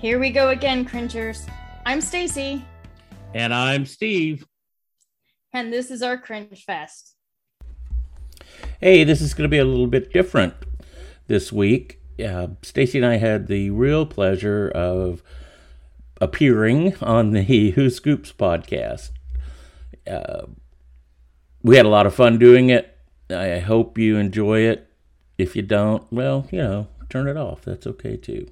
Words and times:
Here 0.00 0.18
we 0.18 0.30
go 0.30 0.48
again, 0.48 0.84
cringers. 0.84 1.46
I'm 1.84 2.00
Stacy, 2.00 2.64
And 3.34 3.52
I'm 3.54 3.84
Steve. 3.86 4.46
and 5.52 5.72
this 5.72 5.90
is 5.90 6.02
our 6.02 6.16
Cringe 6.16 6.64
Fest. 6.64 7.14
Hey, 8.80 9.04
this 9.04 9.20
is 9.20 9.34
going 9.34 9.44
to 9.44 9.48
be 9.48 9.58
a 9.58 9.64
little 9.64 9.86
bit 9.86 10.12
different 10.12 10.54
this 11.26 11.52
week. 11.52 12.00
Uh, 12.24 12.48
Stacy 12.62 12.98
and 12.98 13.06
I 13.06 13.16
had 13.16 13.46
the 13.46 13.70
real 13.70 14.06
pleasure 14.06 14.68
of 14.70 15.22
appearing 16.20 16.94
on 17.02 17.32
the 17.32 17.42
Who 17.72 17.90
Scoops 17.90 18.32
podcast. 18.32 19.10
Uh, 20.10 20.46
we 21.62 21.76
had 21.76 21.86
a 21.86 21.90
lot 21.90 22.06
of 22.06 22.14
fun 22.14 22.38
doing 22.38 22.70
it. 22.70 22.96
I 23.28 23.58
hope 23.58 23.98
you 23.98 24.16
enjoy 24.16 24.60
it. 24.60 24.86
If 25.38 25.54
you 25.56 25.62
don't, 25.62 26.10
well, 26.12 26.46
you 26.50 26.58
know, 26.58 26.88
turn 27.08 27.28
it 27.28 27.36
off. 27.36 27.62
That's 27.62 27.86
okay 27.86 28.16
too. 28.16 28.48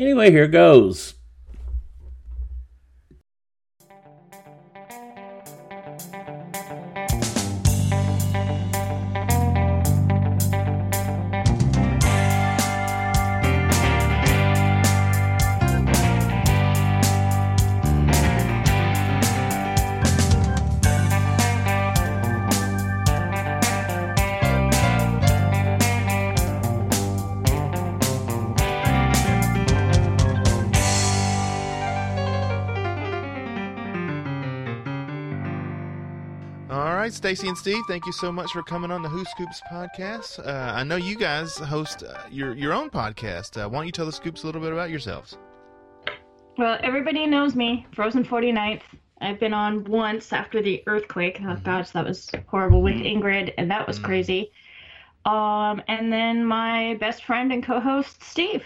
Anyway, 0.00 0.30
here 0.30 0.48
goes. 0.48 1.19
Stacy 37.30 37.46
and 37.46 37.56
Steve, 37.58 37.84
thank 37.86 38.06
you 38.06 38.12
so 38.12 38.32
much 38.32 38.50
for 38.50 38.60
coming 38.60 38.90
on 38.90 39.02
the 39.02 39.08
Who 39.08 39.24
Scoops 39.24 39.62
podcast. 39.70 40.44
Uh, 40.44 40.72
I 40.74 40.82
know 40.82 40.96
you 40.96 41.14
guys 41.14 41.56
host 41.56 42.02
uh, 42.02 42.18
your 42.28 42.56
your 42.56 42.72
own 42.72 42.90
podcast. 42.90 43.56
Uh, 43.56 43.68
why 43.68 43.78
don't 43.78 43.86
you 43.86 43.92
tell 43.92 44.04
the 44.06 44.10
Scoops 44.10 44.42
a 44.42 44.46
little 44.46 44.60
bit 44.60 44.72
about 44.72 44.90
yourselves? 44.90 45.38
Well, 46.58 46.76
everybody 46.82 47.28
knows 47.28 47.54
me, 47.54 47.86
Frozen 47.94 48.24
49th. 48.24 48.80
I've 49.20 49.38
been 49.38 49.54
on 49.54 49.84
once 49.84 50.32
after 50.32 50.60
the 50.60 50.82
earthquake. 50.88 51.40
Oh 51.46 51.54
gosh, 51.62 51.90
that 51.90 52.04
was 52.04 52.28
horrible 52.48 52.82
with 52.82 52.96
Ingrid, 52.96 53.54
and 53.58 53.70
that 53.70 53.86
was 53.86 54.00
Mhm. 54.00 54.04
crazy. 54.04 54.50
Um, 55.24 55.80
and 55.86 56.12
then 56.12 56.44
my 56.44 56.96
best 56.98 57.22
friend 57.24 57.52
and 57.52 57.62
co-host 57.62 58.24
Steve. 58.24 58.64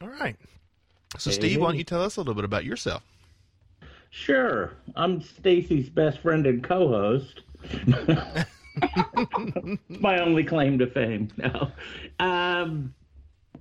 All 0.00 0.06
right. 0.10 0.36
So, 1.18 1.30
Hey, 1.30 1.34
Steve, 1.34 1.60
why 1.60 1.70
don't 1.70 1.76
you 1.76 1.82
tell 1.82 2.04
us 2.04 2.18
a 2.18 2.20
little 2.20 2.34
bit 2.34 2.44
about 2.44 2.64
yourself? 2.64 3.02
Sure. 4.10 4.72
I'm 4.96 5.20
Stacy's 5.20 5.88
best 5.88 6.20
friend 6.20 6.46
and 6.46 6.62
co-host. 6.62 7.40
My 9.88 10.20
only 10.20 10.44
claim 10.44 10.78
to 10.78 10.86
fame. 10.86 11.28
No. 11.36 11.70
Um, 12.18 12.94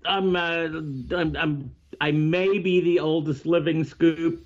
I'm, 0.05 0.35
uh, 0.35 0.67
I'm, 1.15 1.35
I'm, 1.37 1.75
I 2.01 2.11
may 2.11 2.57
be 2.59 2.81
the 2.81 2.99
oldest 2.99 3.45
living 3.45 3.83
scoop. 3.83 4.45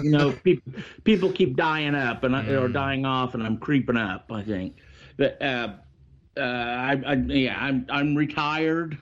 you 0.00 0.10
know, 0.10 0.32
people, 0.44 0.72
people 1.04 1.32
keep 1.32 1.56
dying 1.56 1.94
up 1.94 2.24
and 2.24 2.36
I, 2.36 2.46
or 2.50 2.68
Mm. 2.68 2.68
dying 2.68 3.04
off, 3.04 3.34
and 3.34 3.42
I'm 3.42 3.58
creeping 3.58 3.96
up. 3.96 4.30
I 4.30 4.42
think, 4.42 4.76
but 5.16 5.40
uh, 5.42 5.74
uh, 6.36 6.40
I, 6.40 7.02
I, 7.06 7.12
yeah, 7.14 7.56
I'm, 7.58 7.86
I'm 7.90 8.14
retired. 8.14 8.98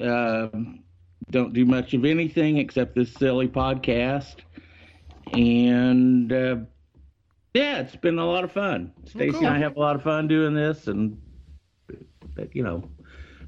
Um, 0.00 0.82
don't 1.30 1.52
do 1.52 1.64
much 1.64 1.94
of 1.94 2.04
anything 2.04 2.56
except 2.58 2.94
this 2.96 3.12
silly 3.12 3.46
podcast 3.48 4.36
and 5.32 6.32
uh, 6.32 6.56
yeah, 7.54 7.80
it's 7.80 7.96
been 7.96 8.18
a 8.18 8.26
lot 8.26 8.44
of 8.44 8.52
fun. 8.52 8.92
Stacy 9.06 9.32
cool. 9.32 9.46
and 9.46 9.48
I 9.56 9.58
have 9.58 9.76
a 9.76 9.80
lot 9.80 9.96
of 9.96 10.02
fun 10.02 10.28
doing 10.28 10.54
this, 10.54 10.86
and 10.86 11.20
but, 12.36 12.54
you 12.54 12.62
know, 12.62 12.88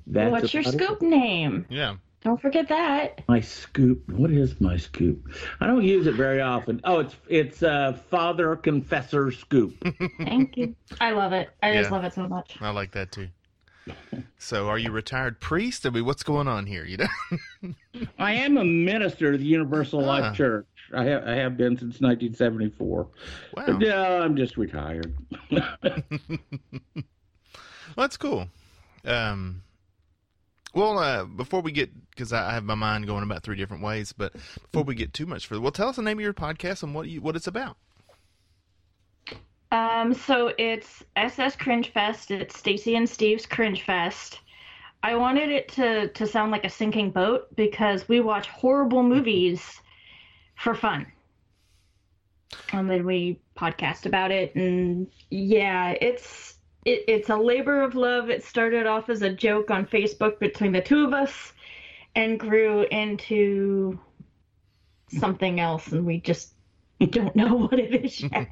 that's 0.06 0.30
What's 0.32 0.54
your 0.54 0.62
about 0.62 0.74
it. 0.74 0.82
scoop 0.84 1.02
name? 1.02 1.66
Yeah. 1.68 1.96
Don't 2.24 2.40
forget 2.40 2.68
that. 2.68 3.22
My 3.28 3.40
scoop. 3.40 4.08
What 4.08 4.30
is 4.30 4.60
my 4.60 4.76
scoop? 4.76 5.28
I 5.60 5.66
don't 5.66 5.82
use 5.82 6.06
it 6.06 6.14
very 6.14 6.40
often. 6.40 6.80
Oh, 6.84 7.00
it's 7.00 7.16
it's 7.28 7.62
uh, 7.64 7.98
Father 8.10 8.54
Confessor 8.54 9.32
Scoop. 9.32 9.74
Thank 10.18 10.56
you. 10.56 10.76
I 11.00 11.10
love 11.10 11.32
it. 11.32 11.50
I 11.62 11.74
just 11.74 11.90
love 11.90 12.04
it 12.04 12.12
so 12.14 12.28
much. 12.28 12.58
I 12.60 12.70
like 12.70 12.92
that 12.92 13.10
too. 13.10 13.28
So, 14.38 14.68
are 14.68 14.78
you 14.78 14.90
a 14.90 14.92
retired 14.92 15.40
priest? 15.40 15.84
I 15.84 15.90
mean, 15.90 16.04
what's 16.04 16.22
going 16.22 16.46
on 16.46 16.66
here? 16.66 16.84
You 16.84 16.98
know? 16.98 17.72
I 18.20 18.34
am 18.34 18.56
a 18.56 18.64
minister 18.64 19.32
of 19.32 19.40
the 19.40 19.44
Universal 19.46 20.04
Ah. 20.04 20.06
Life 20.06 20.36
Church. 20.36 20.66
I 20.94 21.04
have 21.04 21.26
I 21.26 21.34
have 21.34 21.56
been 21.56 21.76
since 21.76 22.00
1974. 22.00 23.08
Wow. 23.56 23.64
But 23.66 23.80
yeah, 23.80 24.22
I'm 24.22 24.36
just 24.36 24.56
retired. 24.56 25.14
Well, 27.96 28.04
that's 28.04 28.16
cool. 28.16 28.48
Um, 29.04 29.62
well, 30.74 30.98
uh, 30.98 31.24
before 31.24 31.60
we 31.60 31.72
get, 31.72 31.90
because 32.10 32.32
I 32.32 32.50
I 32.50 32.54
have 32.54 32.64
my 32.64 32.74
mind 32.74 33.06
going 33.06 33.22
about 33.22 33.42
three 33.42 33.56
different 33.56 33.82
ways, 33.82 34.12
but 34.12 34.32
before 34.32 34.84
we 34.84 34.94
get 34.94 35.12
too 35.12 35.26
much 35.26 35.46
further, 35.46 35.60
well, 35.60 35.72
tell 35.72 35.88
us 35.88 35.96
the 35.96 36.02
name 36.02 36.18
of 36.18 36.22
your 36.22 36.32
podcast 36.32 36.82
and 36.82 36.94
what 36.94 37.08
you, 37.08 37.20
what 37.20 37.36
it's 37.36 37.46
about. 37.46 37.76
Um, 39.70 40.12
so 40.14 40.52
it's 40.58 41.02
SS 41.16 41.56
Cringe 41.56 41.92
Fest. 41.92 42.30
It's 42.30 42.58
Stacy 42.58 42.96
and 42.96 43.08
Steve's 43.08 43.46
Cringe 43.46 43.82
Fest. 43.82 44.40
I 45.02 45.14
wanted 45.16 45.50
it 45.50 45.68
to 45.70 46.08
to 46.08 46.26
sound 46.26 46.52
like 46.52 46.64
a 46.64 46.70
sinking 46.70 47.10
boat 47.10 47.54
because 47.56 48.08
we 48.08 48.20
watch 48.20 48.48
horrible 48.48 49.02
movies 49.02 49.81
for 50.62 50.74
fun. 50.74 51.06
And 52.72 52.88
then 52.88 53.04
we 53.04 53.40
podcast 53.56 54.06
about 54.06 54.30
it 54.30 54.54
and 54.54 55.08
yeah, 55.30 55.94
it's 56.00 56.54
it, 56.84 57.04
it's 57.08 57.28
a 57.30 57.36
labor 57.36 57.82
of 57.82 57.94
love. 57.94 58.30
It 58.30 58.44
started 58.44 58.86
off 58.86 59.08
as 59.08 59.22
a 59.22 59.30
joke 59.30 59.70
on 59.70 59.86
Facebook 59.86 60.38
between 60.38 60.72
the 60.72 60.80
two 60.80 61.04
of 61.04 61.12
us 61.12 61.52
and 62.14 62.38
grew 62.38 62.82
into 62.90 63.98
something 65.08 65.60
else 65.60 65.88
and 65.88 66.06
we 66.06 66.20
just 66.20 66.54
don't 67.10 67.34
know 67.34 67.56
what 67.66 67.78
it 67.78 68.04
is 68.04 68.20
yet. 68.20 68.48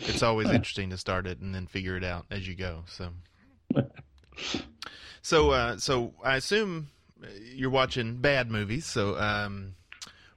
it's 0.00 0.22
always 0.22 0.50
interesting 0.50 0.90
to 0.90 0.98
start 0.98 1.26
it 1.26 1.40
and 1.40 1.54
then 1.54 1.66
figure 1.66 1.96
it 1.96 2.04
out 2.04 2.26
as 2.30 2.46
you 2.46 2.54
go. 2.54 2.84
So, 2.86 3.10
so, 5.22 5.50
uh, 5.50 5.78
so 5.78 6.12
I 6.22 6.36
assume 6.36 6.90
you're 7.54 7.70
watching 7.70 8.16
bad 8.18 8.50
movies. 8.50 8.84
So, 8.84 9.18
um, 9.18 9.74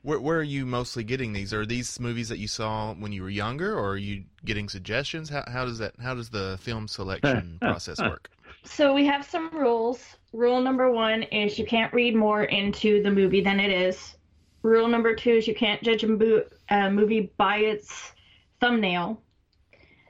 where 0.04 0.20
where 0.20 0.38
are 0.38 0.44
you 0.44 0.66
mostly 0.66 1.04
getting 1.04 1.34
these? 1.34 1.54
Are 1.54 1.66
these 1.66 2.00
movies 2.00 2.30
that 2.30 2.38
you 2.38 2.48
saw 2.48 2.94
when 2.94 3.12
you 3.12 3.24
were 3.24 3.30
younger, 3.30 3.74
or 3.74 3.92
are 3.92 3.98
you 3.98 4.24
getting 4.46 4.70
suggestions? 4.70 5.30
How 5.30 5.44
how 5.48 5.66
does 5.66 5.80
that 5.80 5.94
how 6.02 6.14
does 6.14 6.30
the 6.30 6.58
film 6.62 6.88
selection 6.88 7.58
process 7.62 8.00
work? 8.00 8.30
So 8.66 8.94
we 8.94 9.06
have 9.06 9.26
some 9.26 9.50
rules. 9.52 10.18
Rule 10.34 10.62
number 10.62 10.92
one 10.92 11.24
is 11.24 11.58
you 11.58 11.66
can't 11.66 11.94
read 11.94 12.16
more 12.16 12.44
into 12.44 13.02
the 13.02 13.12
movie 13.12 13.42
than 13.42 13.60
it 13.60 13.72
is. 13.72 14.16
Rule 14.62 14.88
number 14.88 15.16
two 15.16 15.32
is 15.32 15.48
you 15.48 15.56
can't 15.56 15.82
judge 15.84 16.04
a 16.04 16.08
mo- 16.08 16.44
uh, 16.70 16.90
movie 16.90 17.32
by 17.38 17.58
its 17.58 18.14
thumbnail. 18.60 19.22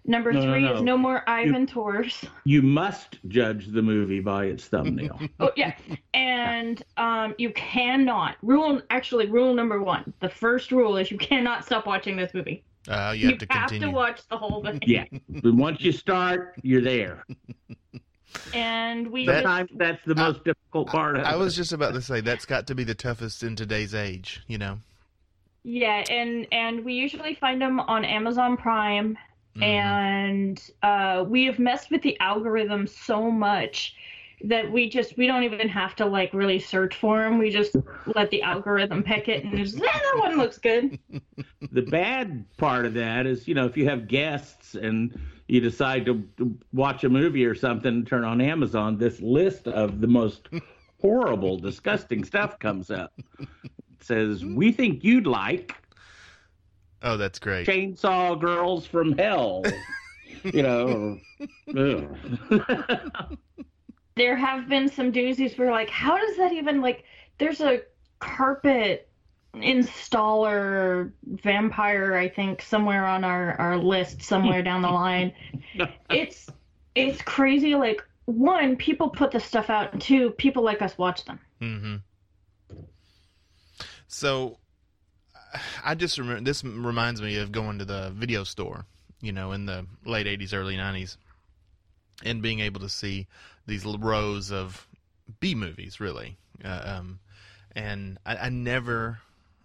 Number 0.06 0.34
No, 0.34 0.42
no, 0.46 0.52
three 0.52 0.64
no. 0.64 0.74
is 0.76 0.82
no 0.82 0.98
more 0.98 1.24
Ivan 1.30 1.66
tours. 1.66 2.26
You 2.44 2.62
must 2.62 3.20
judge 3.30 3.68
the 3.68 3.82
movie 3.82 4.20
by 4.20 4.46
its 4.46 4.66
thumbnail. 4.66 5.18
Oh 5.40 5.52
yeah, 5.56 5.76
and 6.14 6.84
um, 6.98 7.36
you 7.38 7.52
cannot 7.52 8.36
rule. 8.42 8.82
Actually, 8.90 9.28
rule 9.28 9.54
number 9.54 9.82
one. 9.82 10.14
The 10.20 10.28
first 10.30 10.72
rule 10.74 10.98
is 10.98 11.10
you 11.10 11.18
cannot 11.18 11.64
stop 11.66 11.86
watching 11.88 12.18
this 12.18 12.34
movie. 12.34 12.64
Uh, 12.90 13.14
you 13.16 13.30
have 13.30 13.38
to 13.38 13.46
continue. 13.46 13.80
You 13.80 13.86
have 13.86 13.92
to 13.94 13.96
watch 13.96 14.28
the 14.28 14.38
whole 14.38 14.62
thing. 14.62 14.80
yeah. 14.86 15.06
But 15.42 15.54
once 15.54 15.80
you 15.80 15.94
start, 15.94 16.56
you're 16.64 16.82
there. 16.82 17.24
And 18.54 19.08
we 19.10 19.26
That- 19.26 19.44
just 19.44 19.44
Sometimes 19.44 19.70
that's 19.76 20.06
the 20.06 20.16
most 20.16 20.44
difficult 20.44 20.88
part 20.90 21.16
of 21.18 21.24
I 21.24 21.36
was 21.38 21.56
just 21.56 21.72
about 21.72 21.94
to 21.94 22.02
say 22.02 22.20
that's 22.20 22.46
got 22.46 22.68
to 22.68 22.76
be 22.76 22.84
the 22.84 22.96
toughest 22.96 23.42
in 23.44 23.56
today's 23.56 23.94
age. 23.96 24.42
You 24.48 24.58
know. 24.58 24.80
Yeah, 25.64 26.04
and 26.10 26.46
and 26.52 26.84
we 26.84 26.94
usually 26.96 27.36
find 27.36 27.62
them 27.62 27.80
on 27.80 28.04
Amazon 28.04 28.58
Prime, 28.58 29.18
Mhm. 29.58 29.64
and 29.64 30.70
uh, 30.82 31.26
we 31.28 31.46
have 31.46 31.60
messed 31.60 31.92
with 31.92 32.02
the 32.02 32.20
algorithm 32.20 32.88
so 32.88 33.30
much 33.30 33.96
that 34.44 34.70
we 34.72 34.90
just 34.90 35.16
we 35.18 35.26
don't 35.28 35.44
even 35.44 35.70
have 35.70 35.96
to 35.96 36.06
like 36.06 36.34
really 36.34 36.60
search 36.60 36.96
for 36.96 37.20
them. 37.20 37.38
We 37.38 37.50
just 37.50 37.76
let 38.16 38.30
the 38.32 38.42
algorithm 38.42 39.04
pick 39.04 39.30
it, 39.30 39.44
and 39.46 39.58
just 39.58 39.78
eh, 39.78 39.82
that 39.82 40.16
one 40.20 40.38
looks 40.38 40.58
good. 40.58 41.00
The 41.72 41.82
bad 41.82 42.46
part 42.58 42.86
of 42.86 42.94
that 42.96 43.26
is, 43.26 43.48
you 43.48 43.56
know, 43.56 43.66
if 43.66 43.76
you 43.78 43.90
have 43.90 44.08
guests 44.08 44.76
and 44.76 45.18
you 45.48 45.60
decide 45.60 46.06
to, 46.06 46.24
to 46.38 46.56
watch 46.72 47.04
a 47.04 47.10
movie 47.10 47.46
or 47.46 47.56
something, 47.56 48.06
turn 48.06 48.24
on 48.24 48.40
Amazon, 48.42 48.98
this 48.98 49.20
list 49.22 49.68
of 49.68 50.00
the 50.00 50.08
most 50.08 50.50
horrible, 51.02 51.58
disgusting 51.58 52.24
stuff 52.24 52.60
comes 52.60 52.92
up. 52.92 53.12
It 53.40 53.50
says, 54.02 54.46
We 54.46 54.72
think 54.72 55.04
you'd 55.04 55.26
like 55.26 55.74
Oh, 57.04 57.18
that's 57.18 57.38
great. 57.38 57.68
Chainsaw 57.68 58.40
Girls 58.40 58.86
from 58.86 59.18
Hell. 59.18 59.64
you 60.44 60.64
know. 60.64 61.20
There 64.16 64.36
have 64.36 64.70
been 64.70 64.90
some 64.90 65.12
doozies 65.12 65.58
where 65.58 65.72
like, 65.72 65.90
how 65.90 66.20
does 66.20 66.38
that 66.38 66.52
even 66.52 66.82
like? 66.82 67.04
there's 67.38 67.62
a 67.62 67.82
carpet 68.20 69.10
installer 69.56 71.12
vampire 71.26 72.16
I 72.16 72.28
think 72.28 72.62
somewhere 72.62 73.06
on 73.06 73.24
our 73.24 73.54
our 73.60 73.78
list 73.78 74.22
somewhere 74.24 74.64
down 74.64 74.82
the 74.82 74.90
line. 74.90 75.34
It's 76.10 76.50
it's 76.96 77.22
crazy 77.24 77.76
like 77.76 78.04
one 78.26 78.76
people 78.76 79.10
put 79.10 79.32
the 79.32 79.40
stuff 79.40 79.70
out 79.70 79.94
and 79.94 80.02
two 80.02 80.30
people 80.32 80.64
like 80.64 80.82
us 80.82 80.98
watch 80.98 81.26
them. 81.26 81.40
Mm-hmm. 81.62 81.96
So, 84.08 84.60
I 85.84 85.96
just 85.96 86.18
remember 86.18 86.42
this 86.42 86.64
reminds 86.64 87.22
me 87.22 87.38
of 87.38 87.52
going 87.52 87.80
to 87.80 87.86
the 87.86 88.12
video 88.16 88.44
store, 88.44 88.86
you 89.22 89.32
know, 89.32 89.52
in 89.52 89.66
the 89.66 89.86
late 90.06 90.28
'80s, 90.28 90.54
early 90.54 90.76
'90s, 90.76 91.18
and 92.24 92.42
being 92.42 92.60
able 92.60 92.82
to 92.82 92.90
see 92.90 93.28
these 93.66 93.86
rows 93.86 94.52
of 94.52 94.88
B 95.40 95.56
movies, 95.56 96.00
really. 96.00 96.38
Uh, 96.64 96.82
um, 96.98 97.20
and 97.76 98.18
I, 98.26 98.36
I 98.38 98.50
never, 98.50 99.20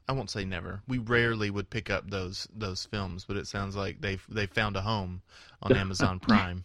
I 0.08 0.12
won't 0.12 0.31
say 0.31 0.44
never. 0.44 0.82
We 0.88 0.99
rarely 0.99 1.50
would 1.50 1.70
pick 1.70 1.90
up 1.90 2.11
those 2.11 2.49
those 2.55 2.85
films, 2.87 3.25
but 3.26 3.37
it 3.37 3.46
sounds 3.46 3.76
like 3.76 4.00
they 4.00 4.19
they 4.29 4.46
found 4.46 4.76
a 4.76 4.81
home 4.81 5.23
on 5.62 5.73
Amazon 5.76 6.20
Prime. 6.20 6.64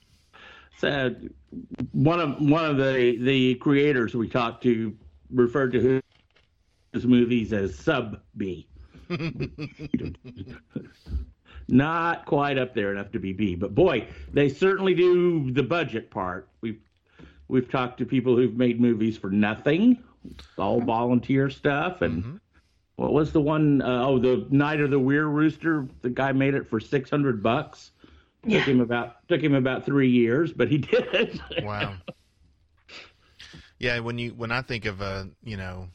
Said 0.77 1.33
one 1.91 2.19
of 2.19 2.41
one 2.41 2.65
of 2.65 2.77
the 2.77 3.17
the 3.19 3.55
creators 3.55 4.15
we 4.15 4.27
talked 4.27 4.63
to 4.63 4.95
referred 5.31 5.71
to 5.73 6.01
his 6.93 7.05
movies 7.05 7.53
as 7.53 7.77
sub 7.77 8.19
B. 8.37 8.67
Not 11.67 12.25
quite 12.25 12.57
up 12.57 12.73
there 12.73 12.91
enough 12.91 13.11
to 13.11 13.19
be 13.19 13.33
B, 13.33 13.55
but 13.55 13.73
boy, 13.73 14.07
they 14.33 14.49
certainly 14.49 14.93
do 14.93 15.51
the 15.51 15.63
budget 15.63 16.11
part. 16.11 16.49
We've 16.61 16.79
we've 17.47 17.69
talked 17.69 17.97
to 17.99 18.05
people 18.05 18.35
who've 18.35 18.55
made 18.55 18.81
movies 18.81 19.17
for 19.17 19.29
nothing, 19.29 20.03
all 20.57 20.81
volunteer 20.81 21.49
stuff, 21.49 22.01
and 22.01 22.23
mm-hmm. 22.23 22.35
what 22.97 23.13
was 23.13 23.31
the 23.31 23.41
one? 23.41 23.81
Uh, 23.81 24.05
oh, 24.05 24.19
the 24.19 24.45
Night 24.49 24.81
of 24.81 24.91
the 24.91 24.99
Were 24.99 25.27
Rooster. 25.27 25.87
The 26.01 26.09
guy 26.09 26.33
made 26.33 26.53
it 26.53 26.69
for 26.69 26.79
six 26.79 27.09
hundred 27.09 27.41
bucks. 27.41 27.91
Yeah. 28.45 28.59
Took 28.59 28.67
him 28.67 28.81
about 28.81 29.27
took 29.29 29.41
him 29.41 29.55
about 29.55 29.85
three 29.85 30.09
years, 30.09 30.51
but 30.51 30.69
he 30.69 30.77
did 30.79 31.07
it. 31.13 31.63
wow. 31.63 31.95
Yeah, 33.79 33.99
when 33.99 34.17
you 34.17 34.31
when 34.31 34.51
I 34.51 34.61
think 34.61 34.85
of 34.85 35.01
a 35.01 35.29
you 35.43 35.57
know 35.57 35.89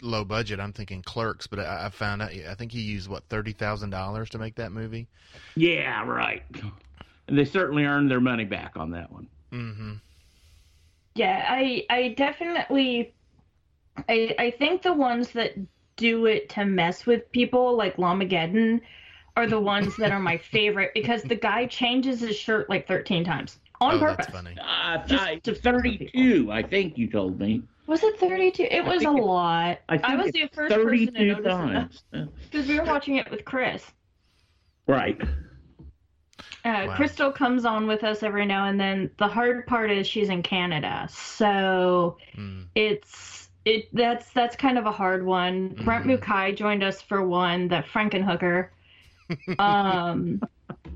low 0.00 0.24
budget, 0.24 0.60
I'm 0.60 0.72
thinking 0.72 1.02
Clerks, 1.02 1.46
but 1.46 1.60
I, 1.60 1.86
I 1.86 1.88
found 1.90 2.22
out 2.22 2.30
I 2.30 2.54
think 2.54 2.72
he 2.72 2.80
used 2.80 3.08
what 3.08 3.24
thirty 3.28 3.52
thousand 3.52 3.90
dollars 3.90 4.30
to 4.30 4.38
make 4.38 4.56
that 4.56 4.72
movie. 4.72 5.08
Yeah, 5.56 6.04
right. 6.04 6.42
And 7.26 7.38
they 7.38 7.44
certainly 7.44 7.84
earned 7.84 8.10
their 8.10 8.20
money 8.20 8.44
back 8.44 8.76
on 8.76 8.90
that 8.92 9.12
one. 9.12 9.28
Mm-hmm. 9.52 9.94
Yeah, 11.14 11.44
I 11.48 11.84
I 11.90 12.14
definitely 12.16 13.14
I 14.08 14.34
I 14.38 14.50
think 14.52 14.82
the 14.82 14.92
ones 14.92 15.32
that 15.32 15.54
do 15.96 16.26
it 16.26 16.48
to 16.50 16.64
mess 16.64 17.06
with 17.06 17.30
people 17.32 17.76
like 17.76 17.96
Llamageddon 17.96 18.80
are 19.36 19.46
the 19.46 19.60
ones 19.60 19.96
that 19.96 20.12
are 20.12 20.20
my 20.20 20.36
favorite 20.52 20.92
because 20.94 21.22
the 21.22 21.34
guy 21.34 21.66
changes 21.66 22.20
his 22.20 22.36
shirt 22.36 22.68
like 22.70 22.86
13 22.86 23.24
times 23.24 23.58
on 23.80 23.96
oh, 23.96 23.98
purpose. 23.98 24.26
That's 24.26 24.38
funny. 24.38 24.56
Uh, 24.60 25.06
Just 25.06 25.44
to 25.44 25.54
32, 25.54 26.50
I 26.50 26.62
think 26.62 26.98
you 26.98 27.10
told 27.10 27.38
me. 27.38 27.62
Was 27.88 28.02
it 28.02 28.20
32? 28.20 28.64
It 28.64 28.84
was 28.84 29.02
a 29.02 29.10
lot. 29.10 29.78
I, 29.88 29.98
I 30.04 30.16
was 30.16 30.30
the 30.30 30.46
first 30.52 30.74
person 30.74 31.14
to 31.14 31.40
notice 31.40 32.02
it 32.12 32.28
because 32.50 32.68
we 32.68 32.78
were 32.78 32.84
watching 32.84 33.16
it 33.16 33.30
with 33.30 33.46
Chris. 33.46 33.82
Right. 34.86 35.18
Uh, 35.22 36.84
wow. 36.86 36.96
Crystal 36.96 37.32
comes 37.32 37.64
on 37.64 37.86
with 37.86 38.04
us 38.04 38.22
every 38.22 38.44
now 38.44 38.66
and 38.66 38.78
then. 38.78 39.10
The 39.16 39.26
hard 39.26 39.66
part 39.66 39.90
is 39.90 40.06
she's 40.06 40.28
in 40.28 40.42
Canada, 40.42 41.08
so 41.10 42.18
mm. 42.36 42.66
it's 42.74 43.48
it 43.64 43.88
that's 43.94 44.30
that's 44.34 44.54
kind 44.54 44.76
of 44.76 44.84
a 44.84 44.92
hard 44.92 45.24
one. 45.24 45.70
Mm. 45.70 45.84
Brent 45.86 46.04
Mukai 46.04 46.54
joined 46.54 46.82
us 46.82 47.00
for 47.00 47.26
one, 47.26 47.68
the 47.68 47.82
Frankenhooker. 47.90 48.68
um, 49.58 50.42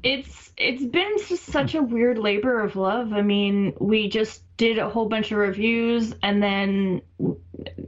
it's 0.02 0.52
it's 0.58 0.84
been 0.84 1.18
such 1.18 1.74
a 1.74 1.82
weird 1.82 2.18
labor 2.18 2.60
of 2.60 2.76
love. 2.76 3.14
I 3.14 3.22
mean, 3.22 3.72
we 3.80 4.10
just 4.10 4.42
did 4.62 4.78
a 4.78 4.88
whole 4.88 5.08
bunch 5.08 5.32
of 5.32 5.38
reviews, 5.38 6.14
and 6.22 6.40
then 6.40 7.02
you 7.18 7.42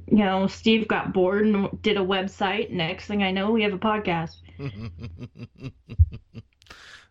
know 0.09 0.49
Steve 0.49 0.89
got 0.89 1.13
bored 1.13 1.47
and 1.47 1.81
did 1.83 1.97
a 1.97 2.01
website. 2.01 2.71
Next 2.71 3.07
thing 3.07 3.23
I 3.23 3.31
know, 3.31 3.53
we 3.53 3.63
have 3.63 3.73
a 3.73 3.79
podcast. 3.79 4.35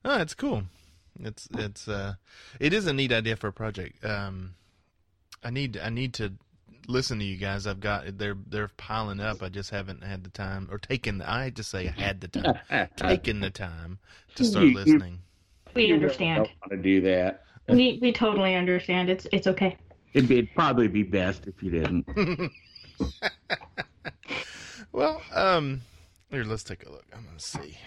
oh, 0.04 0.22
it's 0.22 0.34
cool. 0.34 0.64
It's 1.18 1.48
it's 1.54 1.88
uh, 1.88 2.16
it 2.60 2.74
is 2.74 2.88
a 2.88 2.94
neat 2.94 3.14
idea 3.14 3.38
for 3.38 3.48
a 3.48 3.54
project. 3.54 4.04
Um, 4.04 4.56
I 5.42 5.50
need 5.50 5.78
I 5.78 5.88
need 5.88 6.14
to 6.16 6.34
listen 6.90 7.20
to 7.20 7.26
you 7.26 7.38
guys. 7.38 7.66
I've 7.66 7.80
got 7.80 8.18
they're 8.18 8.36
they're 8.46 8.70
piling 8.76 9.22
up. 9.22 9.42
I 9.42 9.48
just 9.48 9.70
haven't 9.70 10.04
had 10.04 10.26
the 10.26 10.30
time 10.30 10.68
or 10.70 10.78
taken. 10.78 11.20
The, 11.20 11.32
I 11.32 11.52
just 11.52 11.72
say 11.72 11.88
I 11.88 12.02
had 12.02 12.20
the 12.20 12.28
time, 12.28 12.90
taken 12.98 13.40
the 13.40 13.50
time 13.50 14.00
to 14.36 14.44
start 14.44 14.66
you, 14.66 14.74
listening. 14.74 15.20
We 15.74 15.94
understand. 15.94 16.44
Don't 16.44 16.50
want 16.60 16.72
to 16.72 16.78
do 16.78 17.00
that. 17.02 17.46
We 17.70 17.98
we 18.02 18.12
totally 18.12 18.56
understand. 18.56 19.10
It's 19.10 19.26
it's 19.32 19.48
okay. 19.48 19.78
It'd, 20.14 20.28
be, 20.28 20.40
it'd 20.40 20.54
probably 20.54 20.90
be 20.90 21.04
best 21.04 21.48
if 21.48 21.64
you 21.64 21.72
didn't. 21.72 22.06
well, 24.92 25.22
um, 25.34 25.82
here 26.30 26.44
let's 26.44 26.64
take 26.64 26.86
a 26.86 26.92
look. 26.92 27.06
I'm 27.16 27.24
gonna 27.24 27.40
see 27.40 27.78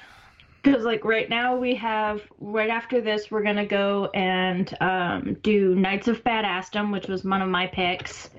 because 0.67 0.85
like 0.85 1.05
right 1.05 1.31
now 1.31 1.57
we 1.57 1.75
have 1.77 2.21
right 2.41 2.71
after 2.71 3.01
this 3.01 3.31
we're 3.31 3.43
gonna 3.43 3.67
go 3.67 4.11
and 4.15 4.77
um, 4.81 5.37
do 5.43 5.75
Knights 5.75 6.09
of 6.09 6.25
Badassdom, 6.25 6.93
which 6.93 7.07
was 7.07 7.25
one 7.25 7.41
of 7.41 7.49
my 7.49 7.69
picks, 7.69 8.31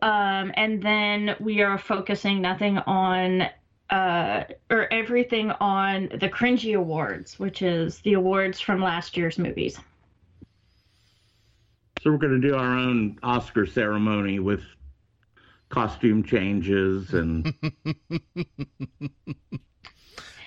um, 0.00 0.52
and 0.56 0.82
then 0.82 1.36
we 1.38 1.62
are 1.62 1.78
focusing 1.78 2.40
nothing 2.42 2.78
on 2.78 3.48
uh, 3.90 4.44
or 4.70 4.92
everything 4.92 5.52
on 5.52 6.08
the 6.18 6.28
Cringy 6.28 6.76
Awards, 6.76 7.38
which 7.38 7.62
is 7.62 8.00
the 8.00 8.14
awards 8.14 8.58
from 8.60 8.82
last 8.82 9.16
year's 9.16 9.38
movies. 9.38 9.78
So 12.02 12.10
we're 12.10 12.18
going 12.18 12.40
to 12.40 12.48
do 12.48 12.56
our 12.56 12.76
own 12.76 13.16
Oscar 13.22 13.64
ceremony 13.64 14.40
with 14.40 14.62
costume 15.68 16.24
changes 16.24 17.14
and. 17.14 17.54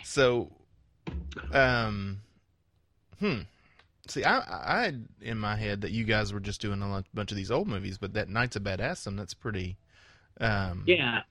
so, 0.03 0.51
um, 1.53 2.19
hmm. 3.19 3.39
See, 4.09 4.25
I, 4.25 4.39
I 4.39 4.83
had 4.83 5.07
in 5.21 5.37
my 5.37 5.55
head 5.55 5.79
that 5.81 5.91
you 5.91 6.03
guys 6.03 6.33
were 6.33 6.41
just 6.41 6.59
doing 6.59 6.81
a 6.81 7.03
bunch 7.13 7.31
of 7.31 7.37
these 7.37 7.51
old 7.51 7.69
movies, 7.69 7.97
but 7.97 8.13
that 8.15 8.27
Knights 8.27 8.57
of 8.57 8.63
Badassdom, 8.63 9.15
that's 9.15 9.33
pretty. 9.33 9.77
Um... 10.41 10.83
Yeah, 10.85 11.21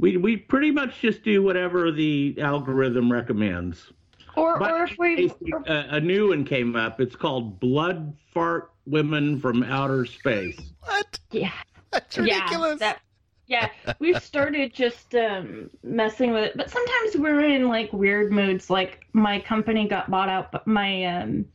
we 0.00 0.16
we 0.16 0.36
pretty 0.36 0.72
much 0.72 1.00
just 1.00 1.22
do 1.22 1.44
whatever 1.44 1.92
the 1.92 2.36
algorithm 2.40 3.12
recommends. 3.12 3.92
Or, 4.34 4.58
but 4.58 4.72
or 4.72 4.84
if 4.84 4.98
we 4.98 5.30
a, 5.66 5.96
a, 5.96 6.00
new 6.00 6.28
one 6.28 6.44
came 6.44 6.76
up, 6.76 7.00
it's 7.00 7.16
called 7.16 7.58
Blood 7.60 8.16
Fart 8.32 8.72
Women 8.88 9.40
from 9.40 9.62
Outer 9.62 10.06
Space. 10.06 10.58
What? 10.82 11.18
Yeah, 11.30 11.52
that's 11.90 12.18
ridiculous. 12.18 12.78
Yeah, 12.80 12.92
that, 12.92 13.00
yeah, 13.46 13.94
we've 13.98 14.22
started 14.22 14.74
just 14.74 15.14
um, 15.14 15.70
messing 15.82 16.32
with 16.32 16.44
it, 16.44 16.56
but 16.56 16.70
sometimes 16.70 17.16
we're 17.16 17.40
in 17.40 17.68
like 17.68 17.92
weird 17.92 18.30
moods. 18.30 18.70
Like 18.70 19.06
my 19.12 19.40
company 19.40 19.88
got 19.88 20.10
bought 20.10 20.28
out, 20.28 20.52
but 20.52 20.66
my 20.66 21.04
um, 21.04 21.46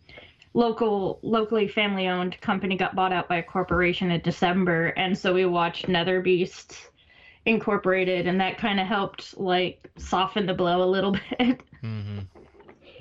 local 0.53 1.19
locally 1.23 1.67
family 1.67 2.07
owned 2.07 2.39
company 2.41 2.77
got 2.77 2.95
bought 2.95 3.11
out 3.11 3.27
by 3.27 3.37
a 3.37 3.43
corporation 3.43 4.11
in 4.11 4.21
December 4.21 4.87
and 4.89 5.17
so 5.17 5.33
we 5.33 5.45
watched 5.45 5.87
Netherbeast 5.87 6.77
Incorporated 7.45 8.27
and 8.27 8.39
that 8.39 8.57
kind 8.57 8.79
of 8.79 8.87
helped 8.87 9.37
like 9.37 9.89
soften 9.97 10.45
the 10.45 10.53
blow 10.53 10.83
a 10.83 10.85
little 10.85 11.11
bit. 11.37 11.61
Mm-hmm. 11.83 12.19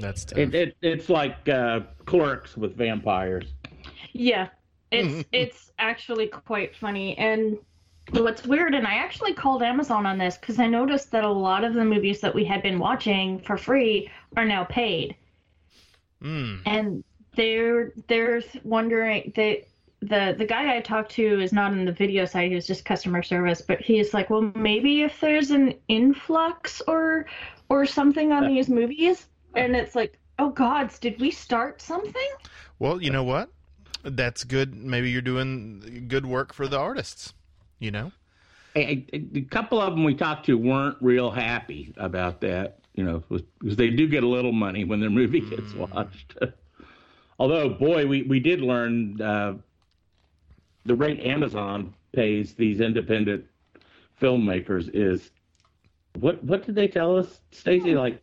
That's 0.01 0.25
tough. 0.25 0.39
It, 0.39 0.55
it, 0.55 0.77
it's 0.83 1.09
like 1.09 1.49
uh, 1.49 1.81
clerks 2.07 2.57
with 2.57 2.77
vampires. 2.77 3.53
Yeah, 4.13 4.49
it's 4.91 5.29
it's 5.33 5.71
actually 5.79 6.27
quite 6.27 6.77
funny 6.77 7.17
and 7.19 7.59
what's 8.11 8.45
weird 8.45 8.75
and 8.75 8.87
I 8.87 8.95
actually 8.95 9.33
called 9.33 9.63
Amazon 9.63 10.07
on 10.07 10.19
this 10.19 10.37
because 10.37 10.59
I 10.59 10.67
noticed 10.67 11.11
that 11.13 11.25
a 11.25 11.31
lot 11.31 11.65
of 11.65 11.75
the 11.75 11.85
movies 11.85 12.21
that 12.21 12.35
we 12.35 12.45
had 12.45 12.63
been 12.63 12.79
watching 12.79 13.39
for 13.41 13.57
free 13.57 14.11
are 14.37 14.45
now 14.45 14.65
paid. 14.65 15.17
Mm. 16.23 16.61
And 16.67 17.05
they're 17.37 17.93
they're 18.09 18.43
wondering 18.65 19.33
they 19.35 19.67
the 20.01 20.35
the 20.37 20.45
guy 20.45 20.77
I 20.77 20.81
talked 20.81 21.13
to 21.13 21.41
is 21.41 21.53
not 21.53 21.73
in 21.73 21.85
the 21.85 21.93
video 21.93 22.25
side; 22.25 22.53
he's 22.53 22.67
just 22.67 22.85
customer 22.85 23.23
service. 23.23 23.63
But 23.63 23.81
he's 23.81 24.13
like, 24.13 24.31
well, 24.31 24.53
maybe 24.55 25.03
if 25.03 25.21
there's 25.21 25.51
an 25.51 25.75
influx 25.89 26.83
or 26.87 27.27
or 27.69 27.87
something 27.87 28.33
on 28.33 28.47
these 28.47 28.69
movies, 28.69 29.27
and 29.55 29.75
it's 29.77 29.95
like, 29.95 30.19
oh 30.39 30.51
gods, 30.51 30.99
did 30.99 31.21
we 31.21 31.31
start 31.31 31.81
something? 31.81 32.29
Well, 32.79 33.01
you 33.01 33.11
know 33.11 33.25
what? 33.25 33.51
That's 34.03 34.45
good. 34.45 34.75
Maybe 34.75 35.11
you're 35.11 35.23
doing 35.23 36.07
good 36.09 36.27
work 36.27 36.53
for 36.53 36.67
the 36.67 36.79
artists. 36.79 37.35
You 37.79 37.91
know, 37.91 38.13
a, 38.77 39.07
a, 39.13 39.25
a 39.35 39.41
couple 39.43 39.81
of 39.81 39.95
them 39.95 40.05
we 40.05 40.15
talked 40.15 40.47
to 40.47 40.57
weren't 40.57 40.97
real 41.01 41.31
happy 41.31 41.93
about 41.97 42.41
that. 42.43 42.79
You 42.95 43.05
know, 43.05 43.23
because 43.29 43.77
they 43.77 43.91
do 43.91 44.07
get 44.07 44.23
a 44.23 44.29
little 44.29 44.53
money 44.53 44.85
when 44.85 45.01
their 45.01 45.11
movie 45.11 45.41
gets 45.41 45.73
mm. 45.73 45.89
watched. 45.91 46.37
Although, 47.39 47.71
boy, 47.71 48.07
we, 48.07 48.23
we 48.23 48.39
did 48.39 48.61
learn 48.61 49.21
uh, 49.21 49.55
the 50.85 50.95
rate 50.95 51.21
Amazon 51.21 51.95
pays 52.13 52.55
these 52.55 52.81
independent 52.81 53.47
filmmakers 54.21 54.91
is 54.93 55.31
what 56.19 56.43
what 56.45 56.65
did 56.65 56.75
they 56.75 56.89
tell 56.89 57.17
us, 57.17 57.41
Stacy? 57.51 57.95
Like 57.95 58.23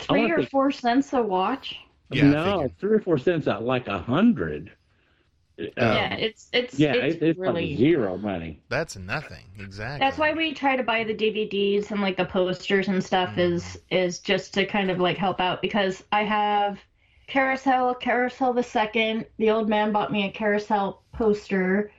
three 0.00 0.30
or 0.30 0.42
four 0.44 0.70
cents 0.70 1.12
a 1.12 1.22
watch. 1.22 1.76
Yeah, 2.10 2.30
no, 2.30 2.70
three 2.80 2.96
or 2.96 3.00
four 3.00 3.18
cents 3.18 3.46
out, 3.46 3.62
like 3.62 3.86
a 3.88 3.98
hundred. 3.98 4.72
Yeah, 5.58 6.14
it's 6.14 6.48
it's 6.52 6.74
Um, 6.74 6.80
yeah, 6.80 6.92
it's, 6.94 7.14
it's, 7.16 7.22
it's 7.22 7.38
really. 7.38 7.70
like 7.70 7.78
zero 7.78 8.16
money. 8.16 8.62
That's 8.68 8.96
nothing. 8.96 9.44
Exactly. 9.58 9.98
That's 9.98 10.16
why 10.18 10.32
we 10.32 10.54
try 10.54 10.76
to 10.76 10.82
buy 10.82 11.04
the 11.04 11.14
DVDs 11.14 11.90
and 11.90 12.00
like 12.00 12.16
the 12.16 12.24
posters 12.24 12.88
and 12.88 13.02
stuff 13.02 13.30
Mm. 13.36 13.38
is 13.54 13.78
is 13.90 14.18
just 14.20 14.54
to 14.54 14.64
kind 14.66 14.90
of 14.90 14.98
like 15.00 15.16
help 15.18 15.40
out 15.40 15.60
because 15.62 16.04
I 16.12 16.24
have 16.24 16.78
Carousel, 17.26 17.94
Carousel 17.96 18.52
the 18.54 18.62
second. 18.62 19.26
The 19.38 19.50
old 19.50 19.68
man 19.68 19.92
bought 19.92 20.12
me 20.12 20.26
a 20.26 20.30
Carousel 20.30 21.02
poster. 21.12 21.90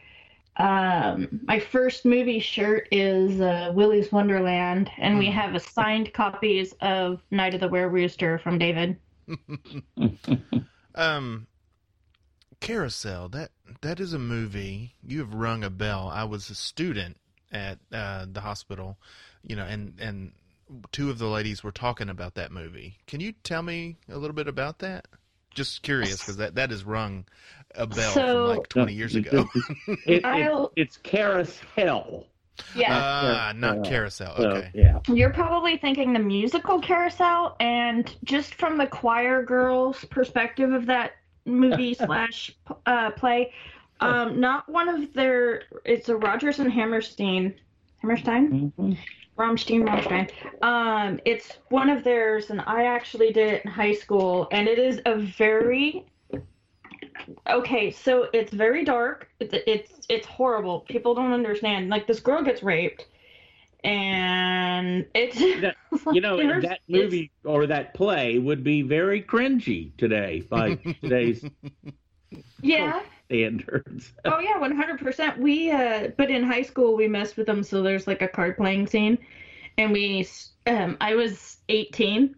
Um, 0.57 1.39
my 1.43 1.59
first 1.59 2.03
movie 2.05 2.39
shirt 2.39 2.87
is 2.91 3.39
uh, 3.39 3.71
Willy's 3.75 4.11
Wonderland, 4.11 4.89
and 4.97 5.17
we 5.17 5.27
Mm. 5.27 5.33
have 5.33 5.55
assigned 5.55 6.13
copies 6.13 6.73
of 6.81 7.21
Night 7.31 7.53
of 7.53 7.61
the 7.61 7.67
Were 7.69 7.87
Rooster 7.89 8.39
from 8.39 8.57
David. 8.57 8.97
Um, 10.95 11.47
Carousel. 12.59 13.29
That 13.29 13.51
that 13.81 13.99
is 13.99 14.13
a 14.13 14.19
movie. 14.19 14.95
You 15.05 15.19
have 15.19 15.33
rung 15.33 15.63
a 15.63 15.69
bell. 15.69 16.09
I 16.13 16.23
was 16.25 16.49
a 16.49 16.55
student 16.55 17.17
at 17.51 17.79
uh, 17.91 18.25
the 18.31 18.41
hospital, 18.41 18.97
you 19.43 19.55
know, 19.55 19.65
and 19.65 19.93
and 19.99 20.31
two 20.91 21.09
of 21.09 21.17
the 21.17 21.27
ladies 21.27 21.63
were 21.63 21.71
talking 21.71 22.09
about 22.09 22.35
that 22.35 22.51
movie. 22.51 22.97
Can 23.07 23.19
you 23.21 23.33
tell 23.43 23.61
me 23.63 23.97
a 24.11 24.17
little 24.17 24.35
bit 24.35 24.47
about 24.47 24.79
that? 24.79 25.07
Just 25.55 25.81
curious 25.81 26.19
because 26.19 26.37
that 26.37 26.55
that 26.55 26.69
has 26.69 26.83
rung 26.83 27.25
a 27.75 27.87
bell 27.87 28.11
So- 28.11 28.47
from 28.47 28.57
like 28.57 28.69
twenty 28.69 28.93
years 28.93 29.15
ago. 29.15 29.47
It, 29.87 29.99
it, 30.05 30.25
I'll- 30.25 30.71
it's 30.75 30.97
Carousel. 30.97 32.25
Yeah. 32.75 32.89
Ah, 32.91 33.53
not 33.55 33.77
Yeah. 33.85 33.89
Carousel. 33.89 34.35
So, 34.35 34.43
Okay. 34.49 34.69
yeah. 34.73 34.99
You're 35.07 35.29
probably 35.31 35.77
thinking 35.77 36.11
the 36.11 36.19
musical 36.19 36.81
Carousel, 36.81 37.55
and 37.61 38.13
just 38.25 38.55
from 38.55 38.77
the 38.77 38.85
choir 38.85 39.43
girls' 39.43 40.03
perspective 40.09 40.73
of 40.73 40.85
that 40.87 41.13
movie 41.49 41.93
slash 42.05 42.51
uh, 42.85 43.11
play, 43.11 43.53
um, 43.99 44.39
not 44.39 44.67
one 44.69 44.87
of 44.89 45.13
their. 45.13 45.63
It's 45.85 46.09
a 46.09 46.15
Rodgers 46.15 46.59
and 46.59 46.71
Hammerstein, 46.71 47.55
Hammerstein, 48.01 48.73
Mhm. 48.77 48.97
Rammstein, 49.37 49.83
Rammstein. 49.83 50.29
Um, 50.63 51.19
it's 51.25 51.57
one 51.69 51.89
of 51.89 52.03
theirs, 52.03 52.49
and 52.49 52.61
I 52.61 52.85
actually 52.85 53.31
did 53.31 53.53
it 53.53 53.65
in 53.65 53.71
high 53.71 53.93
school, 53.93 54.47
and 54.51 54.67
it 54.67 54.79
is 54.79 55.01
a 55.05 55.15
very 55.15 56.05
okay. 57.47 57.91
So 57.91 58.27
it's 58.33 58.51
very 58.53 58.83
dark. 58.83 59.29
It's 59.39 59.53
it's 59.67 60.01
it's 60.09 60.27
horrible. 60.27 60.81
People 60.81 61.13
don't 61.15 61.33
understand. 61.33 61.89
Like 61.89 62.07
this 62.07 62.19
girl 62.19 62.43
gets 62.43 62.63
raped, 62.63 63.07
and 63.83 65.05
it's 65.13 65.37
That- 65.61 65.75
You 66.13 66.21
know, 66.21 66.37
There's- 66.37 66.63
that 66.63 66.79
movie 66.87 67.31
or 67.43 67.67
that 67.67 67.93
play 67.93 68.37
would 68.39 68.63
be 68.63 68.81
very 68.81 69.21
cringy 69.21 69.95
today 69.97 70.41
by 70.49 70.75
today's 71.01 71.43
yeah. 72.61 73.01
standards. 73.25 74.13
Oh 74.25 74.39
yeah, 74.39 74.57
one 74.59 74.75
hundred 74.75 74.99
percent. 74.99 75.37
We 75.39 75.71
uh, 75.71 76.09
but 76.17 76.29
in 76.29 76.43
high 76.43 76.61
school 76.63 76.95
we 76.95 77.07
messed 77.07 77.37
with 77.37 77.47
them. 77.47 77.63
So 77.63 77.81
there's 77.81 78.07
like 78.07 78.21
a 78.21 78.27
card 78.27 78.57
playing 78.57 78.87
scene, 78.87 79.17
and 79.77 79.91
we 79.91 80.27
um, 80.67 80.97
I 81.01 81.15
was 81.15 81.57
eighteen 81.69 82.35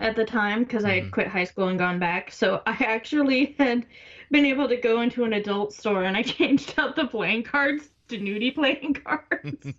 at 0.00 0.16
the 0.16 0.24
time 0.24 0.64
because 0.64 0.84
I 0.84 0.94
had 0.96 1.04
Mhm. 1.04 1.10
quit 1.12 1.26
high 1.28 1.44
school 1.44 1.68
and 1.68 1.78
gone 1.78 1.98
back. 1.98 2.32
So 2.32 2.62
I 2.66 2.72
actually 2.84 3.54
had 3.58 3.86
been 4.30 4.44
able 4.44 4.68
to 4.68 4.76
go 4.76 5.00
into 5.02 5.24
an 5.24 5.32
adult 5.34 5.72
store 5.72 6.04
and 6.04 6.16
I 6.16 6.22
changed 6.22 6.74
out 6.78 6.96
the 6.96 7.06
playing 7.06 7.44
cards 7.44 7.88
to 8.08 8.18
nudie 8.18 8.54
playing 8.54 8.94
cards. 8.94 9.72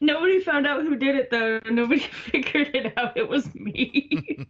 Nobody 0.00 0.40
found 0.40 0.66
out 0.66 0.82
who 0.82 0.96
did 0.96 1.16
it 1.16 1.30
though. 1.30 1.60
Nobody 1.70 2.00
figured 2.00 2.74
it 2.74 2.92
out. 2.96 3.16
It 3.16 3.28
was 3.28 3.54
me. 3.54 4.40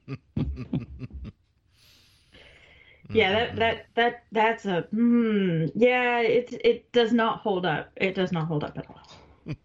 yeah, 3.13 3.33
that 3.33 3.57
that 3.57 3.87
that 3.95 4.25
that's 4.33 4.67
a 4.67 4.83
hmm. 4.91 5.67
Yeah, 5.75 6.21
it 6.21 6.53
it 6.65 6.93
does 6.93 7.13
not 7.13 7.41
hold 7.41 7.67
up. 7.67 7.91
It 7.97 8.15
does 8.15 8.33
not 8.33 8.47
hold 8.47 8.65
up 8.65 8.77
at 8.79 8.87
all. 8.89 9.01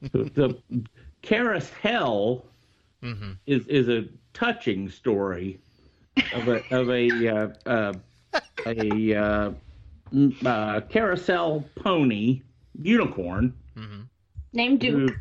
the, 0.02 0.24
the 0.34 0.62
Carousel 1.22 2.46
hmm 3.02 3.34
is 3.46 3.68
is 3.68 3.90
a 3.90 4.06
touching 4.34 4.90
story 4.90 5.60
of 6.32 6.48
a 6.48 6.63
of 6.72 6.90
a 6.90 7.28
uh, 7.28 7.48
uh, 7.66 7.94
a 8.66 9.13
uh, 9.13 9.52
uh, 10.46 10.82
carousel 10.90 11.70
pony 11.75 12.42
unicorn 12.82 13.54
hmm 13.75 14.10
Name 14.54 14.78
Duke. 14.78 15.16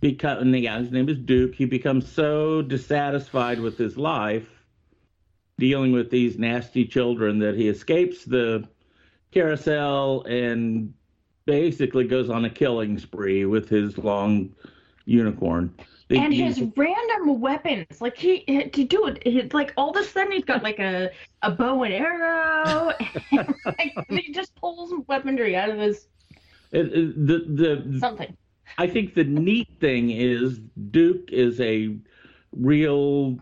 become 0.00 0.50
the 0.52 0.60
guy's 0.60 0.90
name 0.90 1.08
is 1.08 1.18
Duke. 1.18 1.54
He 1.54 1.64
becomes 1.64 2.10
so 2.10 2.62
dissatisfied 2.62 3.58
with 3.58 3.78
his 3.78 3.96
life, 3.96 4.48
dealing 5.58 5.92
with 5.92 6.10
these 6.10 6.38
nasty 6.38 6.84
children, 6.84 7.38
that 7.40 7.54
he 7.56 7.68
escapes 7.68 8.24
the 8.24 8.68
carousel 9.32 10.22
and 10.24 10.92
basically 11.46 12.06
goes 12.06 12.28
on 12.28 12.44
a 12.44 12.50
killing 12.50 12.98
spree 12.98 13.46
with 13.46 13.68
his 13.68 13.96
long 13.98 14.54
unicorn. 15.06 15.74
The- 16.08 16.18
and 16.18 16.32
his 16.32 16.62
random 16.76 17.40
weapons, 17.40 18.00
like 18.00 18.16
he, 18.16 18.44
he 18.46 18.84
dude, 18.84 19.20
he, 19.24 19.42
like 19.52 19.72
all 19.76 19.90
of 19.90 19.96
a 19.96 20.04
sudden 20.04 20.32
he's 20.32 20.44
got 20.44 20.62
like 20.62 20.78
a, 20.78 21.10
a 21.42 21.50
bow 21.50 21.82
and 21.82 21.92
arrow, 21.92 22.92
and, 23.32 23.54
like, 23.64 23.94
he 24.08 24.32
just 24.32 24.54
pulls 24.56 24.92
weaponry 25.06 25.56
out 25.56 25.68
of 25.70 25.78
his 25.78 26.06
it- 26.70 26.92
it- 26.92 27.26
the 27.26 27.38
the 27.90 27.98
something. 27.98 28.36
I 28.76 28.86
think 28.86 29.14
the 29.14 29.24
neat 29.24 29.68
thing 29.80 30.10
is 30.10 30.58
Duke 30.90 31.30
is 31.32 31.60
a 31.60 31.96
real, 32.52 33.38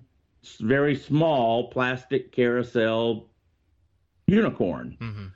very 0.61 0.95
small 0.95 1.69
plastic 1.71 2.33
carousel 2.33 3.29
unicorn, 4.27 4.97
hmm 5.01 5.27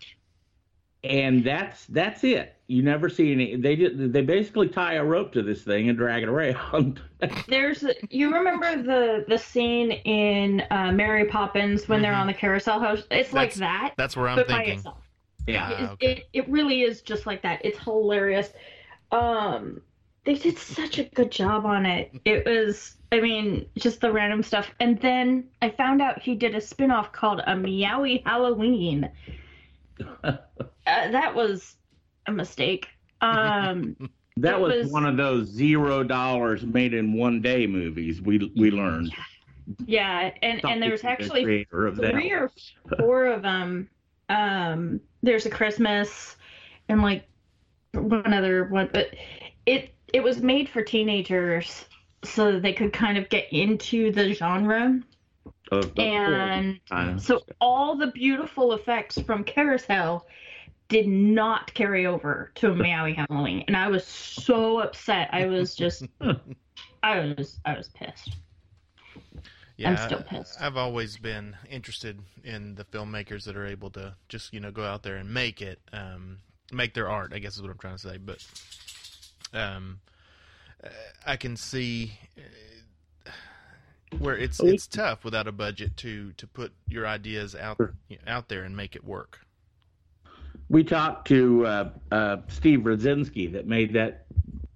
and 1.02 1.42
that's 1.42 1.86
that's 1.86 2.24
it. 2.24 2.56
You 2.66 2.82
never 2.82 3.08
see 3.08 3.32
any. 3.32 3.56
They 3.56 3.74
just, 3.74 4.12
they 4.12 4.20
basically 4.20 4.68
tie 4.68 4.94
a 4.94 5.04
rope 5.04 5.32
to 5.32 5.42
this 5.42 5.62
thing 5.62 5.88
and 5.88 5.96
drag 5.96 6.22
it 6.22 6.28
around. 6.28 7.00
There's, 7.48 7.84
you 8.10 8.32
remember 8.34 8.82
the 8.82 9.24
the 9.26 9.38
scene 9.38 9.92
in 9.92 10.62
uh, 10.70 10.92
Mary 10.92 11.24
Poppins 11.24 11.88
when 11.88 12.02
they're 12.02 12.12
Mhm. 12.12 12.20
on 12.20 12.26
the 12.26 12.34
carousel 12.34 12.78
house? 12.80 13.04
It's 13.10 13.32
like 13.32 13.54
that, 13.54 13.94
That's 13.96 14.14
where 14.16 14.28
I'm 14.28 14.36
but 14.36 14.48
by 14.48 14.56
thinking. 14.58 14.76
itself. 14.78 14.98
yeah, 15.46 15.64
Ah, 15.64 15.82
it, 15.84 15.90
okay. 15.92 16.12
it, 16.12 16.44
it 16.44 16.48
really 16.50 16.82
is 16.82 17.00
just 17.00 17.24
like 17.26 17.40
that. 17.42 17.60
It's 17.64 17.78
hilarious. 17.78 18.52
Um, 19.12 19.80
they 20.24 20.34
did 20.34 20.58
such 20.58 20.98
a 20.98 21.04
good 21.04 21.30
job 21.30 21.64
on 21.66 21.86
it. 21.86 22.12
It 22.24 22.44
was, 22.46 22.96
I 23.10 23.20
mean, 23.20 23.66
just 23.76 24.00
the 24.00 24.12
random 24.12 24.42
stuff. 24.42 24.70
And 24.80 25.00
then 25.00 25.48
I 25.62 25.70
found 25.70 26.02
out 26.02 26.20
he 26.22 26.34
did 26.34 26.54
a 26.54 26.60
spin-off 26.60 27.10
called 27.12 27.40
A 27.46 27.54
Meowie 27.54 28.22
Halloween. 28.26 29.10
uh, 30.24 30.36
that 30.86 31.34
was 31.34 31.76
a 32.26 32.32
mistake. 32.32 32.88
Um, 33.20 33.96
that 34.36 34.60
was, 34.60 34.84
was- 34.84 34.92
one 34.92 35.06
of 35.06 35.16
those 35.16 35.48
zero 35.48 36.02
dollars 36.02 36.64
made 36.64 36.94
in 36.94 37.12
one 37.14 37.40
day 37.42 37.66
movies. 37.66 38.20
We 38.20 38.52
we 38.56 38.70
learned. 38.70 39.12
yeah, 39.86 40.30
and 40.42 40.60
and 40.64 40.82
there's 40.82 41.02
The 41.02 41.08
actually 41.10 41.44
creator 41.44 41.86
of 41.86 41.96
that. 41.96 42.12
three 42.12 42.30
or 42.32 42.50
four 42.98 43.26
of 43.26 43.42
them. 43.42 43.88
Um, 44.28 45.00
there's 45.22 45.44
a 45.46 45.50
Christmas 45.50 46.36
and 46.88 47.02
like 47.02 47.26
one 47.92 48.32
other 48.32 48.64
one, 48.66 48.88
but 48.92 49.14
it 49.66 49.94
it 50.12 50.22
was 50.22 50.40
made 50.42 50.68
for 50.68 50.82
teenagers 50.82 51.84
so 52.24 52.52
that 52.52 52.62
they 52.62 52.72
could 52.72 52.92
kind 52.92 53.16
of 53.16 53.28
get 53.28 53.46
into 53.52 54.10
the 54.12 54.32
genre. 54.34 55.00
of- 55.72 55.84
of 55.84 55.98
And 55.98 56.80
times. 56.86 57.24
so 57.24 57.42
all 57.60 57.96
the 57.96 58.08
beautiful 58.08 58.72
effects 58.72 59.18
from 59.20 59.44
Carousel 59.44 60.26
did 60.88 61.06
not 61.06 61.72
carry 61.74 62.06
over 62.06 62.50
to 62.56 62.68
Meowie 62.74 63.14
Halloween, 63.14 63.62
and 63.68 63.76
I 63.76 63.86
was 63.88 64.04
so 64.04 64.80
upset. 64.80 65.28
I 65.32 65.46
was 65.46 65.76
just, 65.76 66.02
I 67.04 67.20
was, 67.38 67.60
I 67.64 67.76
was 67.76 67.88
pissed. 67.88 68.36
Yeah, 69.76 69.90
I'm 69.90 69.96
still 69.96 70.22
pissed. 70.22 70.60
I've 70.60 70.76
always 70.76 71.16
been 71.16 71.56
interested 71.70 72.18
in 72.44 72.74
the 72.74 72.84
filmmakers 72.84 73.44
that 73.44 73.56
are 73.56 73.66
able 73.66 73.90
to 73.90 74.16
just 74.28 74.52
you 74.52 74.58
know 74.60 74.72
go 74.72 74.84
out 74.84 75.04
there 75.04 75.16
and 75.16 75.32
make 75.32 75.62
it, 75.62 75.80
um, 75.92 76.38
make 76.72 76.94
their 76.94 77.08
art. 77.08 77.32
I 77.34 77.38
guess 77.38 77.56
is 77.56 77.62
what 77.62 77.70
I'm 77.70 77.78
trying 77.78 77.96
to 77.96 78.08
say. 78.08 78.16
But 78.18 78.44
um, 79.52 80.00
uh, 80.82 80.88
I 81.26 81.36
can 81.36 81.56
see 81.56 82.12
uh, 83.26 83.30
where 84.18 84.36
it's 84.36 84.60
Oh, 84.60 84.66
it's 84.66 84.86
tough 84.86 85.24
without 85.24 85.46
a 85.46 85.52
budget 85.52 85.96
to 85.98 86.32
to 86.32 86.46
put 86.46 86.72
your 86.88 87.06
ideas 87.06 87.54
out 87.54 87.78
out 88.26 88.48
there 88.48 88.62
and 88.62 88.76
make 88.76 88.96
it 88.96 89.04
work. 89.04 89.40
we 90.68 90.84
talked 90.84 91.26
to 91.28 91.66
uh, 91.66 91.90
uh, 92.10 92.36
Steve 92.48 92.80
Rudzinski 92.80 93.52
that 93.52 93.66
made 93.66 93.92
that 93.94 94.26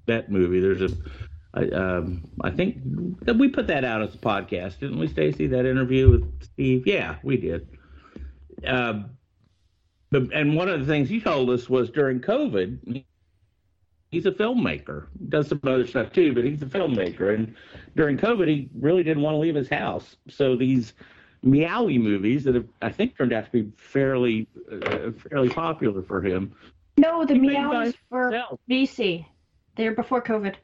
that 0.07 0.31
movie. 0.31 0.61
There's 0.61 0.83
a, 0.83 0.97
I, 1.55 1.69
um, 1.69 2.29
I 2.43 2.51
think 2.51 2.79
that 3.25 3.37
we 3.39 3.49
put 3.49 3.69
that 3.69 3.85
out 3.85 4.03
as 4.03 4.15
a 4.15 4.19
podcast, 4.19 4.81
didn't 4.81 4.99
we, 4.99 5.07
Stacy? 5.09 5.47
That 5.47 5.67
interview 5.67 6.11
with 6.11 6.43
Steve. 6.43 6.87
Yeah, 6.87 7.17
we 7.23 7.37
did. 7.37 7.69
Um, 8.67 9.11
but 10.15 10.33
and 10.33 10.55
one 10.55 10.69
of 10.69 10.79
the 10.79 10.87
things 10.87 11.09
he 11.09 11.21
told 11.21 11.51
us 11.51 11.69
was 11.69 11.91
during 11.91 12.21
COVID, 12.21 13.05
he's 14.13 14.27
a 14.27 14.31
filmmaker. 14.31 15.09
Does 15.29 15.49
some 15.49 15.61
other 15.65 15.85
stuff 15.89 16.13
too, 16.13 16.33
but 16.33 16.45
he's 16.45 16.63
a 16.63 16.67
filmmaker. 16.67 17.35
And 17.35 17.57
during 17.97 18.17
COVID, 18.17 18.47
he 18.47 18.69
really 18.79 19.03
didn't 19.03 19.25
want 19.25 19.35
to 19.35 19.39
leave 19.39 19.57
his 19.57 19.69
house. 19.69 20.15
So 20.29 20.55
these 20.55 20.93
meowie 21.45 22.01
movies 22.01 22.45
that 22.45 22.55
have, 22.55 22.69
I 22.81 22.91
think, 22.91 23.19
turned 23.19 23.33
out 23.33 23.47
to 23.47 23.51
be 23.51 23.73
fairly 23.77 24.47
uh, 24.71 25.11
fairly 25.29 25.49
popular 25.49 26.01
for 26.01 26.23
him. 26.23 26.55
No, 26.97 27.25
the 27.25 27.35
He 27.35 27.41
made 27.41 27.55
meows 27.55 27.93
by 27.93 27.99
for 28.09 28.31
himself. 28.31 28.61
BC. 28.71 29.27
They're 29.77 29.97
before 29.97 30.23
COVID. 30.23 30.55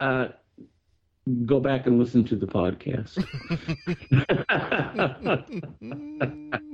Uh, 0.00 0.28
go 1.46 1.60
back 1.60 1.86
and 1.86 2.00
listen 2.00 2.24
to 2.24 2.34
the 2.34 2.46
podcast. 2.46 3.22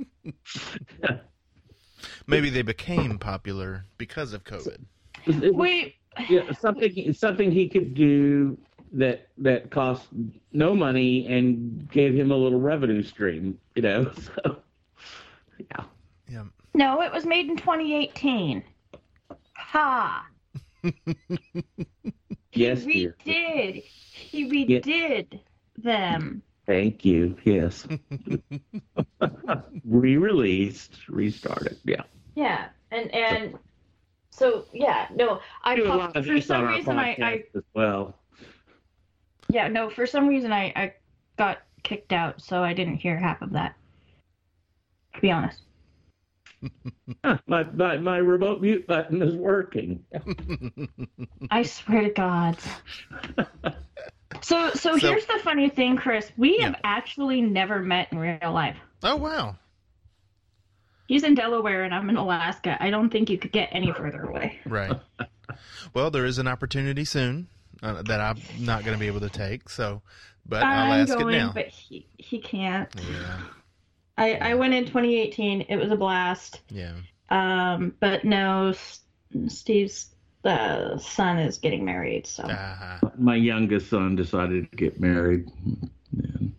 Maybe 2.27 2.49
they 2.49 2.61
became 2.61 3.17
popular 3.17 3.85
because 3.97 4.33
of 4.33 4.43
COVID. 4.43 4.83
It 5.25 5.53
Wait, 5.53 5.95
yeah, 6.29 6.51
something 6.53 7.13
something 7.13 7.51
he 7.51 7.67
could 7.69 7.93
do 7.93 8.57
that 8.93 9.27
that 9.37 9.69
cost 9.71 10.07
no 10.51 10.75
money 10.75 11.27
and 11.27 11.89
gave 11.91 12.13
him 12.13 12.31
a 12.31 12.35
little 12.35 12.59
revenue 12.59 13.03
stream. 13.03 13.57
You 13.75 13.81
know, 13.81 14.11
so 14.35 14.57
yeah. 15.57 15.83
Yeah. 16.27 16.43
no, 16.73 17.01
it 17.01 17.11
was 17.11 17.25
made 17.25 17.49
in 17.49 17.57
2018. 17.57 18.63
Ha! 19.55 20.27
Yes, 22.53 22.83
he 22.83 22.93
dear. 22.93 23.15
He 23.23 24.49
redid 24.49 25.39
them. 25.77 26.41
Thank 26.67 27.03
you. 27.05 27.35
Yes. 27.43 27.87
Re-released, 29.85 31.07
restarted. 31.09 31.77
Yeah. 31.83 32.03
Yeah, 32.35 32.69
and 32.91 33.13
and 33.13 33.57
so 34.31 34.65
yeah, 34.73 35.07
no, 35.13 35.41
I 35.63 35.75
Do 35.75 35.83
a 35.85 35.87
pop- 35.87 35.97
lot 35.97 36.15
of 36.17 36.25
for 36.25 36.33
these 36.33 36.49
on 36.49 36.57
some 36.57 36.65
our 36.65 36.71
reason 36.75 36.97
I, 36.99 37.17
I 37.21 37.43
as 37.55 37.63
well. 37.73 38.15
yeah 39.49 39.67
no 39.67 39.89
for 39.89 40.05
some 40.05 40.27
reason 40.27 40.53
I 40.53 40.71
I 40.75 40.93
got 41.37 41.59
kicked 41.83 42.13
out, 42.13 42.41
so 42.41 42.63
I 42.63 42.73
didn't 42.73 42.97
hear 42.97 43.17
half 43.17 43.41
of 43.41 43.51
that. 43.53 43.75
To 45.15 45.21
be 45.21 45.31
honest. 45.31 45.61
Huh, 47.25 47.37
my, 47.47 47.63
my 47.63 47.97
my 47.97 48.17
remote 48.17 48.61
mute 48.61 48.85
button 48.87 49.21
is 49.21 49.35
working. 49.35 50.03
I 51.49 51.63
swear 51.63 52.03
to 52.03 52.09
God. 52.09 52.57
So, 54.41 54.71
so, 54.71 54.97
So- 54.97 55.07
here's 55.09 55.25
the 55.25 55.39
funny 55.43 55.69
thing, 55.69 55.97
Chris. 55.97 56.31
We 56.37 56.57
have 56.59 56.75
actually 56.83 57.41
never 57.41 57.79
met 57.79 58.09
in 58.11 58.17
real 58.19 58.51
life. 58.51 58.77
Oh 59.03 59.15
wow. 59.15 59.55
He's 61.07 61.23
in 61.23 61.35
Delaware 61.35 61.83
and 61.83 61.93
I'm 61.93 62.09
in 62.09 62.15
Alaska. 62.15 62.77
I 62.79 62.89
don't 62.89 63.09
think 63.09 63.29
you 63.29 63.37
could 63.37 63.51
get 63.51 63.69
any 63.73 63.91
further 63.91 64.23
away. 64.23 64.59
Right. 64.65 64.97
well, 65.93 66.09
there 66.09 66.25
is 66.25 66.37
an 66.37 66.47
opportunity 66.47 67.03
soon 67.03 67.47
uh, 67.83 68.01
that 68.03 68.21
I'm 68.21 68.37
not 68.59 68.85
going 68.85 68.95
to 68.95 68.99
be 68.99 69.07
able 69.07 69.19
to 69.21 69.29
take. 69.29 69.67
So, 69.69 70.01
but 70.45 70.63
I'll 70.63 70.91
I'm 70.93 71.01
ask 71.01 71.13
going, 71.17 71.35
it 71.35 71.37
now. 71.39 71.51
but 71.53 71.67
he 71.67 72.07
he 72.17 72.39
can't. 72.39 72.89
Yeah. 73.11 73.41
I 74.17 74.33
I 74.35 74.53
went 74.55 74.73
in 74.73 74.85
2018. 74.85 75.61
It 75.61 75.75
was 75.75 75.91
a 75.91 75.97
blast. 75.97 76.61
Yeah. 76.69 76.93
Um, 77.29 77.93
but 77.99 78.23
no, 78.23 78.73
Steve's 79.47 80.10
uh, 80.43 80.97
son 80.97 81.37
is 81.39 81.57
getting 81.57 81.83
married. 81.85 82.25
So 82.27 82.43
Uh-huh. 82.43 83.09
My 83.17 83.35
youngest 83.35 83.89
son 83.89 84.15
decided 84.15 84.69
to 84.71 84.77
get 84.77 84.99
married. 84.99 85.47
And, 86.11 86.53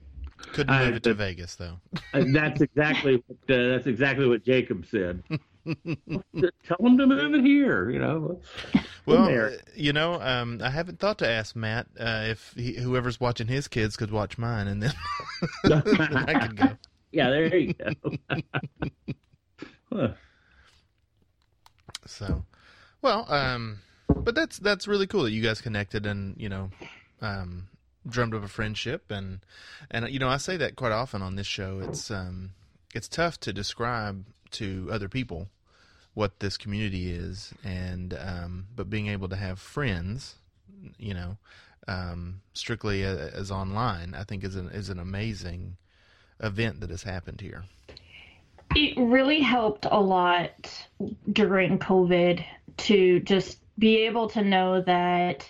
Couldn't 0.52 0.70
I- 0.70 0.86
move 0.86 0.96
it 0.96 1.02
to 1.04 1.14
Vegas 1.14 1.56
though. 1.56 1.80
that's 2.12 2.60
exactly 2.60 3.22
what, 3.26 3.56
uh, 3.58 3.68
that's 3.70 3.86
exactly 3.86 4.26
what 4.28 4.44
Jacob 4.44 4.86
said. 4.86 5.22
Tell 5.64 6.76
him 6.80 6.98
to 6.98 7.06
move 7.06 7.34
it 7.34 7.44
here. 7.44 7.88
You 7.90 7.98
know. 8.00 8.40
Well, 9.06 9.46
uh, 9.46 9.50
you 9.76 9.92
know, 9.92 10.20
um, 10.20 10.60
I 10.62 10.70
haven't 10.70 10.98
thought 10.98 11.18
to 11.18 11.28
ask 11.28 11.54
Matt 11.56 11.86
uh, 11.98 12.24
if 12.26 12.52
he, 12.56 12.74
whoever's 12.74 13.20
watching 13.20 13.46
his 13.46 13.68
kids 13.68 13.96
could 13.96 14.10
watch 14.10 14.38
mine, 14.38 14.66
and 14.68 14.82
then 14.82 14.92
I 15.72 16.34
could 16.46 16.56
go. 16.56 16.68
Yeah, 17.14 17.28
there 17.28 17.54
you 17.58 17.74
go. 17.74 17.92
Huh. 19.92 20.08
So, 22.06 22.44
well, 23.02 23.26
um, 23.28 23.80
but 24.08 24.34
that's 24.34 24.58
that's 24.58 24.88
really 24.88 25.06
cool 25.06 25.24
that 25.24 25.32
you 25.32 25.42
guys 25.42 25.60
connected 25.60 26.06
and 26.06 26.36
you 26.38 26.48
know, 26.48 26.70
um, 27.20 27.68
drummed 28.08 28.34
up 28.34 28.44
a 28.44 28.48
friendship 28.48 29.10
and 29.10 29.40
and 29.90 30.08
you 30.08 30.18
know 30.18 30.28
I 30.28 30.36
say 30.38 30.56
that 30.56 30.76
quite 30.76 30.92
often 30.92 31.22
on 31.22 31.36
this 31.36 31.46
show. 31.46 31.80
It's 31.80 32.10
um, 32.10 32.50
it's 32.94 33.08
tough 33.08 33.38
to 33.40 33.52
describe 33.52 34.24
to 34.52 34.88
other 34.92 35.08
people 35.08 35.48
what 36.14 36.40
this 36.40 36.56
community 36.56 37.10
is, 37.10 37.52
and 37.64 38.14
um, 38.14 38.66
but 38.76 38.90
being 38.90 39.08
able 39.08 39.28
to 39.28 39.36
have 39.36 39.58
friends, 39.58 40.36
you 40.98 41.14
know, 41.14 41.38
um, 41.88 42.42
strictly 42.52 43.02
as 43.02 43.50
online, 43.50 44.14
I 44.14 44.24
think 44.24 44.44
is 44.44 44.56
an 44.56 44.68
is 44.70 44.88
an 44.88 44.98
amazing 44.98 45.76
event 46.40 46.80
that 46.80 46.90
has 46.90 47.02
happened 47.02 47.40
here. 47.40 47.64
it 48.74 48.96
really 48.98 49.40
helped 49.40 49.86
a 49.90 50.00
lot 50.00 50.86
during 51.32 51.78
COVID 51.78 52.44
to 52.78 53.20
just 53.20 53.58
be 53.78 53.98
able 53.98 54.28
to 54.30 54.42
know 54.42 54.80
that, 54.82 55.48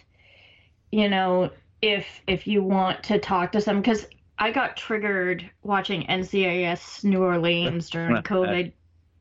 you 0.91 1.09
know, 1.09 1.51
if 1.81 2.07
if 2.27 2.47
you 2.47 2.63
want 2.63 3.03
to 3.05 3.19
talk 3.19 3.53
to 3.53 3.61
some, 3.61 3.81
because 3.81 4.07
I 4.39 4.51
got 4.51 4.77
triggered 4.77 5.49
watching 5.63 6.07
NCIS 6.07 7.05
New 7.05 7.23
Orleans 7.23 7.91
during 7.91 8.23
COVID. 8.23 8.73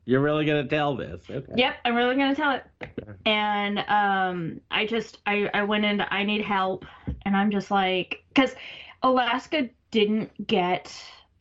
You're 0.04 0.20
really 0.20 0.44
gonna 0.44 0.66
tell 0.66 0.96
this? 0.96 1.22
Okay. 1.30 1.52
Yep, 1.56 1.76
I'm 1.84 1.94
really 1.94 2.16
gonna 2.16 2.34
tell 2.34 2.52
it. 2.52 2.64
And 3.24 3.78
um, 3.88 4.60
I 4.70 4.84
just 4.84 5.18
I 5.26 5.48
I 5.54 5.62
went 5.62 5.84
into 5.84 6.12
I 6.12 6.24
need 6.24 6.44
help, 6.44 6.84
and 7.24 7.36
I'm 7.36 7.52
just 7.52 7.70
like 7.70 8.24
because 8.34 8.56
Alaska 9.02 9.68
didn't 9.92 10.46
get 10.46 10.92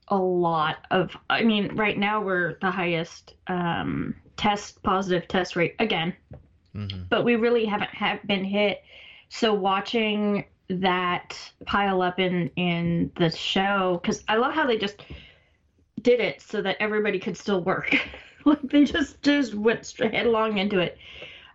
a 0.09 0.17
lot 0.17 0.85
of. 0.91 1.17
I 1.29 1.43
mean, 1.43 1.75
right 1.75 1.97
now 1.97 2.21
we're 2.21 2.59
the 2.61 2.69
highest 2.69 3.33
um, 3.47 4.15
test 4.37 4.83
positive 4.83 5.27
test 5.27 5.55
rate 5.55 5.75
again, 5.79 6.13
hmm 6.73 7.03
but 7.09 7.25
we 7.25 7.35
really 7.35 7.65
haven't 7.65 7.93
have 7.93 8.25
been 8.25 8.43
hit. 8.43 8.83
So 9.29 9.53
watching 9.53 10.45
that 10.69 11.37
pile 11.65 12.01
up 12.01 12.19
in 12.19 12.49
in 12.55 13.11
the 13.17 13.29
show 13.29 13.99
because 14.01 14.23
I 14.27 14.37
love 14.37 14.53
how 14.53 14.65
they 14.65 14.77
just 14.77 15.03
did 16.01 16.19
it 16.19 16.41
so 16.41 16.61
that 16.61 16.77
everybody 16.79 17.19
could 17.19 17.37
still 17.37 17.61
work. 17.63 17.95
like 18.45 18.61
they 18.63 18.85
just 18.85 19.21
just 19.21 19.53
went 19.53 19.85
straight 19.85 20.13
headlong 20.13 20.57
into 20.57 20.79
it. 20.79 20.97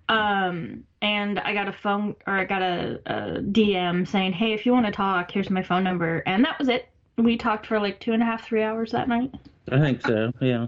Um, 0.09 0.85
and 1.03 1.41
I 1.41 1.53
got 1.53 1.67
a 1.67 1.73
phone 1.73 2.15
or 2.27 2.35
I 2.35 2.45
got 2.45 2.63
a, 2.63 3.01
a 3.07 3.41
DM 3.41 4.07
saying, 4.07 4.35
"Hey, 4.35 4.53
if 4.53 4.65
you 4.67 4.73
want 4.73 4.87
to 4.87 4.93
talk, 4.93 5.31
here's 5.31 5.51
my 5.51 5.63
phone 5.63 5.83
number," 5.83 6.23
and 6.27 6.45
that 6.45 6.59
was 6.59 6.69
it. 6.69 6.89
We 7.19 7.37
talked 7.37 7.67
for 7.67 7.81
like 7.81 7.99
two 7.99 8.13
and 8.13 8.23
a 8.23 8.27
half, 8.27 8.45
three 8.45 8.63
hours 8.63 8.93
that 8.93 9.09
night. 9.09 9.33
I 9.73 9.81
think 9.81 10.03
so. 10.03 10.33
Yeah. 10.41 10.67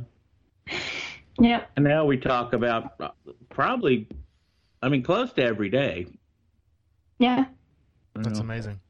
Yep. 1.40 1.70
And 1.76 1.84
now 1.84 2.04
we 2.04 2.16
talk 2.16 2.52
about 2.52 2.94
uh, 3.00 3.10
probably, 3.48 4.08
I 4.82 4.88
mean, 4.88 5.02
close 5.02 5.32
to 5.34 5.42
every 5.42 5.68
day. 5.68 6.06
Yeah. 7.18 7.46
That's 8.14 8.40
amazing. 8.40 8.80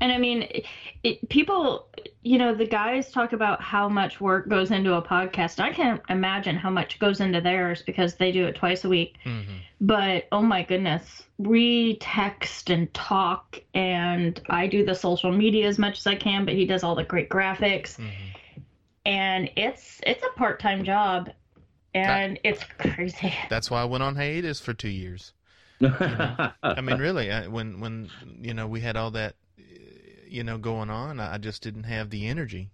And 0.00 0.12
I 0.12 0.18
mean, 0.18 0.42
it, 0.42 0.66
it, 1.02 1.28
people, 1.30 1.88
you 2.22 2.36
know, 2.36 2.54
the 2.54 2.66
guys 2.66 3.10
talk 3.10 3.32
about 3.32 3.62
how 3.62 3.88
much 3.88 4.20
work 4.20 4.48
goes 4.48 4.70
into 4.70 4.94
a 4.94 5.02
podcast. 5.02 5.58
I 5.58 5.72
can't 5.72 6.02
imagine 6.10 6.56
how 6.56 6.70
much 6.70 6.98
goes 6.98 7.20
into 7.20 7.40
theirs 7.40 7.82
because 7.82 8.16
they 8.16 8.30
do 8.32 8.46
it 8.46 8.56
twice 8.56 8.84
a 8.84 8.88
week. 8.88 9.16
hmm 9.24 9.40
But 9.80 10.28
oh 10.32 10.42
my 10.42 10.62
goodness, 10.62 11.22
we 11.38 11.96
text 11.96 12.68
and 12.68 12.92
talk, 12.92 13.58
and 13.72 14.38
I 14.50 14.66
do 14.66 14.84
the 14.84 14.94
social 14.94 15.32
media 15.32 15.66
as 15.66 15.78
much 15.78 15.98
as 15.98 16.06
I 16.06 16.16
can, 16.16 16.44
but 16.44 16.54
he 16.54 16.66
does 16.66 16.82
all 16.82 16.94
the 16.94 17.04
great 17.04 17.30
graphics, 17.30 17.96
hmm 17.96 18.04
and 19.06 19.48
it's 19.56 20.00
it's 20.04 20.24
a 20.24 20.38
part 20.38 20.60
time 20.60 20.84
job, 20.84 21.30
and 21.98 22.38
it's 22.44 22.64
crazy. 22.78 23.32
That's 23.50 23.70
why 23.70 23.82
I 23.82 23.84
went 23.84 24.02
on 24.02 24.16
hiatus 24.16 24.60
for 24.60 24.74
two 24.74 24.88
years. 24.88 25.32
I 25.80 26.80
mean, 26.82 26.98
really, 26.98 27.30
I, 27.30 27.48
when 27.48 27.80
when 27.80 28.10
you 28.40 28.54
know 28.54 28.66
we 28.66 28.80
had 28.80 28.96
all 28.96 29.10
that, 29.12 29.34
uh, 29.58 29.62
you 30.26 30.42
know, 30.42 30.58
going 30.58 30.90
on, 30.90 31.20
I 31.20 31.34
I 31.34 31.38
just 31.38 31.62
didn't 31.62 31.84
have 31.84 32.10
the 32.10 32.26
energy. 32.26 32.70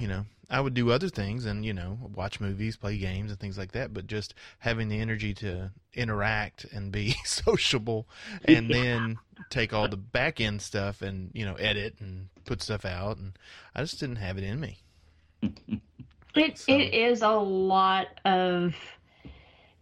You 0.00 0.08
know, 0.08 0.24
I 0.48 0.60
would 0.60 0.74
do 0.74 0.90
other 0.90 1.08
things 1.08 1.44
and 1.44 1.64
you 1.64 1.72
know 1.72 1.98
watch 2.14 2.40
movies, 2.40 2.76
play 2.76 2.96
games, 2.98 3.30
and 3.30 3.40
things 3.40 3.58
like 3.58 3.72
that. 3.72 3.92
But 3.92 4.06
just 4.06 4.34
having 4.58 4.88
the 4.88 5.00
energy 5.00 5.34
to 5.34 5.70
interact 5.92 6.64
and 6.64 6.92
be 6.92 7.16
sociable, 7.24 8.06
and 8.44 8.70
then 8.70 9.18
take 9.50 9.72
all 9.72 9.88
the 9.88 9.96
back 9.96 10.40
end 10.40 10.62
stuff 10.62 11.02
and 11.02 11.30
you 11.34 11.44
know 11.44 11.54
edit 11.54 11.96
and 12.00 12.28
put 12.44 12.62
stuff 12.62 12.84
out, 12.84 13.16
and 13.16 13.36
I 13.74 13.82
just 13.82 14.00
didn't 14.00 14.16
have 14.16 14.38
it 14.38 14.44
in 14.44 14.60
me. 14.60 14.78
It 16.34 16.58
So- 16.58 16.72
it 16.72 16.94
is 16.94 17.22
a 17.22 17.30
lot 17.30 18.08
of 18.24 18.74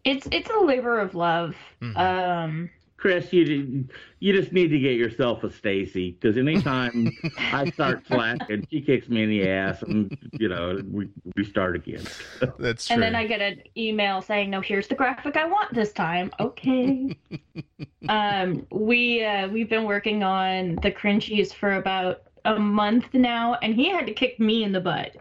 it's 0.05 0.27
it's 0.33 0.51
a 0.51 0.59
labor 0.61 0.99
of 0.99 1.15
love. 1.15 1.57
Mhm. 1.81 1.97
Um 1.97 2.71
Chris, 3.03 3.33
you 3.33 3.85
you 4.21 4.33
just 4.33 4.53
need 4.53 4.69
to 4.69 4.79
get 4.79 4.95
yourself 4.95 5.43
a 5.43 5.51
Stacy 5.51 6.13
because 6.13 6.39
anytime 6.39 7.11
I 7.53 7.69
start 7.71 8.07
slacking, 8.07 8.65
she 8.71 8.81
kicks 8.81 9.09
me 9.09 9.25
in 9.25 9.29
the 9.29 9.49
ass, 9.49 9.83
and 9.83 10.17
you 10.39 10.49
know 10.49 10.81
we 10.89 11.09
we 11.35 11.45
start 11.45 11.75
again. 11.75 12.05
That's 12.61 12.87
true. 12.87 12.95
And 12.95 13.03
then 13.03 13.17
I 13.17 13.27
get 13.27 13.41
an 13.41 13.61
email 13.77 14.23
saying, 14.23 14.51
"No, 14.51 14.61
here's 14.61 14.87
the 14.87 14.95
graphic 14.95 15.37
I 15.37 15.47
want 15.47 15.75
this 15.75 15.93
time." 15.93 16.31
Okay. 16.39 17.17
um, 18.09 18.65
we 18.71 19.25
uh, 19.25 19.49
we've 19.49 19.69
been 19.69 19.85
working 19.85 20.23
on 20.23 20.77
the 20.77 20.93
cringies 20.93 21.53
for 21.53 21.73
about 21.73 22.23
a 22.45 22.57
month 22.57 23.13
now, 23.15 23.55
and 23.63 23.75
he 23.75 23.89
had 23.89 24.07
to 24.07 24.13
kick 24.13 24.39
me 24.39 24.63
in 24.63 24.71
the 24.71 24.81
butt. 24.81 25.17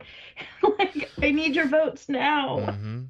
like, 0.80 1.10
I 1.21 1.32
need 1.32 1.56
your 1.56 1.67
votes 1.67 2.10
now. 2.10 2.60
hmm 2.71 3.06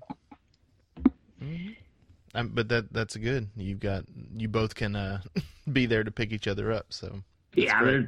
Um, 2.34 2.50
but 2.54 2.70
that 2.70 2.94
that's 2.94 3.18
good. 3.18 3.50
You've 3.58 3.80
got 3.82 4.06
you 4.38 4.48
both 4.48 4.74
can 4.76 4.96
uh, 4.96 5.22
be 5.74 5.86
there 5.86 6.04
to 6.04 6.12
pick 6.12 6.32
each 6.32 6.48
other 6.48 6.72
up. 6.72 6.86
So 6.90 7.22
yeah, 7.56 7.84
there's 7.84 8.06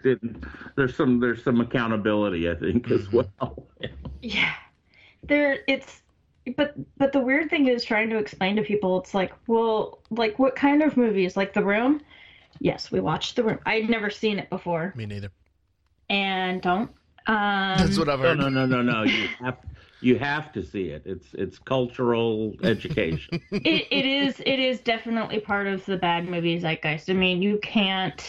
there's 0.75 0.95
some 0.95 1.19
there's 1.19 1.43
some 1.43 1.59
accountability 1.59 2.49
I 2.49 2.55
think 2.55 2.89
as 2.91 3.07
Mhm. 3.07 3.27
well. 3.39 3.67
Yeah. 4.21 4.53
There 5.23 5.59
it's 5.67 6.01
but 6.55 6.75
but 6.97 7.11
the 7.11 7.19
weird 7.19 7.49
thing 7.49 7.67
is 7.67 7.83
trying 7.83 8.09
to 8.11 8.17
explain 8.17 8.55
to 8.55 8.61
people 8.63 8.99
it's 9.01 9.13
like, 9.13 9.33
well, 9.47 9.99
like 10.09 10.39
what 10.39 10.55
kind 10.55 10.81
of 10.81 10.95
movies? 10.95 11.35
Like 11.35 11.53
The 11.53 11.63
Room? 11.63 11.99
Yes, 12.59 12.89
we 12.91 13.01
watched 13.01 13.35
The 13.35 13.43
Room. 13.43 13.59
I'd 13.65 13.89
never 13.89 14.09
seen 14.09 14.39
it 14.39 14.49
before 14.49 14.93
me 14.95 15.05
neither. 15.05 15.29
and 16.09 16.61
don't. 16.61 16.89
Um 17.27 17.77
That's 17.77 17.97
what 17.97 18.09
I've 18.09 18.19
No, 18.19 18.29
heard. 18.29 18.37
no, 18.39 18.49
no, 18.49 18.65
no, 18.65 18.81
no. 18.81 19.03
You 19.03 19.27
have 19.41 19.57
you 20.01 20.17
have 20.19 20.51
to 20.53 20.63
see 20.63 20.89
it. 20.89 21.03
It's 21.05 21.33
it's 21.33 21.57
cultural 21.59 22.53
education. 22.63 23.41
it, 23.51 23.87
it 23.89 24.05
is 24.05 24.39
it 24.45 24.59
is 24.59 24.79
definitely 24.81 25.39
part 25.39 25.67
of 25.67 25.85
the 25.85 25.97
bad 25.97 26.27
movie 26.27 26.59
zeitgeist. 26.59 27.09
I 27.09 27.13
mean, 27.13 27.41
you 27.41 27.57
can't 27.59 28.21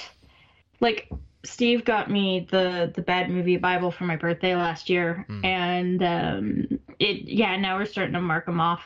like 0.80 1.08
Steve 1.44 1.84
got 1.84 2.10
me 2.10 2.46
the 2.50 2.92
the 2.94 3.02
bad 3.02 3.30
movie 3.30 3.56
Bible 3.56 3.90
for 3.90 4.04
my 4.04 4.16
birthday 4.16 4.54
last 4.54 4.88
year, 4.88 5.26
Mm. 5.28 5.44
and 5.44 6.02
um, 6.02 6.78
it 6.98 7.22
yeah 7.28 7.56
now 7.56 7.76
we're 7.76 7.84
starting 7.86 8.14
to 8.14 8.20
mark 8.20 8.46
them 8.46 8.60
off, 8.60 8.80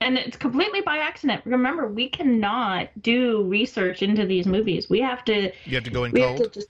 and 0.00 0.18
it's 0.18 0.36
completely 0.36 0.80
by 0.82 0.98
accident. 0.98 1.42
Remember, 1.46 1.86
we 1.88 2.08
cannot 2.08 2.88
do 3.00 3.44
research 3.44 4.02
into 4.02 4.26
these 4.26 4.46
movies. 4.46 4.90
We 4.90 5.00
have 5.00 5.24
to 5.26 5.52
You 5.64 5.74
have 5.76 5.84
to 5.84 5.90
go 5.90 6.04
in 6.04 6.12
we 6.12 6.20
have 6.20 6.36
to 6.36 6.42
cold. 6.42 6.52
just 6.54 6.68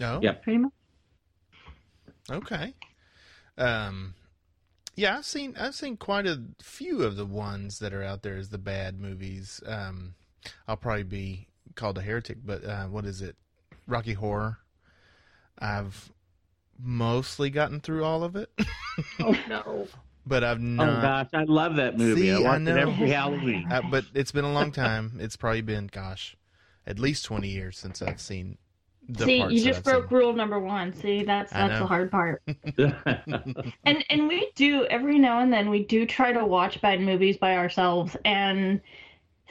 No. 0.00 0.20
Yep. 0.22 0.42
pretty 0.42 0.58
much. 0.58 0.72
Okay. 2.30 2.74
Um, 3.58 4.14
yeah, 4.94 5.16
I've 5.18 5.24
seen 5.24 5.54
I've 5.58 5.74
seen 5.74 5.96
quite 5.96 6.26
a 6.26 6.40
few 6.62 7.02
of 7.02 7.16
the 7.16 7.26
ones 7.26 7.78
that 7.80 7.92
are 7.92 8.02
out 8.02 8.22
there 8.22 8.36
as 8.36 8.50
the 8.50 8.58
bad 8.58 9.00
movies. 9.00 9.60
Um, 9.66 10.14
I'll 10.68 10.76
probably 10.76 11.02
be 11.04 11.48
called 11.74 11.98
a 11.98 12.02
heretic, 12.02 12.38
but 12.44 12.64
uh, 12.64 12.84
what 12.86 13.04
is 13.06 13.22
it? 13.22 13.36
Rocky 13.86 14.12
Horror. 14.14 14.58
I've 15.58 16.10
mostly 16.82 17.50
gotten 17.50 17.80
through 17.80 18.04
all 18.04 18.24
of 18.24 18.36
it, 18.36 18.50
oh 19.20 19.36
no! 19.48 19.86
but 20.26 20.42
I've 20.42 20.60
not. 20.60 20.88
Oh 20.88 21.02
gosh, 21.02 21.28
I 21.34 21.44
love 21.44 21.76
that 21.76 21.96
movie. 21.96 22.22
See, 22.22 22.32
I 22.32 22.36
I 22.36 22.40
watch 22.40 22.56
it 22.56 22.64
know. 22.64 22.76
every 22.76 23.10
Halloween. 23.10 23.70
uh, 23.70 23.82
but 23.90 24.04
it's 24.14 24.32
been 24.32 24.44
a 24.44 24.52
long 24.52 24.72
time. 24.72 25.18
It's 25.20 25.36
probably 25.36 25.60
been, 25.60 25.86
gosh, 25.88 26.36
at 26.86 26.98
least 26.98 27.24
twenty 27.24 27.48
years 27.48 27.78
since 27.78 28.02
I've 28.02 28.20
seen 28.20 28.58
the 29.16 29.24
See, 29.24 29.38
parts 29.38 29.52
you 29.54 29.62
just 29.64 29.84
broke 29.84 30.08
seen. 30.08 30.18
rule 30.18 30.32
number 30.32 30.58
one. 30.60 30.92
See, 30.92 31.22
that's 31.24 31.52
that's 31.52 31.78
the 31.78 31.86
hard 31.86 32.10
part. 32.10 32.42
and 33.84 34.04
and 34.10 34.28
we 34.28 34.50
do 34.54 34.84
every 34.86 35.18
now 35.18 35.40
and 35.40 35.52
then 35.52 35.70
we 35.70 35.84
do 35.84 36.06
try 36.06 36.32
to 36.32 36.44
watch 36.44 36.80
bad 36.80 37.00
movies 37.00 37.36
by 37.36 37.56
ourselves 37.56 38.16
and 38.24 38.80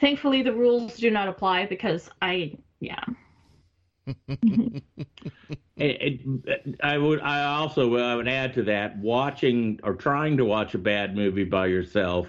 thankfully 0.00 0.42
the 0.42 0.52
rules 0.52 0.96
do 0.96 1.10
not 1.10 1.28
apply 1.28 1.66
because 1.66 2.10
i 2.20 2.52
yeah 2.80 3.04
It- 5.76 6.20
it- 6.46 6.76
I 6.82 6.98
would. 6.98 7.20
I 7.20 7.44
also 7.44 7.96
I 7.96 8.14
would 8.14 8.28
add 8.28 8.54
to 8.54 8.62
that. 8.64 8.98
Watching 8.98 9.80
or 9.82 9.94
trying 9.94 10.36
to 10.36 10.44
watch 10.44 10.74
a 10.74 10.78
bad 10.78 11.16
movie 11.16 11.44
by 11.44 11.66
yourself 11.66 12.28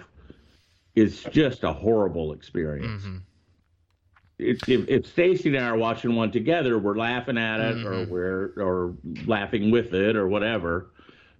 is 0.94 1.22
just 1.24 1.62
a 1.64 1.72
horrible 1.72 2.32
experience. 2.32 3.04
Mhm. 3.04 3.20
If, 4.44 4.68
if, 4.68 4.88
if 4.88 5.06
Stacy 5.06 5.48
and 5.54 5.64
I 5.64 5.68
are 5.68 5.76
watching 5.76 6.14
one 6.14 6.30
together, 6.30 6.78
we're 6.78 6.96
laughing 6.96 7.38
at 7.38 7.60
it, 7.60 7.84
or 7.84 8.04
Mhm. 8.04 8.08
we're 8.08 8.52
or 8.56 8.94
laughing 9.26 9.70
with 9.70 9.94
it, 9.94 10.16
or 10.16 10.28
whatever. 10.28 10.90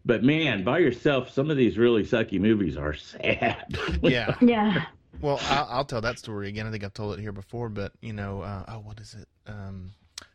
But 0.07 0.23
man, 0.23 0.65
by 0.65 0.79
yourself, 0.79 1.31
some 1.31 1.51
of 1.51 1.57
these 1.57 1.79
really 1.79 2.05
sucky 2.05 2.39
movies 2.41 2.77
are 2.77 2.95
sad. 2.95 3.79
Yeah. 4.03 4.35
yeah 4.41 4.85
Well, 5.21 5.39
I'll, 5.49 5.67
I'll 5.71 5.85
tell 5.85 6.01
that 6.03 6.19
story 6.19 6.49
again. 6.49 6.67
I 6.67 6.71
think 6.71 6.85
I've 6.85 6.93
told 6.95 7.19
it 7.19 7.23
here 7.23 7.33
before, 7.33 7.69
but 7.69 7.93
you 8.01 8.13
know, 8.13 8.43
uh, 8.43 8.65
oh, 8.69 8.79
what 8.81 9.01
is 9.01 9.15
it? 9.15 9.29
Um, 9.51 9.93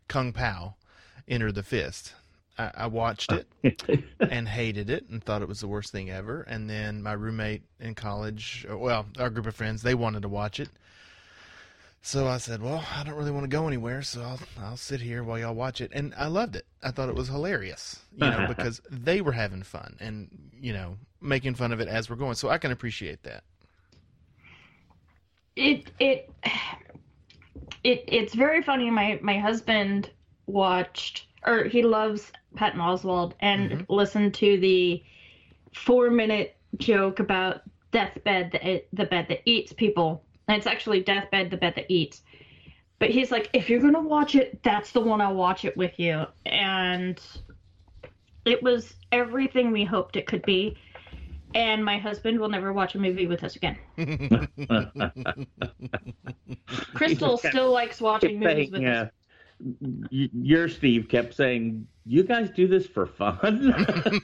Kung 0.08 0.34
Pao, 0.34 0.76
Enter 1.28 1.52
the 1.52 1.62
Fist. 1.64 2.14
I, 2.58 2.72
I 2.76 2.88
watched 2.88 3.32
it 3.32 3.48
and 4.20 4.48
hated 4.48 4.90
it 4.90 5.08
and 5.10 5.24
thought 5.24 5.42
it 5.42 5.48
was 5.48 5.60
the 5.62 5.68
worst 5.68 5.92
thing 5.92 6.10
ever. 6.10 6.42
And 6.42 6.70
then 6.70 7.02
my 7.04 7.14
roommate 7.14 7.62
in 7.80 7.94
college, 7.96 8.66
uh, 8.70 8.78
well, 8.78 9.06
our 9.20 9.30
group 9.30 9.46
of 9.46 9.56
friends, 9.56 9.82
they 9.84 9.94
wanted 9.96 10.24
to 10.24 10.30
watch 10.30 10.60
it. 10.60 10.70
So 12.02 12.28
I 12.28 12.38
said, 12.38 12.62
"Well, 12.62 12.84
I 12.96 13.04
don't 13.04 13.16
really 13.16 13.32
want 13.32 13.44
to 13.44 13.50
go 13.50 13.68
anywhere, 13.68 14.02
so 14.02 14.22
I'll 14.22 14.40
I'll 14.58 14.78
sit 14.78 15.02
here 15.02 15.24
while 15.24 15.38
y'all 15.38 15.54
watch 15.54 15.82
it." 15.82 15.92
And 15.94 16.14
I 16.18 16.28
loved 16.28 16.56
it. 16.56 16.66
I 16.82 16.92
thought 16.92 17.10
it 17.10 17.16
was 17.16 17.28
hilarious, 17.28 18.02
you 18.16 18.30
know, 18.30 18.46
because 18.48 18.82
they 18.90 19.22
were 19.22 19.34
having 19.34 19.64
fun 19.64 19.98
and 20.00 20.30
you 20.60 20.74
know 20.74 20.98
making 21.22 21.56
fun 21.56 21.72
of 21.72 21.80
it 21.80 21.88
as 21.88 22.10
we're 22.10 22.16
going. 22.16 22.36
So 22.36 22.50
I 22.50 22.58
can 22.58 22.72
appreciate 22.72 23.24
that. 23.24 23.44
it 25.56 25.92
it 26.00 26.34
it 27.84 28.04
it's 28.08 28.34
very 28.34 28.62
funny 28.62 28.90
my 28.90 29.20
my 29.22 29.38
husband 29.38 30.10
watched 30.48 31.28
or 31.46 31.66
he 31.66 31.84
loves 31.84 32.32
patton 32.56 32.80
oswalt 32.80 33.34
and 33.42 33.72
Mhm. 33.72 33.86
listened 33.90 34.34
to 34.36 34.58
the 34.60 35.04
four 35.74 36.10
minute 36.10 36.58
joke 36.78 37.20
about 37.20 37.62
deathbed 37.92 38.52
the, 38.52 38.84
the 38.94 39.06
bed 39.06 39.28
that 39.30 39.42
eats 39.46 39.74
people 39.74 40.24
and 40.50 40.58
it's 40.58 40.68
actually 40.68 41.02
deathbed 41.02 41.52
the 41.52 41.58
bed 41.58 41.76
that 41.76 41.86
eats. 41.90 42.24
But 42.98 43.12
he's 43.12 43.32
like 43.32 43.50
if 43.54 43.70
you're 43.70 43.80
gonna 43.80 44.02
watch 44.02 44.36
it 44.36 44.62
that's 44.64 44.92
the 44.92 45.00
one 45.00 45.22
i'll 45.22 45.36
watch 45.36 45.64
it 45.64 45.78
with 45.78 45.98
you. 46.00 46.26
And 46.46 47.22
it 48.46 48.62
was 48.62 48.96
everything 49.12 49.72
we 49.72 49.86
hoped 49.86 50.18
it 50.18 50.26
could 50.28 50.42
be. 50.44 50.76
And 51.56 51.86
my 51.86 51.98
husband 51.98 52.40
will 52.40 52.50
never 52.50 52.74
watch 52.74 52.96
a 52.96 53.00
movie 53.00 53.26
with 53.26 53.44
us 53.44 53.56
again. 53.56 53.78
Crystal 56.94 57.38
still 57.38 57.72
likes 57.72 58.02
watching 58.02 58.40
movies 58.40 58.72
with 58.72 58.84
uh, 58.84 58.88
us. 58.88 59.10
your 60.10 60.70
Steve 60.70 61.08
kept 61.10 61.34
saying, 61.34 61.88
"You 62.06 62.24
guys 62.24 62.52
do 62.52 62.68
this 62.68 62.86
for 62.86 63.08
fun." 63.08 63.74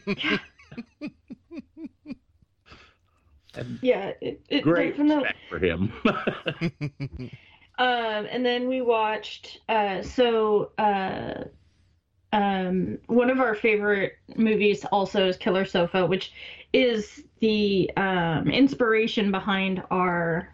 Yeah, 3.82 4.14
it, 4.22 4.42
it 4.50 4.64
Great 4.64 4.98
definitely. 4.98 5.24
respect 5.24 5.40
for 5.50 5.60
him. 5.60 7.32
Um, 7.78 8.28
and 8.32 8.46
then 8.46 8.68
we 8.68 8.82
watched. 8.82 9.60
Uh, 9.68 10.02
so 10.02 10.72
uh, 10.78 11.44
um, 12.32 12.98
one 13.08 13.30
of 13.30 13.40
our 13.40 13.56
favorite 13.56 14.14
movies 14.36 14.86
also 14.92 15.28
is 15.28 15.38
Killer 15.38 15.66
Sofa, 15.66 16.06
which 16.06 16.32
is 16.74 17.24
the 17.40 17.92
um, 17.98 18.50
inspiration 18.50 19.32
behind 19.32 19.84
our 19.92 20.50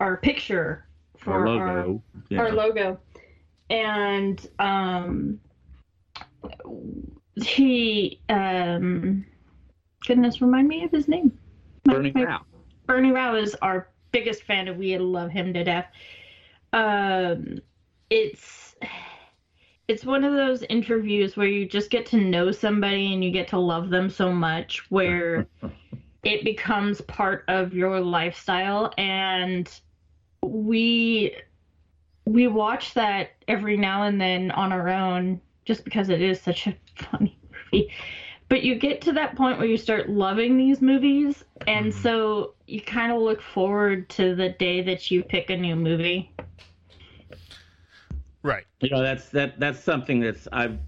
our 0.00 0.18
picture 0.18 0.86
for 1.16 1.32
our 1.32 1.48
our 1.48 1.84
logo. 1.86 2.02
yeah. 2.28 2.38
our 2.40 2.52
logo. 2.52 3.00
And 3.70 4.46
um 4.58 5.40
he 7.36 8.20
um 8.28 9.24
goodness 10.06 10.40
remind 10.40 10.68
me 10.68 10.84
of 10.84 10.90
his 10.90 11.08
name. 11.08 11.36
My- 11.86 12.24
Rao. 12.24 12.42
Bernie 12.86 13.12
Rao 13.12 13.34
is 13.36 13.54
our 13.62 13.88
biggest 14.12 14.44
fan 14.44 14.68
and 14.68 14.78
we 14.78 14.96
love 14.98 15.30
him 15.30 15.52
to 15.54 15.64
death. 15.64 15.86
Um 16.72 17.58
it's 18.10 18.74
it's 19.88 20.04
one 20.04 20.24
of 20.24 20.32
those 20.32 20.62
interviews 20.64 21.36
where 21.36 21.46
you 21.46 21.66
just 21.66 21.90
get 21.90 22.06
to 22.06 22.16
know 22.16 22.50
somebody 22.50 23.12
and 23.12 23.22
you 23.22 23.30
get 23.30 23.48
to 23.48 23.58
love 23.58 23.88
them 23.90 24.10
so 24.10 24.32
much 24.32 24.90
where 24.90 25.46
it 26.24 26.44
becomes 26.44 27.00
part 27.02 27.44
of 27.48 27.72
your 27.72 28.00
lifestyle 28.00 28.92
and 28.98 29.80
we 30.42 31.36
we 32.24 32.48
watch 32.48 32.94
that 32.94 33.30
every 33.46 33.76
now 33.76 34.02
and 34.02 34.20
then 34.20 34.50
on 34.52 34.72
our 34.72 34.88
own 34.88 35.40
just 35.64 35.84
because 35.84 36.08
it 36.08 36.20
is 36.20 36.40
such 36.40 36.66
a 36.66 36.76
funny 36.96 37.38
movie 37.72 37.90
but 38.48 38.62
you 38.62 38.74
get 38.76 39.00
to 39.02 39.12
that 39.12 39.34
point 39.36 39.58
where 39.58 39.66
you 39.66 39.76
start 39.76 40.08
loving 40.08 40.56
these 40.56 40.80
movies 40.80 41.44
and 41.66 41.86
Mhm. 41.86 42.02
so 42.02 42.54
you 42.66 42.80
kind 42.80 43.12
of 43.12 43.20
look 43.20 43.40
forward 43.42 44.08
to 44.10 44.34
the 44.34 44.50
day 44.50 44.82
that 44.82 45.10
you 45.10 45.22
pick 45.22 45.50
a 45.50 45.56
new 45.56 45.76
movie 45.76 46.30
right. 48.42 48.64
You 48.80 48.90
know, 48.90 49.02
that's 49.02 49.28
that 49.30 49.58
that's 49.58 49.80
something 49.80 50.20
that's 50.20 50.46
I've 50.52 50.78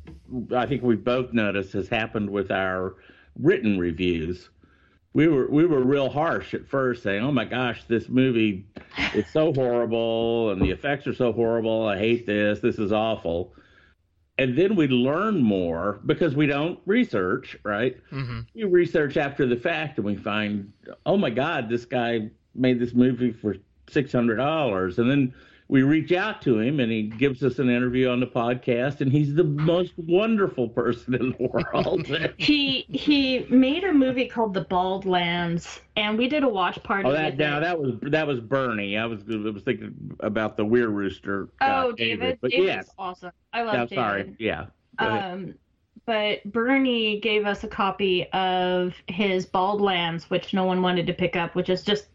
I 0.55 0.67
think 0.67 0.83
we've 0.83 1.03
both 1.03 1.33
noticed 1.33 1.73
has 1.73 1.89
happened 1.89 2.31
with 2.31 2.51
our 2.51 2.95
written 3.39 3.79
reviews. 3.79 4.51
we 5.15 5.27
were 5.27 5.49
we 5.51 5.67
were 5.67 5.83
real 5.83 6.09
harsh 6.09 6.55
at 6.55 6.67
first, 6.69 7.03
saying, 7.03 7.25
"Oh 7.25 7.33
my 7.33 7.45
gosh, 7.45 7.83
this 7.89 8.09
movie 8.09 8.67
is 9.15 9.27
so 9.29 9.53
horrible, 9.53 10.51
and 10.51 10.61
the 10.63 10.71
effects 10.71 11.07
are 11.07 11.15
so 11.15 11.33
horrible. 11.33 11.87
I 11.87 11.99
hate 11.99 12.27
this. 12.27 12.61
This 12.61 12.79
is 12.79 12.93
awful." 12.93 13.53
And 14.39 14.57
then 14.57 14.77
we 14.77 14.87
learn 14.87 15.43
more 15.43 16.01
because 16.07 16.37
we 16.37 16.47
don't 16.47 16.79
research, 16.87 17.57
right? 17.65 17.97
Mm-hmm. 18.13 18.41
You 18.55 18.69
research 18.69 19.17
after 19.17 19.47
the 19.47 19.57
fact, 19.57 19.99
and 19.99 20.07
we 20.07 20.15
find, 20.17 20.73
"Oh 21.05 21.17
my 21.17 21.31
God, 21.31 21.69
this 21.69 21.85
guy 21.85 22.31
made 22.55 22.79
this 22.79 22.95
movie 22.95 23.33
for 23.33 23.57
six 23.91 24.13
hundred 24.13 24.37
dollars," 24.37 24.99
and 24.99 25.11
then 25.11 25.35
we 25.69 25.83
reach 25.83 26.13
out 26.13 26.41
to 26.43 26.59
him 26.59 26.81
and 26.81 26.91
he 26.91 27.03
gives 27.03 27.43
us 27.45 27.59
an 27.59 27.69
interview 27.69 28.09
on 28.09 28.21
the 28.21 28.27
podcast 28.27 29.03
and 29.03 29.13
he's 29.13 29.35
the 29.35 29.45
most 29.45 29.93
wonderful 29.99 30.69
person 30.69 31.15
in 31.15 31.35
the 31.39 31.47
world. 31.47 32.07
He 32.39 32.87
he 32.89 33.47
made 33.51 33.85
a 33.85 33.93
movie 33.93 34.27
called 34.27 34.55
the 34.55 34.63
bald 34.63 35.05
lands 35.05 35.81
and 35.97 36.17
we 36.17 36.29
did 36.29 36.43
a 36.43 36.49
watch 36.49 36.83
party 36.83 37.09
oh 37.09 37.13
that 37.13 37.37
now 37.37 37.61
that 37.61 37.79
was 37.79 37.95
that 38.03 38.27
was 38.27 38.41
bernie. 38.41 38.97
I 38.97 39.05
was 39.07 39.21
i 39.29 39.37
was 39.37 39.63
thinking 39.63 40.17
about 40.21 40.57
the 40.57 40.65
were 40.65 40.89
rooster 40.89 41.49
uh, 41.61 41.85
oh 41.87 41.93
david. 41.93 42.39
but 42.41 42.51
david's 42.51 42.67
yes. 42.67 42.91
awesome. 42.99 43.33
I 43.53 43.63
love 43.63 43.75
yeah, 43.75 43.85
david. 43.87 43.95
Sorry 43.95 44.37
yeah 44.39 44.67
um 44.99 45.55
but 46.07 46.45
bernie 46.51 47.21
gave 47.21 47.47
us 47.47 47.65
a 47.65 47.69
copy 47.69 48.27
of 48.33 48.95
his 49.09 49.47
bald 49.47 49.81
lands 49.81 50.31
which 50.31 50.55
no 50.55 50.65
one 50.65 50.81
wanted 50.81 51.07
to 51.07 51.13
pick 51.13 51.37
up 51.37 51.55
which 51.55 51.69
is 51.69 51.83
just 51.83 52.07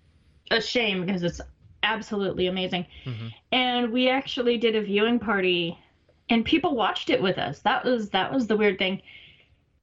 a 0.51 0.61
shame 0.61 1.05
because 1.05 1.23
it's 1.23 1.41
absolutely 1.83 2.47
amazing. 2.47 2.85
Mhm. 3.05 3.31
and 3.51 3.91
we 3.91 4.09
actually 4.09 4.57
did 4.57 4.75
a 4.75 4.81
viewing 4.81 5.19
party 5.19 5.77
and 6.29 6.43
people 6.45 6.75
watched 6.75 7.09
it 7.09 7.21
with 7.21 7.37
us. 7.37 7.59
That 7.59 7.83
was 7.85 8.09
that 8.11 8.31
was 8.33 8.47
the 8.47 8.57
weird 8.57 8.77
thing. 8.79 9.01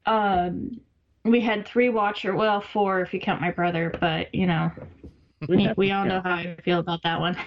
Um 0.07 0.81
we 1.25 1.41
had 1.41 1.67
three 1.69 1.91
watcher 1.91 2.35
well 2.35 2.61
four 2.63 3.01
if 3.03 3.13
you 3.13 3.21
count 3.21 3.41
my 3.43 3.51
brother 3.51 3.93
but 4.01 4.35
you 4.35 4.47
know 4.47 4.71
we, 5.49 5.71
we 5.77 5.91
all 5.91 6.05
know 6.07 6.21
how 6.23 6.35
i 6.35 6.57
feel 6.65 6.79
about 6.79 7.03
that 7.05 7.21
one. 7.21 7.37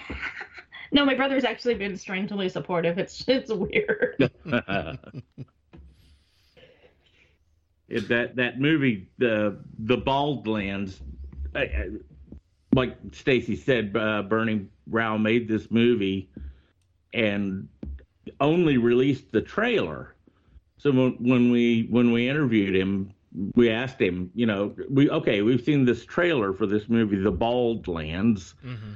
No 0.92 1.04
my 1.04 1.14
brother's 1.16 1.42
actually 1.42 1.74
been 1.74 1.96
strangely 1.96 2.48
supportive. 2.48 2.98
It's 2.98 3.24
it's 3.26 3.52
weird. 3.52 4.30
It- 7.88 8.08
that 8.08 8.36
that 8.36 8.60
movie 8.60 9.08
the 9.18 9.58
the 9.78 9.98
baldlands 9.98 11.00
I, 11.54 11.60
I, 11.60 11.88
like 12.74 12.96
stacy 13.12 13.56
said 13.56 13.96
uh, 13.96 14.22
bernie 14.22 14.66
rao 14.88 15.16
made 15.16 15.48
this 15.48 15.70
movie 15.70 16.28
and 17.12 17.68
only 18.40 18.78
released 18.78 19.30
the 19.32 19.40
trailer. 19.40 20.14
So 20.78 20.90
when, 20.90 21.12
when 21.20 21.50
we 21.50 21.86
when 21.90 22.12
we 22.12 22.28
interviewed 22.28 22.74
him 22.74 23.12
we 23.54 23.70
asked 23.70 24.00
him 24.00 24.30
you 24.34 24.46
know 24.46 24.74
we 24.90 25.10
okay 25.10 25.42
we've 25.42 25.62
seen 25.62 25.84
this 25.84 26.04
trailer 26.04 26.52
for 26.52 26.66
this 26.66 26.88
movie 26.88 27.16
the 27.16 27.32
baldlands 27.32 28.54
Mm-hmm. 28.64 28.92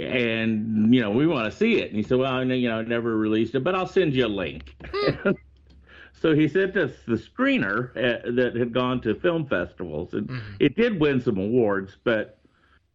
and 0.00 0.94
you 0.94 1.00
know 1.00 1.10
we 1.10 1.26
want 1.26 1.50
to 1.50 1.56
see 1.56 1.78
it. 1.80 1.88
And 1.88 1.96
he 1.96 2.02
said 2.02 2.18
well 2.18 2.32
I 2.32 2.44
know, 2.44 2.54
you 2.54 2.68
know 2.68 2.78
i 2.78 2.82
never 2.82 3.16
released 3.16 3.54
it 3.54 3.64
but 3.64 3.74
i'll 3.74 3.86
send 3.86 4.14
you 4.14 4.26
a 4.26 4.28
link. 4.28 4.76
So 6.16 6.34
he 6.34 6.48
sent 6.48 6.76
us 6.76 6.92
the 7.06 7.16
screener 7.16 7.90
uh, 7.96 8.30
that 8.32 8.54
had 8.56 8.72
gone 8.72 9.00
to 9.02 9.14
film 9.14 9.46
festivals. 9.46 10.14
And 10.14 10.28
Mhm. 10.28 10.56
it 10.60 10.74
did 10.76 11.00
win 11.00 11.20
some 11.20 11.38
awards 11.38 11.98
but 12.04 12.38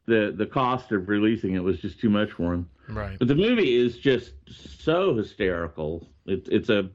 the 0.10 0.34
the 0.36 0.46
cost 0.46 0.92
of 0.92 1.08
releasing 1.08 1.54
it 1.56 1.64
was 1.64 1.80
just 1.80 2.00
too 2.00 2.10
much 2.10 2.32
for 2.32 2.54
him 2.54 2.70
Right. 2.90 3.18
but 3.20 3.28
the 3.28 3.36
movie 3.36 3.76
is 3.76 3.98
just 4.00 4.34
so 4.50 5.16
hysterical 5.16 6.08
it, 6.26 6.48
it's 6.52 6.70
a 6.70 6.90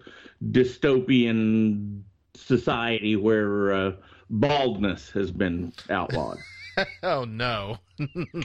dystopian 0.50 2.02
society 2.34 3.16
where 3.16 3.72
uh, 3.72 3.92
baldness 4.30 5.10
has 5.12 5.30
been 5.30 5.72
outlawed 5.90 6.38
Oh 7.04 7.24
no. 7.24 7.78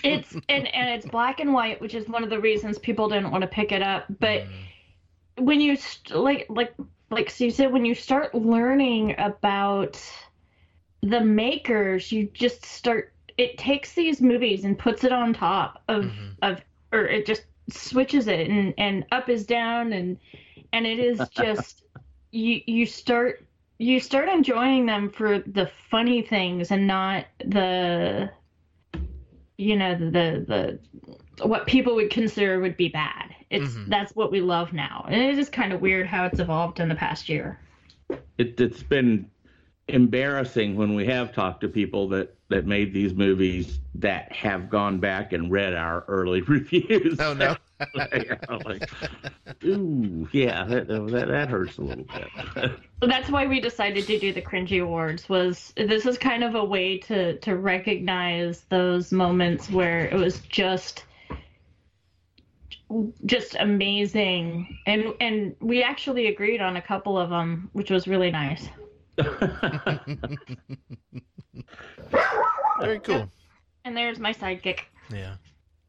it's 0.04 0.34
and, 0.34 0.68
and 0.76 0.90
it's 0.90 1.08
black 1.08 1.40
and 1.40 1.52
white 1.52 1.82
which 1.82 1.96
is 1.96 2.08
one 2.08 2.24
of 2.24 2.30
the 2.30 2.40
reasons 2.40 2.78
people 2.78 3.10
didn't 3.10 3.32
want 3.32 3.42
to 3.42 3.48
pick 3.48 3.72
it 3.72 3.82
up 3.82 4.06
but 4.20 4.44
Mm. 4.44 5.46
when 5.46 5.60
you 5.62 5.76
st- 5.76 6.20
like 6.20 6.46
like 6.50 6.74
like 7.12 7.30
Steve 7.32 7.54
said, 7.56 7.74
when 7.74 7.86
you 7.86 7.96
start 7.96 8.36
learning 8.36 9.16
about 9.18 10.00
the 11.02 11.20
makers, 11.22 12.12
you 12.12 12.30
just 12.34 12.64
start. 12.64 13.14
It 13.39 13.58
takes 13.58 13.93
these 13.93 14.21
movies 14.21 14.65
and 14.65 14.78
puts 14.78 15.04
it 15.06 15.13
on 15.13 15.34
top 15.34 15.82
of 15.88 16.04
Mhm. 16.04 16.36
of, 16.41 16.62
or 16.91 17.06
it 17.08 17.25
just 17.25 17.43
switches 17.69 18.28
it 18.28 18.49
and 18.49 18.73
and 18.78 19.06
up 19.12 19.30
is 19.30 19.45
down 19.45 19.93
and 19.93 20.17
and 20.73 20.86
it 20.86 20.99
is 20.99 21.17
just 21.43 21.84
you 22.32 22.62
you 22.67 22.86
start 22.86 23.45
you 23.78 23.99
start 23.99 24.28
enjoying 24.28 24.86
them 24.86 25.10
for 25.10 25.39
the 25.39 25.67
funny 25.89 26.21
things 26.21 26.71
and 26.71 26.86
not 26.86 27.25
the 27.45 28.30
you 29.58 29.75
know 29.75 29.95
the 29.95 30.06
the, 30.06 30.80
the 31.39 31.47
what 31.47 31.65
people 31.67 31.95
would 31.95 32.10
consider 32.10 32.60
would 32.60 32.75
be 32.75 32.89
bad 32.89 33.34
it's 33.49 33.75
Mhm. 33.75 33.88
that's 33.88 34.15
what 34.15 34.32
we 34.32 34.41
love 34.41 34.73
now 34.73 35.06
and 35.08 35.15
it 35.21 35.38
is 35.39 35.49
kind 35.49 35.71
of 35.71 35.80
weird 35.82 36.08
how 36.08 36.25
it's 36.25 36.39
evolved 36.39 36.80
in 36.82 36.89
the 36.89 36.95
past 36.95 37.30
year 37.30 37.58
it, 38.38 38.60
it's 38.60 38.84
been 38.84 39.30
embarrassing 39.89 40.75
when 40.75 40.95
we 40.95 41.06
have 41.06 41.34
talked 41.34 41.62
to 41.62 41.67
people 41.67 42.08
that 42.10 42.36
that 42.49 42.65
made 42.65 42.93
these 42.93 43.13
movies 43.13 43.80
that 43.95 44.32
have 44.32 44.69
gone 44.69 44.99
back 44.99 45.34
and 45.34 45.52
read 45.52 45.73
our 45.73 46.04
early 46.08 46.41
reviews. 46.47 47.19
Oh 47.19 47.34
no. 47.34 47.56
like, 48.65 48.89
ooh, 49.63 50.28
yeah, 50.34 50.65
that, 50.65 50.88
that 50.88 51.28
that 51.30 51.49
hurts 51.49 51.78
a 51.78 51.82
little 51.82 52.04
bit. 52.04 52.71
That's 53.02 53.30
why 53.30 53.47
we 53.47 53.62
decided 53.62 54.06
to 54.08 54.19
do 54.19 54.34
the 54.34 54.41
cringy 54.41 54.84
awards 54.84 55.30
was 55.30 55.73
this 55.78 56.06
is 56.06 56.17
kind 56.17 56.43
of 56.43 56.56
a 56.56 56.63
way 56.63 56.97
to 56.97 57.38
to 57.39 57.56
recognize 57.56 58.65
those 58.69 59.13
moments 59.13 59.69
where 59.69 60.08
it 60.08 60.15
was 60.15 60.39
just 60.49 61.06
just 63.25 63.56
amazing 63.60 64.80
and 64.88 65.13
and 65.21 65.56
we 65.60 65.84
actually 65.84 66.28
agreed 66.28 66.60
on 66.60 66.75
a 66.75 66.82
couple 66.82 67.17
of 67.17 67.30
them 67.30 67.69
which 67.73 67.91
was 67.91 68.08
really 68.08 68.32
nice 68.32 68.67
Very 72.82 73.00
cool. 73.00 73.30
and 73.86 73.96
there's 73.96 74.20
my 74.20 74.34
sidekick 74.34 74.80
Yeah, 75.12 75.36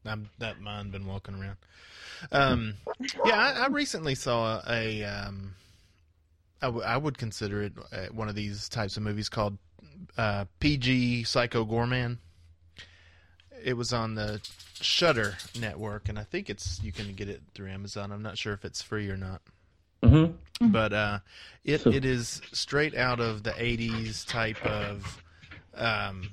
I'm, 0.05 0.29
that 0.39 0.61
mine 0.61 0.91
been 0.91 1.07
walking 1.07 1.35
around. 1.35 1.57
Um, 2.33 2.75
yeah, 3.25 3.37
I, 3.37 3.65
I 3.65 3.67
recently 3.69 4.15
saw 4.15 4.61
a. 4.69 5.05
Um, 5.05 5.55
I, 6.63 6.67
w- 6.67 6.85
I 6.85 6.97
would 6.99 7.17
consider 7.17 7.63
it 7.63 7.73
uh, 7.93 8.07
one 8.13 8.29
of 8.29 8.35
these 8.35 8.69
types 8.69 8.97
of 8.99 9.03
movies 9.03 9.31
called 9.31 9.57
uh, 10.19 10.45
PG 10.59 11.25
Psycho 11.25 11.65
Goreman. 11.65 12.19
It 13.65 13.75
was 13.75 13.93
on 13.93 14.15
the 14.15 14.41
Shudder 14.81 15.37
network, 15.59 16.09
and 16.09 16.19
I 16.19 16.25
think 16.25 16.51
it's 16.51 16.81
you 16.83 16.93
can 16.93 17.15
get 17.15 17.29
it 17.29 17.43
through 17.55 17.71
Amazon. 17.71 18.13
I'm 18.13 18.23
not 18.23 18.37
sure 18.37 18.53
if 18.53 18.65
it's 18.65 18.83
free 18.83 19.09
or 19.11 19.17
not, 19.17 19.41
hmm 20.03 20.27
but 20.61 20.93
uh, 20.93 21.19
it 21.65 21.87
it 21.87 22.05
is 22.05 22.43
straight 22.53 22.95
out 22.95 23.21
of 23.21 23.43
the 23.43 23.53
'80s 23.53 24.27
type 24.27 24.63
of, 24.65 25.23
um, 25.75 26.31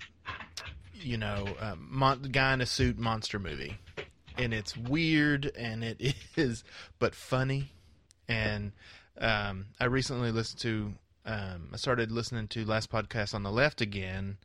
you 0.94 1.18
know, 1.18 1.48
uh, 1.60 1.76
mon- 1.80 2.24
guy 2.24 2.54
in 2.54 2.62
a 2.62 2.66
suit 2.66 2.98
monster 3.00 3.40
movie, 3.40 3.78
and 4.38 4.54
it's 4.54 4.76
weird 4.76 5.52
and 5.58 5.84
it 5.84 6.16
is, 6.36 6.64
but 7.00 7.16
funny, 7.16 7.72
and 8.28 8.74
um, 9.20 9.68
I 9.80 9.86
recently 9.86 10.32
listened 10.32 10.60
to. 10.62 10.94
Um, 11.26 11.70
I 11.74 11.78
started 11.78 12.10
listening 12.10 12.48
to 12.50 12.64
last 12.64 12.90
podcast 12.90 13.34
on 13.34 13.44
the 13.44 13.52
left 13.52 13.82
again. 13.82 14.38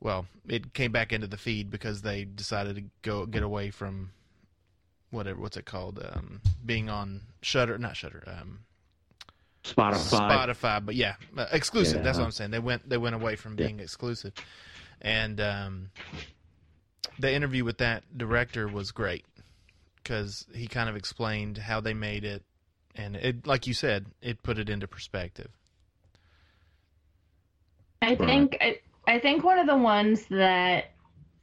Well, 0.00 0.26
it 0.48 0.74
came 0.74 0.90
back 0.90 1.12
into 1.12 1.28
the 1.28 1.36
feed 1.36 1.70
because 1.70 2.02
they 2.02 2.24
decided 2.24 2.76
to 2.76 2.82
go 3.02 3.26
get 3.26 3.44
away 3.44 3.70
from 3.70 4.10
whatever 5.10 5.40
what's 5.40 5.56
it 5.56 5.64
called 5.64 5.98
um, 6.12 6.40
being 6.64 6.88
on 6.88 7.22
Shudder, 7.42 7.78
not 7.78 7.96
Shudder, 7.96 8.22
um, 8.26 8.60
Spotify. 9.64 10.30
Spotify, 10.30 10.84
but 10.84 10.94
yeah, 10.94 11.14
uh, 11.36 11.46
exclusive. 11.52 12.04
That's 12.04 12.18
what 12.18 12.24
I'm 12.24 12.30
saying. 12.30 12.50
They 12.50 12.58
went 12.58 12.88
they 12.88 12.98
went 12.98 13.14
away 13.14 13.36
from 13.36 13.56
being 13.56 13.80
exclusive, 13.80 14.32
and 15.00 15.40
um, 15.40 15.90
the 17.18 17.32
interview 17.32 17.64
with 17.64 17.78
that 17.78 18.04
director 18.16 18.68
was 18.68 18.92
great 18.92 19.24
because 19.96 20.46
he 20.54 20.68
kind 20.68 20.88
of 20.88 20.96
explained 20.96 21.58
how 21.58 21.80
they 21.80 21.94
made 21.94 22.24
it, 22.24 22.42
and 22.94 23.16
it, 23.16 23.46
like 23.46 23.66
you 23.66 23.74
said, 23.74 24.06
it 24.22 24.42
put 24.42 24.58
it 24.58 24.68
into 24.68 24.86
perspective. 24.86 25.50
I 28.02 28.14
think 28.14 28.56
I, 28.60 28.78
I 29.08 29.18
think 29.18 29.42
one 29.42 29.58
of 29.58 29.66
the 29.66 29.76
ones 29.76 30.26
that 30.30 30.92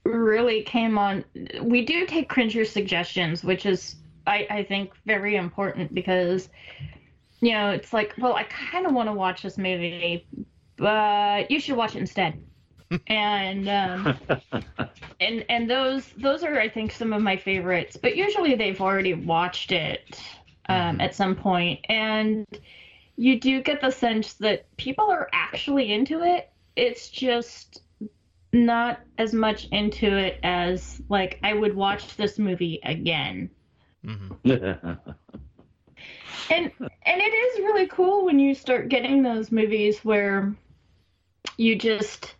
really 0.05 0.63
came 0.63 0.97
on 0.97 1.23
we 1.61 1.85
do 1.85 2.05
take 2.05 2.29
cringer 2.29 2.65
suggestions, 2.65 3.43
which 3.43 3.65
is 3.65 3.95
I, 4.27 4.47
I 4.49 4.63
think 4.63 4.91
very 5.05 5.35
important 5.35 5.93
because 5.93 6.49
you 7.43 7.51
know, 7.51 7.71
it's 7.71 7.91
like, 7.91 8.13
well, 8.17 8.35
I 8.35 8.43
kind 8.43 8.85
of 8.85 8.93
want 8.93 9.09
to 9.09 9.13
watch 9.13 9.41
this 9.41 9.57
movie, 9.57 10.25
but 10.77 11.51
you 11.51 11.59
should 11.59 11.75
watch 11.75 11.93
it 11.93 11.99
instead. 11.99 12.41
and 13.07 13.67
um, 13.67 14.17
and 15.19 15.45
and 15.49 15.69
those 15.69 16.07
those 16.17 16.43
are 16.43 16.57
I 16.59 16.69
think 16.69 16.93
some 16.93 17.11
of 17.11 17.21
my 17.21 17.35
favorites, 17.35 17.97
but 18.01 18.15
usually 18.15 18.55
they've 18.55 18.79
already 18.79 19.13
watched 19.13 19.73
it 19.73 20.21
um, 20.69 21.01
at 21.01 21.15
some 21.15 21.35
point, 21.35 21.81
and 21.89 22.47
you 23.17 23.39
do 23.39 23.61
get 23.61 23.81
the 23.81 23.91
sense 23.91 24.35
that 24.35 24.65
people 24.77 25.11
are 25.11 25.29
actually 25.33 25.91
into 25.91 26.23
it. 26.23 26.49
It's 26.77 27.09
just 27.09 27.81
not 28.53 28.99
as 29.17 29.33
much 29.33 29.67
into 29.71 30.15
it 30.15 30.39
as 30.43 31.01
like 31.09 31.39
I 31.43 31.53
would 31.53 31.75
watch 31.75 32.15
this 32.15 32.39
movie 32.39 32.79
again. 32.83 33.49
hmm 34.05 34.31
And 36.49 36.71
and 36.79 37.21
it 37.21 37.33
is 37.33 37.59
really 37.59 37.87
cool 37.87 38.25
when 38.25 38.39
you 38.39 38.53
start 38.53 38.89
getting 38.89 39.23
those 39.23 39.51
movies 39.51 40.03
where 40.03 40.53
you 41.57 41.77
just 41.77 42.35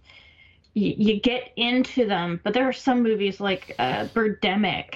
you, 0.74 0.94
you 0.98 1.20
get 1.20 1.52
into 1.56 2.06
them. 2.06 2.40
But 2.44 2.54
there 2.54 2.68
are 2.68 2.74
some 2.74 3.04
movies 3.04 3.40
like 3.40 3.76
uh, 3.80 4.06
Birdemic 4.14 4.96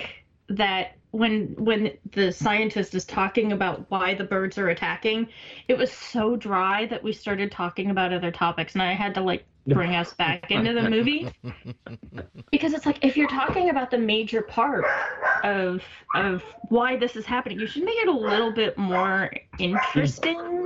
that 0.49 0.97
when 1.11 1.55
when 1.57 1.91
the 2.11 2.31
scientist 2.31 2.93
is 2.95 3.05
talking 3.05 3.51
about 3.51 3.89
why 3.89 4.13
the 4.13 4.23
birds 4.23 4.57
are 4.57 4.69
attacking, 4.69 5.27
it 5.67 5.77
was 5.77 5.91
so 5.91 6.35
dry 6.35 6.85
that 6.87 7.03
we 7.03 7.13
started 7.13 7.51
talking 7.51 7.89
about 7.89 8.13
other 8.13 8.31
topics, 8.31 8.73
and 8.73 8.81
I 8.81 8.93
had 8.93 9.15
to 9.15 9.21
like 9.21 9.45
bring 9.67 9.95
us 9.95 10.13
back 10.13 10.49
into 10.51 10.73
the 10.73 10.89
movie 10.89 11.29
because 12.51 12.73
it's 12.73 12.85
like 12.85 13.03
if 13.03 13.17
you're 13.17 13.27
talking 13.27 13.69
about 13.69 13.91
the 13.91 13.97
major 13.97 14.41
part 14.41 14.85
of 15.43 15.81
of 16.15 16.43
why 16.69 16.95
this 16.95 17.15
is 17.15 17.25
happening, 17.25 17.59
you 17.59 17.67
should 17.67 17.83
make 17.83 17.97
it 17.97 18.07
a 18.07 18.11
little 18.11 18.51
bit 18.51 18.77
more 18.77 19.31
interesting. 19.59 20.65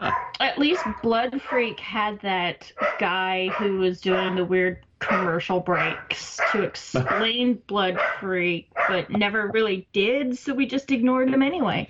At 0.00 0.58
least 0.58 0.84
Blood 1.02 1.42
Freak 1.42 1.80
had 1.80 2.20
that 2.20 2.70
guy 3.00 3.48
who 3.48 3.78
was 3.78 4.00
doing 4.00 4.36
the 4.36 4.44
weird 4.44 4.84
commercial 5.00 5.60
breaks 5.60 6.38
to 6.52 6.62
explain 6.62 7.60
Blood 7.66 7.98
Freak, 8.20 8.70
but 8.88 9.10
never 9.10 9.48
really 9.48 9.88
did, 9.92 10.38
so 10.38 10.54
we 10.54 10.66
just 10.66 10.90
ignored 10.92 11.28
him 11.28 11.42
anyway. 11.42 11.88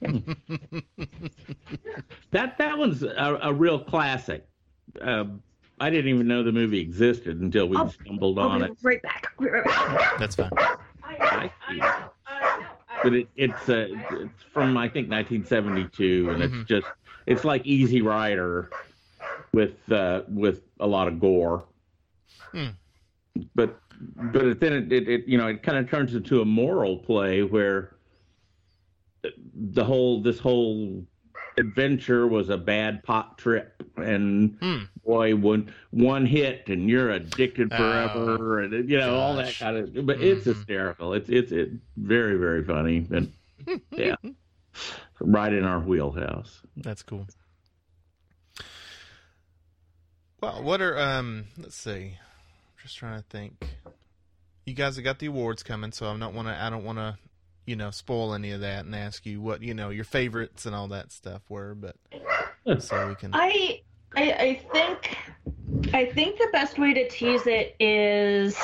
That 2.30 2.58
that 2.58 2.76
one's 2.76 3.04
a, 3.04 3.38
a 3.42 3.52
real 3.52 3.78
classic. 3.78 4.44
Uh, 5.00 5.24
I 5.80 5.90
didn't 5.90 6.08
even 6.14 6.26
know 6.28 6.42
the 6.42 6.52
movie 6.52 6.80
existed 6.80 7.40
until 7.40 7.66
we 7.66 7.76
Oh, 7.76 7.88
stumbled 7.88 8.38
I'll 8.38 8.48
on 8.48 8.60
be 8.60 8.66
it. 8.66 8.76
right 8.82 9.02
back. 9.02 9.32
Right 9.38 9.64
back. 9.64 10.18
That's 10.18 10.36
fine. 10.36 10.50
I 11.20 11.50
see. 11.68 11.80
But 13.02 13.12
it, 13.14 13.28
it's 13.36 13.68
uh, 13.68 13.88
it's 14.12 14.42
from 14.52 14.76
I 14.76 14.88
think 14.88 15.10
1972, 15.10 16.30
and 16.30 16.42
Mhm. 16.42 16.60
it's 16.60 16.68
just 16.68 16.86
it's 17.26 17.44
like 17.44 17.66
Easy 17.66 18.00
Rider 18.02 18.70
with 19.52 19.74
uh, 19.92 20.22
with 20.28 20.62
a 20.80 20.86
lot 20.86 21.08
of 21.08 21.20
gore. 21.20 21.64
Hmm. 22.52 22.68
But 23.54 23.78
but 24.32 24.60
then 24.60 24.72
it, 24.72 24.92
it, 24.92 25.08
it 25.08 25.24
you 25.26 25.36
know 25.38 25.48
it 25.48 25.62
kind 25.62 25.76
of 25.76 25.90
turns 25.90 26.14
into 26.14 26.40
a 26.40 26.44
moral 26.44 26.96
play 26.98 27.42
where 27.42 27.96
the 29.54 29.84
whole 29.84 30.22
this 30.22 30.38
whole 30.38 31.04
adventure 31.58 32.26
was 32.26 32.48
a 32.48 32.56
bad 32.58 33.02
pot 33.04 33.38
trip 33.38 33.82
and 33.96 34.56
Hmm. 34.60 34.84
boy 35.04 35.34
one 35.36 35.72
one 35.90 36.26
hit 36.26 36.68
and 36.68 36.88
you're 36.88 37.10
addicted 37.10 37.72
Oh, 37.72 37.76
forever 37.76 38.60
and 38.60 38.88
you 38.90 38.96
know 38.98 39.16
all 39.16 39.36
that 39.36 39.58
kind 39.58 39.76
of 39.76 40.06
but 40.06 40.20
it's 40.20 40.44
Mhm. 40.46 40.56
hysterical 40.56 41.12
it's 41.14 41.28
it's 41.28 41.52
it, 41.52 41.70
very 41.96 42.36
very 42.36 42.64
funny 42.64 43.06
and 43.10 43.32
yeah 43.96 44.16
right 45.20 45.52
in 45.52 45.64
our 45.64 45.78
wheelhouse 45.80 46.62
That's 46.76 47.02
cool. 47.02 47.26
Well, 50.40 50.62
what 50.62 50.82
are 50.82 50.98
um? 50.98 51.46
Let's 51.56 51.76
see. 51.76 52.18
I'm 52.18 52.82
just 52.82 52.96
trying 52.98 53.18
to 53.18 53.24
think. 53.28 53.64
You 54.66 54.74
guys 54.74 54.96
have 54.96 55.04
got 55.04 55.18
the 55.18 55.26
awards 55.26 55.62
coming, 55.62 55.92
so 55.92 56.06
I 56.10 56.18
don't 56.18 56.34
want 56.34 56.48
to. 56.48 56.54
I 56.62 56.68
don't 56.70 56.84
want 56.84 56.98
to, 56.98 57.16
you 57.66 57.76
know, 57.76 57.90
spoil 57.90 58.34
any 58.34 58.50
of 58.50 58.60
that 58.60 58.84
and 58.84 58.94
ask 58.94 59.24
you 59.26 59.40
what 59.40 59.62
you 59.62 59.74
know 59.74 59.90
your 59.90 60.04
favorites 60.04 60.66
and 60.66 60.74
all 60.74 60.88
that 60.88 61.12
stuff 61.12 61.42
were. 61.48 61.74
But 61.74 61.96
so 62.82 63.08
we 63.08 63.14
can. 63.14 63.30
I, 63.32 63.80
I 64.16 64.32
I 64.32 64.62
think 64.72 65.18
I 65.94 66.06
think 66.06 66.38
the 66.38 66.48
best 66.52 66.78
way 66.78 66.92
to 66.94 67.08
tease 67.08 67.46
it 67.46 67.74
is 67.80 68.56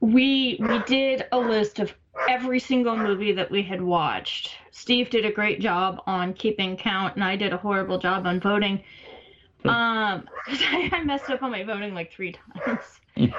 we 0.00 0.58
we 0.60 0.78
did 0.84 1.26
a 1.32 1.38
list 1.38 1.78
of 1.80 1.94
every 2.28 2.58
single 2.60 2.96
movie 2.96 3.32
that 3.32 3.50
we 3.50 3.62
had 3.62 3.80
watched. 3.82 4.50
Steve 4.70 5.10
did 5.10 5.24
a 5.24 5.32
great 5.32 5.60
job 5.60 6.02
on 6.06 6.34
keeping 6.34 6.76
count, 6.76 7.14
and 7.14 7.24
I 7.24 7.36
did 7.36 7.52
a 7.52 7.56
horrible 7.56 7.98
job 7.98 8.26
on 8.26 8.40
voting. 8.40 8.82
Um, 9.64 10.28
'cause 10.46 10.60
I, 10.66 10.88
I 10.92 11.04
messed 11.04 11.28
up 11.30 11.42
on 11.42 11.50
my 11.50 11.64
voting 11.64 11.94
like 11.94 12.12
three 12.12 12.32
times. 12.32 13.00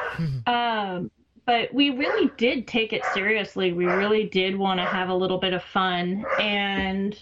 um, 0.47 1.09
but 1.49 1.73
we 1.73 1.89
really 1.89 2.29
did 2.37 2.67
take 2.67 2.93
it 2.93 3.03
seriously. 3.11 3.73
We 3.73 3.85
really 3.85 4.25
did 4.25 4.55
want 4.55 4.79
to 4.79 4.85
have 4.85 5.09
a 5.09 5.15
little 5.15 5.39
bit 5.39 5.51
of 5.51 5.63
fun. 5.63 6.23
And 6.39 7.19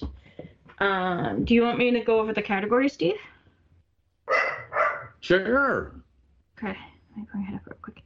um, 0.80 1.46
do 1.46 1.54
you 1.54 1.62
want 1.62 1.78
me 1.78 1.92
to 1.92 2.02
go 2.02 2.20
over 2.20 2.34
the 2.34 2.42
categories, 2.42 2.92
Steve? 2.92 3.16
sure 5.22 5.94
Okay, 6.58 6.76
let 7.12 7.18
me 7.18 7.26
bring 7.32 7.48
it 7.50 7.56
up 7.56 7.62
real 7.66 7.78
quick. 7.82 8.02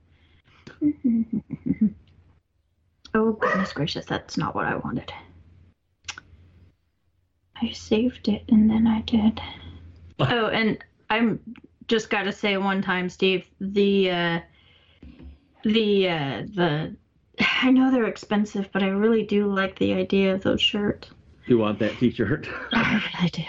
oh 3.15 3.31
goodness 3.31 3.73
gracious, 3.73 4.05
that's 4.05 4.37
not 4.37 4.53
what 4.53 4.65
I 4.65 4.75
wanted. 4.75 5.11
I 7.59 7.71
saved 7.71 8.27
it 8.27 8.43
and 8.49 8.69
then 8.69 8.85
I 8.85 9.01
did. 9.01 9.41
Oh, 10.19 10.49
and 10.49 10.77
I'm 11.09 11.39
just 11.87 12.11
got 12.11 12.23
to 12.23 12.31
say 12.31 12.57
one 12.57 12.83
time, 12.83 13.09
Steve, 13.09 13.47
the 13.59 14.11
uh, 14.11 14.39
the 15.63 16.09
uh, 16.09 16.43
the 16.55 16.95
I 17.39 17.71
know 17.71 17.91
they're 17.91 18.05
expensive, 18.05 18.69
but 18.71 18.83
I 18.83 18.87
really 18.87 19.23
do 19.23 19.51
like 19.53 19.77
the 19.79 19.93
idea 19.93 20.33
of 20.33 20.43
those 20.43 20.61
shirts. 20.61 21.09
you 21.47 21.57
want 21.57 21.79
that 21.79 21.97
t-shirt 21.97 22.47
I 22.73 23.01
really 23.17 23.29
do. 23.29 23.43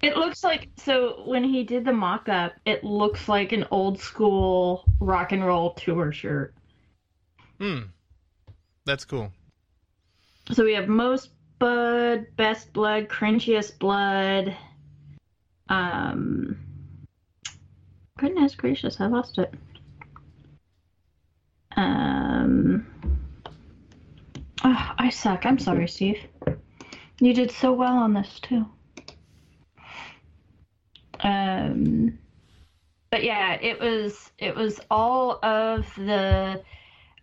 It 0.00 0.16
looks 0.16 0.42
like 0.42 0.68
so 0.78 1.22
when 1.26 1.44
he 1.44 1.62
did 1.62 1.84
the 1.84 1.92
mock 1.92 2.28
up, 2.28 2.54
it 2.64 2.82
looks 2.84 3.28
like 3.28 3.52
an 3.52 3.66
old 3.70 4.00
school 4.00 4.84
rock 5.00 5.32
and 5.32 5.44
roll 5.44 5.74
tour 5.74 6.10
shirt. 6.10 6.54
Hmm. 7.60 7.80
That's 8.86 9.04
cool. 9.04 9.30
So 10.52 10.64
we 10.64 10.74
have 10.74 10.88
most 10.88 11.30
bud, 11.58 12.26
best 12.36 12.72
blood, 12.72 13.08
cringiest 13.08 13.78
blood. 13.78 14.56
Um 15.68 16.56
goodness 18.18 18.54
gracious, 18.54 19.00
I 19.00 19.06
lost 19.06 19.38
it. 19.38 19.52
Um 21.76 22.86
oh, 24.64 24.92
I 24.98 25.10
suck. 25.10 25.46
I'm 25.46 25.58
sorry, 25.58 25.88
Steve. 25.88 26.20
You 27.20 27.34
did 27.34 27.50
so 27.50 27.72
well 27.72 27.96
on 27.96 28.14
this 28.14 28.40
too. 28.40 28.66
Um 31.20 32.18
but 33.10 33.22
yeah, 33.22 33.58
it 33.60 33.78
was 33.78 34.30
it 34.38 34.56
was 34.56 34.80
all 34.90 35.38
of 35.44 35.86
the 35.96 36.62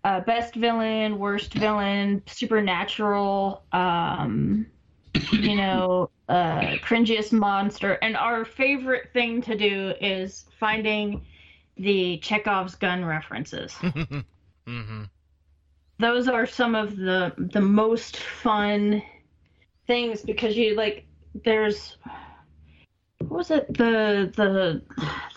uh, 0.03 0.21
best 0.21 0.55
villain, 0.55 1.17
worst 1.17 1.53
villain, 1.53 2.21
supernatural, 2.27 3.63
um, 3.71 4.65
you 5.31 5.55
know, 5.55 6.09
uh, 6.29 6.77
cringiest 6.83 7.33
monster. 7.33 7.93
And 8.01 8.15
our 8.15 8.45
favorite 8.45 9.11
thing 9.13 9.41
to 9.41 9.57
do 9.57 9.93
is 9.99 10.45
finding 10.59 11.25
the 11.77 12.17
Chekhov's 12.19 12.75
gun 12.75 13.03
references. 13.03 13.75
mm-hmm. 14.69 15.03
Those 15.99 16.27
are 16.29 16.45
some 16.47 16.75
of 16.75 16.97
the 16.97 17.33
the 17.37 17.61
most 17.61 18.17
fun 18.17 19.03
things 19.87 20.23
because 20.23 20.57
you 20.57 20.75
like 20.75 21.05
there's 21.45 21.97
what 23.19 23.37
was 23.39 23.51
it 23.51 23.67
the 23.77 24.31
the 24.35 24.81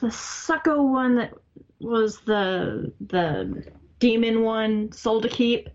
the 0.00 0.08
succo 0.08 0.82
one 0.90 1.16
that 1.16 1.32
was 1.80 2.20
the 2.20 2.92
the 3.08 3.64
demon 4.00 4.42
one 4.42 4.92
soul 4.92 5.20
to 5.22 5.28
keep 5.28 5.68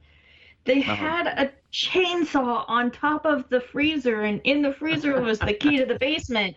they 0.66 0.82
Uh-huh. 0.82 0.96
had 0.96 1.28
a 1.28 1.52
chainsaw 1.74 2.66
on 2.68 2.92
top 2.92 3.26
of 3.26 3.50
the 3.50 3.62
freezer 3.62 4.22
and 4.22 4.42
in 4.44 4.62
the 4.62 4.74
freezer 4.74 5.22
was 5.22 5.42
the 5.42 5.54
key 5.54 5.78
to 5.78 5.86
the 5.86 6.00
basement 6.00 6.56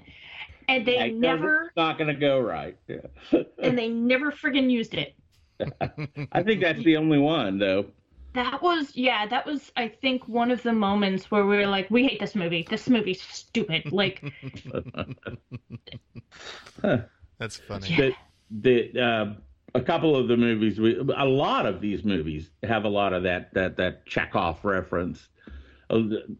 and 0.69 0.87
they 0.87 0.99
I 1.01 1.11
never 1.11 1.67
it's 1.67 1.77
not 1.77 1.99
gonna 1.99 2.15
go 2.15 2.41
right 2.41 2.77
Yeah. 2.89 3.09
and 3.63 3.79
they 3.79 3.89
never 3.89 4.33
friggin 4.33 4.71
used 4.71 4.95
it 4.95 5.15
i 6.33 6.42
think 6.42 6.61
that's 6.61 6.83
the 6.85 6.96
only 6.96 7.18
one 7.18 7.59
though 7.59 7.87
That 8.35 8.63
was 8.63 8.94
yeah, 8.96 9.27
that 9.27 9.44
was 9.44 9.73
I 9.77 9.88
think 9.88 10.29
one 10.29 10.52
of 10.52 10.63
the 10.63 10.73
moments 10.73 11.33
where 11.33 11.44
we 11.44 11.56
were 11.56 11.67
like, 11.67 11.90
we 11.90 12.06
hate 12.06 12.21
this 12.21 12.37
movie. 12.37 12.65
This 12.71 12.88
movie's 12.88 13.21
stupid. 13.21 13.90
Like 13.90 14.23
That's 17.38 17.56
funny. 17.56 17.88
Yeah. 17.88 18.11
the 18.50 18.90
the 18.92 19.00
uh, 19.02 19.35
a 19.75 19.81
couple 19.81 20.15
of 20.17 20.29
the 20.29 20.37
movies 20.37 20.79
we 20.79 20.96
a 21.17 21.25
lot 21.25 21.67
of 21.67 21.81
these 21.81 22.04
movies 22.04 22.50
have 22.63 22.85
a 22.85 22.88
lot 22.88 23.13
of 23.13 23.25
that 23.25 23.52
that 23.54 23.77
that 23.79 24.06
Chekhov 24.06 24.65
reference. 24.65 25.29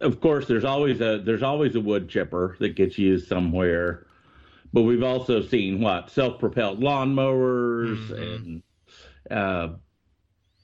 Of 0.01 0.21
course, 0.21 0.47
there's 0.47 0.65
always 0.65 1.01
a 1.01 1.19
there's 1.25 1.43
always 1.43 1.75
a 1.75 1.81
wood 1.81 2.09
chipper 2.09 2.57
that 2.61 2.77
gets 2.77 2.99
used 2.99 3.27
somewhere, 3.27 4.07
but 4.73 4.83
we've 4.83 5.03
also 5.03 5.43
seen 5.43 5.81
what 5.81 6.11
self-propelled 6.11 6.81
lawnmowers 6.81 7.99
Mhm. 8.11 8.23
and 8.23 8.63
uh, 9.31 9.75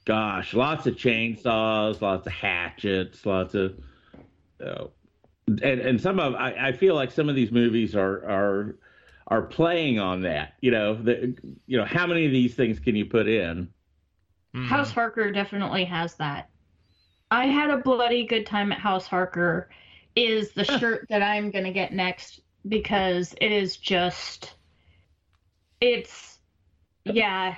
gosh, 0.05 0.53
lots 0.53 0.87
of 0.87 0.95
chainsaws, 0.95 2.01
lots 2.01 2.27
of 2.27 2.33
hatchets, 2.33 3.25
lots 3.25 3.55
of 3.55 3.77
uh, 4.65 4.85
and 5.47 5.63
and 5.81 6.01
some 6.01 6.19
of 6.19 6.35
I, 6.35 6.69
I 6.69 6.71
feel 6.73 6.95
like 6.95 7.11
some 7.11 7.29
of 7.29 7.35
these 7.35 7.51
movies 7.51 7.95
are 7.95 8.25
are 8.29 8.77
are 9.27 9.41
playing 9.43 9.99
on 9.99 10.21
that. 10.21 10.53
You 10.61 10.71
know, 10.71 10.95
the, 10.95 11.35
you 11.67 11.77
know, 11.77 11.85
how 11.85 12.07
many 12.07 12.25
of 12.25 12.31
these 12.31 12.55
things 12.55 12.79
can 12.79 12.95
you 12.95 13.05
put 13.05 13.27
in? 13.27 13.69
Mhm. 14.55 14.67
House 14.67 14.91
Harker 14.91 15.31
definitely 15.31 15.85
has 15.85 16.15
that. 16.15 16.49
I 17.31 17.45
had 17.47 17.69
a 17.69 17.77
bloody 17.77 18.25
good 18.25 18.45
time 18.45 18.71
at 18.71 18.79
House 18.79 19.07
Harker 19.07 19.69
is 20.15 20.53
the 20.53 20.63
shirt 20.63 21.07
that 21.09 21.21
I'm 21.21 21.51
going 21.51 21.65
to 21.65 21.71
get 21.71 21.93
next 21.93 22.41
because 22.67 23.33
it 23.39 23.51
is 23.51 23.77
just 23.77 24.55
it's 25.79 26.39
yeah 27.05 27.55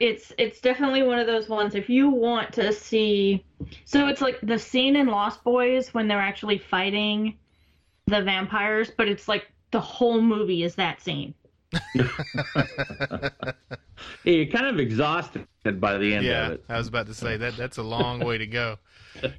it's 0.00 0.32
it's 0.38 0.60
definitely 0.60 1.02
one 1.02 1.18
of 1.18 1.26
those 1.26 1.48
ones 1.48 1.74
if 1.74 1.88
you 1.88 2.08
want 2.08 2.52
to 2.52 2.72
see 2.72 3.44
so 3.84 4.08
it's 4.08 4.20
like 4.20 4.38
the 4.42 4.58
scene 4.58 4.96
in 4.96 5.06
Lost 5.06 5.44
Boys 5.44 5.94
when 5.94 6.08
they're 6.08 6.18
actually 6.18 6.58
fighting 6.58 7.36
the 8.06 8.22
vampires 8.22 8.90
but 8.96 9.06
it's 9.08 9.28
like 9.28 9.46
the 9.70 9.80
whole 9.80 10.20
movie 10.20 10.64
is 10.64 10.74
that 10.74 11.00
scene 11.00 11.34
Yeah, 14.24 14.32
You're 14.32 14.46
kind 14.46 14.66
of 14.66 14.78
exhausted 14.78 15.46
by 15.80 15.98
the 15.98 16.14
end 16.14 16.26
yeah, 16.26 16.46
of 16.46 16.52
it. 16.52 16.64
I 16.68 16.78
was 16.78 16.88
about 16.88 17.06
to 17.06 17.14
say 17.14 17.36
that 17.36 17.56
that's 17.56 17.78
a 17.78 17.82
long 17.82 18.20
way 18.20 18.38
to 18.38 18.46
go. 18.46 18.78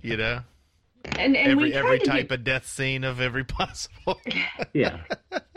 You 0.02 0.18
know, 0.18 0.42
and 1.18 1.36
and 1.36 1.52
every 1.52 1.72
tried 1.72 1.80
every 1.80 2.00
to 2.00 2.06
do- 2.06 2.12
type 2.12 2.32
of 2.32 2.44
death 2.44 2.68
scene 2.68 3.04
of 3.04 3.22
every 3.22 3.44
possible. 3.46 4.20
Yeah. 4.74 5.00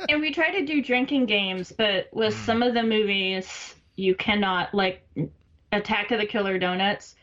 And 0.09 0.21
we 0.21 0.33
try 0.33 0.51
to 0.51 0.65
do 0.65 0.83
drinking 0.83 1.27
games, 1.27 1.73
but 1.77 2.09
with 2.13 2.35
hmm. 2.35 2.45
some 2.45 2.63
of 2.63 2.75
the 2.75 2.83
movies, 2.83 3.75
you 3.97 4.15
cannot 4.15 4.75
like 4.75 5.07
Attack 5.73 6.11
of 6.13 6.21
the 6.21 6.27
Killer 6.27 6.59
Donuts. 6.59 7.17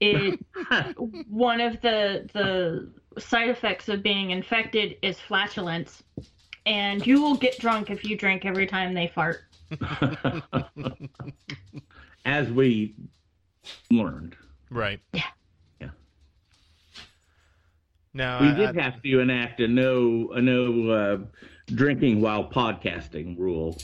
It 0.00 0.38
one 1.28 1.60
of 1.60 1.80
the 1.80 2.28
the 2.32 2.88
side 3.20 3.48
effects 3.48 3.88
of 3.88 4.02
being 4.02 4.30
infected 4.30 4.96
is 5.02 5.18
flatulence, 5.18 6.02
and 6.66 7.04
you 7.06 7.20
will 7.20 7.34
get 7.36 7.58
drunk 7.58 7.90
if 7.90 8.04
you 8.04 8.16
drink 8.16 8.44
every 8.44 8.66
time 8.66 8.94
they 8.94 9.08
fart. 9.08 9.40
As 12.24 12.50
we 12.50 12.94
learned, 13.90 14.36
right. 14.70 15.00
Yeah. 15.12 15.22
Yeah. 15.80 15.88
Now 18.14 18.40
we 18.40 18.48
I- 18.48 18.54
did 18.54 18.78
I- 18.78 18.82
have 18.82 19.02
to 19.02 19.20
enact 19.20 19.60
a 19.60 19.68
no 19.68 20.30
a 20.34 20.40
no 20.40 20.90
uh, 20.90 21.18
drinking 21.74 22.20
while 22.20 22.48
podcasting 22.48 23.38
rule. 23.38 23.78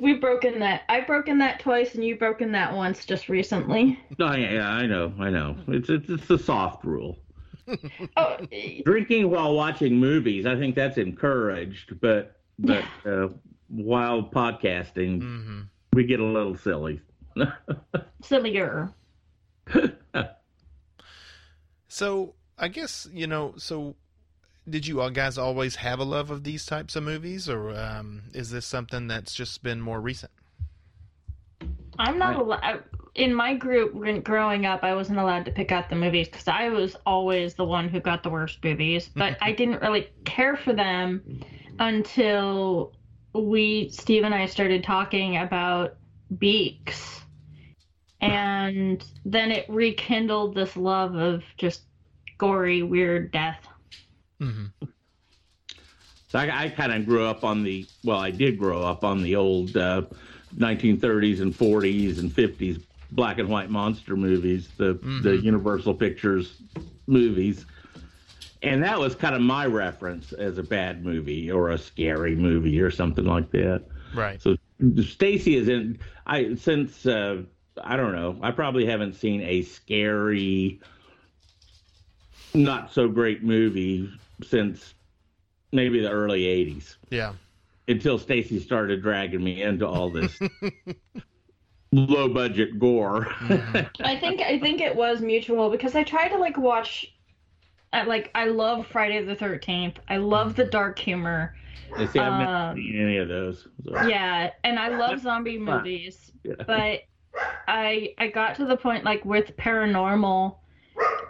We've 0.00 0.20
broken 0.20 0.58
that. 0.60 0.82
I've 0.88 1.06
broken 1.06 1.38
that 1.38 1.60
twice, 1.60 1.94
and 1.94 2.04
you've 2.04 2.18
broken 2.18 2.52
that 2.52 2.74
once 2.74 3.04
just 3.04 3.28
recently. 3.28 3.98
No, 4.18 4.32
yeah, 4.34 4.68
I 4.68 4.86
know, 4.86 5.12
I 5.20 5.30
know. 5.30 5.56
It's 5.68 5.88
it's 5.88 6.08
it's 6.08 6.30
a 6.30 6.38
soft 6.38 6.84
rule. 6.84 7.18
Oh, 8.16 8.36
Drinking 8.84 9.30
while 9.30 9.54
watching 9.54 9.94
movies, 9.96 10.44
I 10.44 10.56
think 10.56 10.74
that's 10.74 10.98
encouraged, 10.98 12.00
but 12.00 12.40
but 12.58 12.84
uh, 13.06 13.28
while 13.68 14.22
podcasting, 14.24 15.20
Mhm. 15.22 15.68
we 15.92 16.02
get 16.04 16.18
a 16.18 16.24
little 16.24 16.56
silly. 16.56 17.00
sillier. 18.22 18.90
So 21.88 22.34
I 22.58 22.68
guess 22.68 23.08
you 23.12 23.26
know. 23.26 23.54
So 23.56 23.96
did 24.70 24.86
you 24.86 25.08
guys 25.10 25.36
always 25.38 25.76
have 25.76 25.98
a 25.98 26.04
love 26.04 26.30
of 26.30 26.44
these 26.44 26.64
types 26.64 26.96
of 26.96 27.02
movies, 27.02 27.48
or 27.48 27.70
um, 27.70 28.22
is 28.32 28.50
this 28.50 28.66
something 28.66 29.08
that's 29.08 29.34
just 29.34 29.62
been 29.62 29.80
more 29.80 30.00
recent? 30.00 30.32
I'm 31.98 32.18
not 32.18 32.36
Right. 32.36 32.40
allowed. 32.40 32.84
In 33.14 33.34
my 33.34 33.54
group, 33.54 33.94
when 33.94 34.20
growing 34.22 34.64
up, 34.64 34.84
I 34.84 34.94
wasn't 34.94 35.18
allowed 35.18 35.44
to 35.46 35.50
pick 35.50 35.72
out 35.72 35.90
the 35.90 35.96
movies 35.96 36.28
because 36.28 36.48
I 36.48 36.68
was 36.70 36.96
always 37.04 37.54
the 37.54 37.64
one 37.64 37.88
who 37.88 38.00
got 38.00 38.22
the 38.22 38.30
worst 38.30 38.62
movies. 38.64 39.10
But 39.16 39.36
I 39.42 39.52
didn't 39.52 39.82
really 39.82 40.08
care 40.24 40.56
for 40.56 40.72
them 40.72 41.40
until 41.78 42.92
we, 43.34 43.90
Steve 43.90 44.24
and 44.24 44.34
I, 44.34 44.46
started 44.46 44.82
talking 44.84 45.36
about 45.38 45.96
Beaks, 46.38 47.20
and 48.20 49.04
then 49.24 49.50
it 49.50 49.66
rekindled 49.68 50.54
this 50.54 50.76
love 50.76 51.14
of 51.16 51.42
just 51.58 51.82
gory, 52.38 52.82
weird 52.82 53.32
death. 53.32 53.66
Mm-hmm. 54.40 54.86
So 56.28 56.38
I, 56.38 56.64
I 56.64 56.68
kind 56.68 56.92
of 56.92 57.06
grew 57.06 57.24
up 57.24 57.44
on 57.44 57.62
the 57.64 57.86
well, 58.04 58.18
I 58.18 58.30
did 58.30 58.58
grow 58.58 58.82
up 58.82 59.04
on 59.04 59.22
the 59.22 59.36
old 59.36 59.76
uh, 59.76 60.02
1930s 60.56 61.40
and 61.40 61.52
40s 61.52 62.18
and 62.18 62.30
50s 62.30 62.82
black 63.12 63.38
and 63.38 63.48
white 63.48 63.70
monster 63.70 64.16
movies, 64.16 64.68
the 64.76 64.94
the 65.22 65.36
Universal 65.36 65.94
Pictures 65.94 66.62
movies, 67.06 67.66
and 68.62 68.82
that 68.82 68.98
was 68.98 69.14
kind 69.14 69.34
of 69.34 69.40
my 69.40 69.66
reference 69.66 70.32
as 70.32 70.58
a 70.58 70.62
bad 70.62 71.04
movie 71.04 71.50
or 71.50 71.70
a 71.70 71.78
scary 71.78 72.36
movie 72.36 72.80
or 72.80 72.90
something 72.90 73.24
like 73.24 73.50
that. 73.50 73.84
Right. 74.14 74.40
So 74.40 74.56
Stacy 75.02 75.56
is 75.56 75.68
in. 75.68 75.98
I 76.26 76.54
since 76.54 77.06
uh, 77.06 77.42
I 77.82 77.96
don't 77.96 78.12
know. 78.12 78.38
I 78.42 78.50
probably 78.50 78.86
haven't 78.86 79.14
seen 79.14 79.40
a 79.42 79.62
scary, 79.62 80.80
not 82.54 82.92
so 82.92 83.08
great 83.08 83.42
movie 83.42 84.10
since 84.42 84.94
maybe 85.72 86.00
the 86.00 86.10
early 86.10 86.42
'80s. 86.44 86.96
Yeah. 87.10 87.32
Until 87.88 88.18
Stacy 88.18 88.60
started 88.60 89.02
dragging 89.02 89.42
me 89.42 89.62
into 89.62 89.86
all 89.86 90.10
this 90.10 90.38
low 91.92 92.28
budget 92.28 92.78
gore. 92.78 93.26
I 94.00 94.16
think 94.20 94.40
I 94.40 94.58
think 94.60 94.80
it 94.80 94.94
was 94.94 95.20
mutual 95.20 95.70
because 95.70 95.94
I 95.94 96.04
tried 96.04 96.28
to 96.28 96.36
like 96.38 96.56
watch. 96.56 97.12
I 97.92 98.04
like 98.04 98.30
I 98.34 98.46
love 98.46 98.86
Friday 98.86 99.24
the 99.24 99.34
Thirteenth. 99.34 99.98
I 100.08 100.18
love 100.18 100.54
the 100.54 100.64
dark 100.64 100.98
humor. 100.98 101.56
I 101.96 102.06
see, 102.06 102.20
I've 102.20 102.38
never 102.38 102.52
Um, 102.52 102.76
seen 102.76 103.00
any 103.00 103.16
of 103.16 103.26
those. 103.26 103.66
So. 103.84 104.02
Yeah, 104.06 104.50
and 104.62 104.78
I 104.78 104.96
love 104.96 105.20
zombie 105.20 105.58
movies, 105.58 106.30
Yeah. 106.44 106.54
but 106.64 107.00
I 107.66 108.14
I 108.18 108.28
got 108.28 108.54
to 108.56 108.64
the 108.66 108.76
point 108.76 109.04
like 109.04 109.24
with 109.24 109.56
paranormal, 109.56 110.54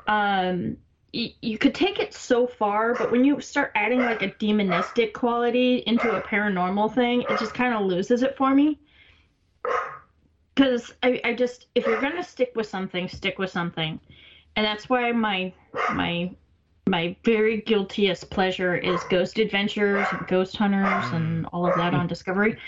um, 0.07 0.77
you 1.13 1.59
could 1.59 1.75
take 1.75 1.99
it 1.99 2.15
so 2.15 2.47
far, 2.47 2.95
but 2.95 3.11
when 3.11 3.25
you 3.25 3.41
start 3.41 3.73
adding 3.75 4.01
like 4.01 4.23
a 4.23 4.29
demonistic 4.29 5.13
quality 5.13 5.83
into 5.87 6.11
a 6.11 6.21
paranormal 6.21 6.95
thing, 6.95 7.23
it 7.23 7.39
just 7.39 7.55
kind 7.55 7.75
of 7.75 7.83
loses 7.83 8.23
it 8.23 8.37
for 8.37 8.55
me. 8.55 8.79
Because 10.55 10.93
I, 11.03 11.21
I 11.25 11.35
just 11.35 11.67
if 11.75 11.87
you're 11.87 12.01
gonna 12.01 12.23
stick 12.23 12.53
with 12.55 12.69
something, 12.69 13.09
stick 13.09 13.39
with 13.39 13.51
something, 13.51 13.99
and 14.57 14.67
that's 14.67 14.89
why 14.89 15.11
my 15.13 15.53
my 15.95 16.31
my 16.87 17.17
very 17.25 17.61
guiltiest 17.63 18.31
pleasure 18.31 18.77
is 18.77 19.03
Ghost 19.05 19.39
Adventures 19.39 20.07
and 20.13 20.27
Ghost 20.27 20.57
Hunters 20.57 21.13
and 21.13 21.47
all 21.47 21.67
of 21.67 21.77
that 21.77 21.95
on 21.95 22.07
Discovery. 22.07 22.59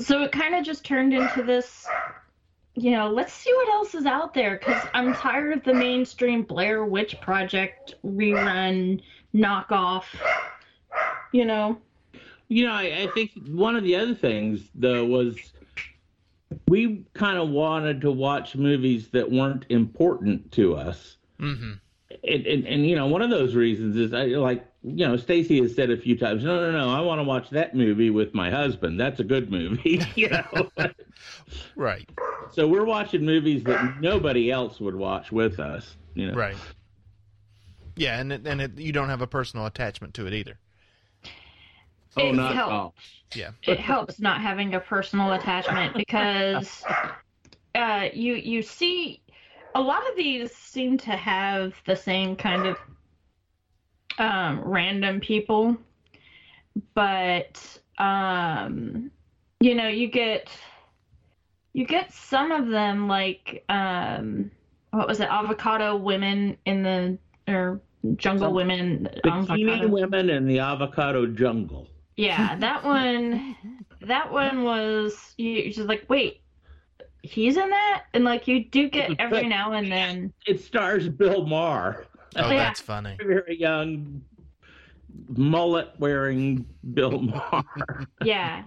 So 0.00 0.22
it 0.22 0.32
kind 0.32 0.54
of 0.54 0.64
just 0.64 0.84
turned 0.84 1.14
into 1.14 1.42
this, 1.42 1.86
you 2.76 2.90
know, 2.90 3.08
let's 3.08 3.32
see 3.32 3.52
what 3.54 3.68
else 3.70 3.94
is 3.94 4.04
out 4.04 4.34
there 4.34 4.58
because 4.58 4.82
I'm 4.92 5.14
tired 5.14 5.56
of 5.56 5.64
the 5.64 5.72
mainstream 5.74 6.42
Blair 6.42 6.84
Witch 6.84 7.18
Project 7.20 7.94
rerun 8.04 9.02
knockoff. 9.34 10.04
You 11.32 11.46
know, 11.46 11.78
You 12.48 12.66
know, 12.66 12.72
I, 12.72 13.02
I 13.02 13.06
think 13.14 13.32
one 13.48 13.76
of 13.76 13.82
the 13.82 13.96
other 13.96 14.14
things 14.14 14.68
though 14.74 15.04
was 15.04 15.36
we 16.68 17.04
kind 17.14 17.38
of 17.38 17.48
wanted 17.48 18.00
to 18.02 18.10
watch 18.10 18.54
movies 18.54 19.08
that 19.08 19.30
weren't 19.30 19.66
important 19.68 20.52
to 20.52 20.76
us. 20.76 21.16
Mm-hmm. 21.40 21.72
And, 22.24 22.46
and, 22.46 22.66
and 22.66 22.86
you 22.86 22.94
know, 22.94 23.06
one 23.06 23.22
of 23.22 23.30
those 23.30 23.54
reasons 23.54 23.96
is 23.96 24.14
I 24.14 24.26
like, 24.26 24.64
you 24.86 25.06
know, 25.06 25.16
Stacy 25.16 25.60
has 25.60 25.74
said 25.74 25.90
a 25.90 25.96
few 25.96 26.16
times, 26.16 26.44
no, 26.44 26.70
no, 26.70 26.78
no, 26.78 26.90
I 26.90 27.00
want 27.00 27.18
to 27.18 27.24
watch 27.24 27.50
that 27.50 27.74
movie 27.74 28.10
with 28.10 28.32
my 28.34 28.50
husband. 28.50 29.00
That's 29.00 29.18
a 29.18 29.24
good 29.24 29.50
movie, 29.50 30.00
you 30.14 30.28
know. 30.28 30.70
Right. 31.74 32.08
so 32.52 32.68
we're 32.68 32.84
watching 32.84 33.24
movies 33.24 33.64
that 33.64 34.00
nobody 34.00 34.50
else 34.50 34.78
would 34.80 34.94
watch 34.94 35.32
with 35.32 35.58
us, 35.58 35.96
you 36.14 36.28
know. 36.28 36.34
Right. 36.34 36.56
Yeah, 37.96 38.20
and 38.20 38.32
it, 38.32 38.46
and 38.46 38.60
it, 38.60 38.78
you 38.78 38.92
don't 38.92 39.08
have 39.08 39.22
a 39.22 39.26
personal 39.26 39.66
attachment 39.66 40.14
to 40.14 40.26
it 40.26 40.34
either. 40.34 40.58
Oh, 42.16 42.28
It 42.28 42.34
not 42.34 42.50
at 42.50 42.56
helps. 42.56 42.72
all. 42.72 42.94
Yeah. 43.34 43.50
it 43.62 43.80
helps 43.80 44.20
not 44.20 44.40
having 44.40 44.74
a 44.74 44.80
personal 44.80 45.32
attachment 45.32 45.96
because 45.96 46.84
uh, 47.74 48.08
you 48.12 48.34
you 48.34 48.62
see 48.62 49.20
a 49.74 49.80
lot 49.80 50.08
of 50.08 50.16
these 50.16 50.52
seem 50.54 50.96
to 50.98 51.10
have 51.12 51.74
the 51.86 51.96
same 51.96 52.36
kind 52.36 52.66
of 52.66 52.78
um, 54.18 54.60
random 54.64 55.20
people, 55.20 55.76
but 56.94 57.78
um, 57.98 59.10
you 59.60 59.74
know 59.74 59.88
you 59.88 60.08
get 60.08 60.48
you 61.72 61.86
get 61.86 62.12
some 62.12 62.52
of 62.52 62.68
them 62.68 63.08
like 63.08 63.64
um, 63.68 64.50
what 64.90 65.06
was 65.06 65.20
it? 65.20 65.28
Avocado 65.30 65.96
women 65.96 66.56
in 66.64 66.82
the 66.82 67.18
or 67.52 67.80
jungle 68.16 68.52
women. 68.52 69.08
Bikini 69.24 69.70
avocado- 69.70 69.88
Women 69.88 70.30
in 70.30 70.46
the 70.46 70.58
Avocado 70.60 71.26
Jungle. 71.26 71.88
yeah, 72.16 72.56
that 72.56 72.82
one, 72.84 73.56
that 74.02 74.32
one 74.32 74.64
was 74.64 75.34
you 75.36 75.70
just 75.72 75.88
like, 75.88 76.04
wait, 76.08 76.40
he's 77.22 77.56
in 77.56 77.68
that, 77.68 78.04
and 78.14 78.24
like 78.24 78.48
you 78.48 78.64
do 78.64 78.88
get 78.88 79.10
every 79.18 79.46
now 79.46 79.72
and 79.72 79.90
then. 79.92 80.32
It 80.46 80.60
stars 80.62 81.08
Bill 81.08 81.44
Maher, 81.46 82.06
Oh, 82.34 82.50
Yeah. 82.50 82.56
that's 82.58 82.80
funny. 82.80 83.16
very 83.22 83.58
young 83.58 84.22
mullet 85.28 85.90
wearing 85.98 86.66
Bill 86.94 87.20
Maher. 87.20 88.06
Yeah. 88.24 88.64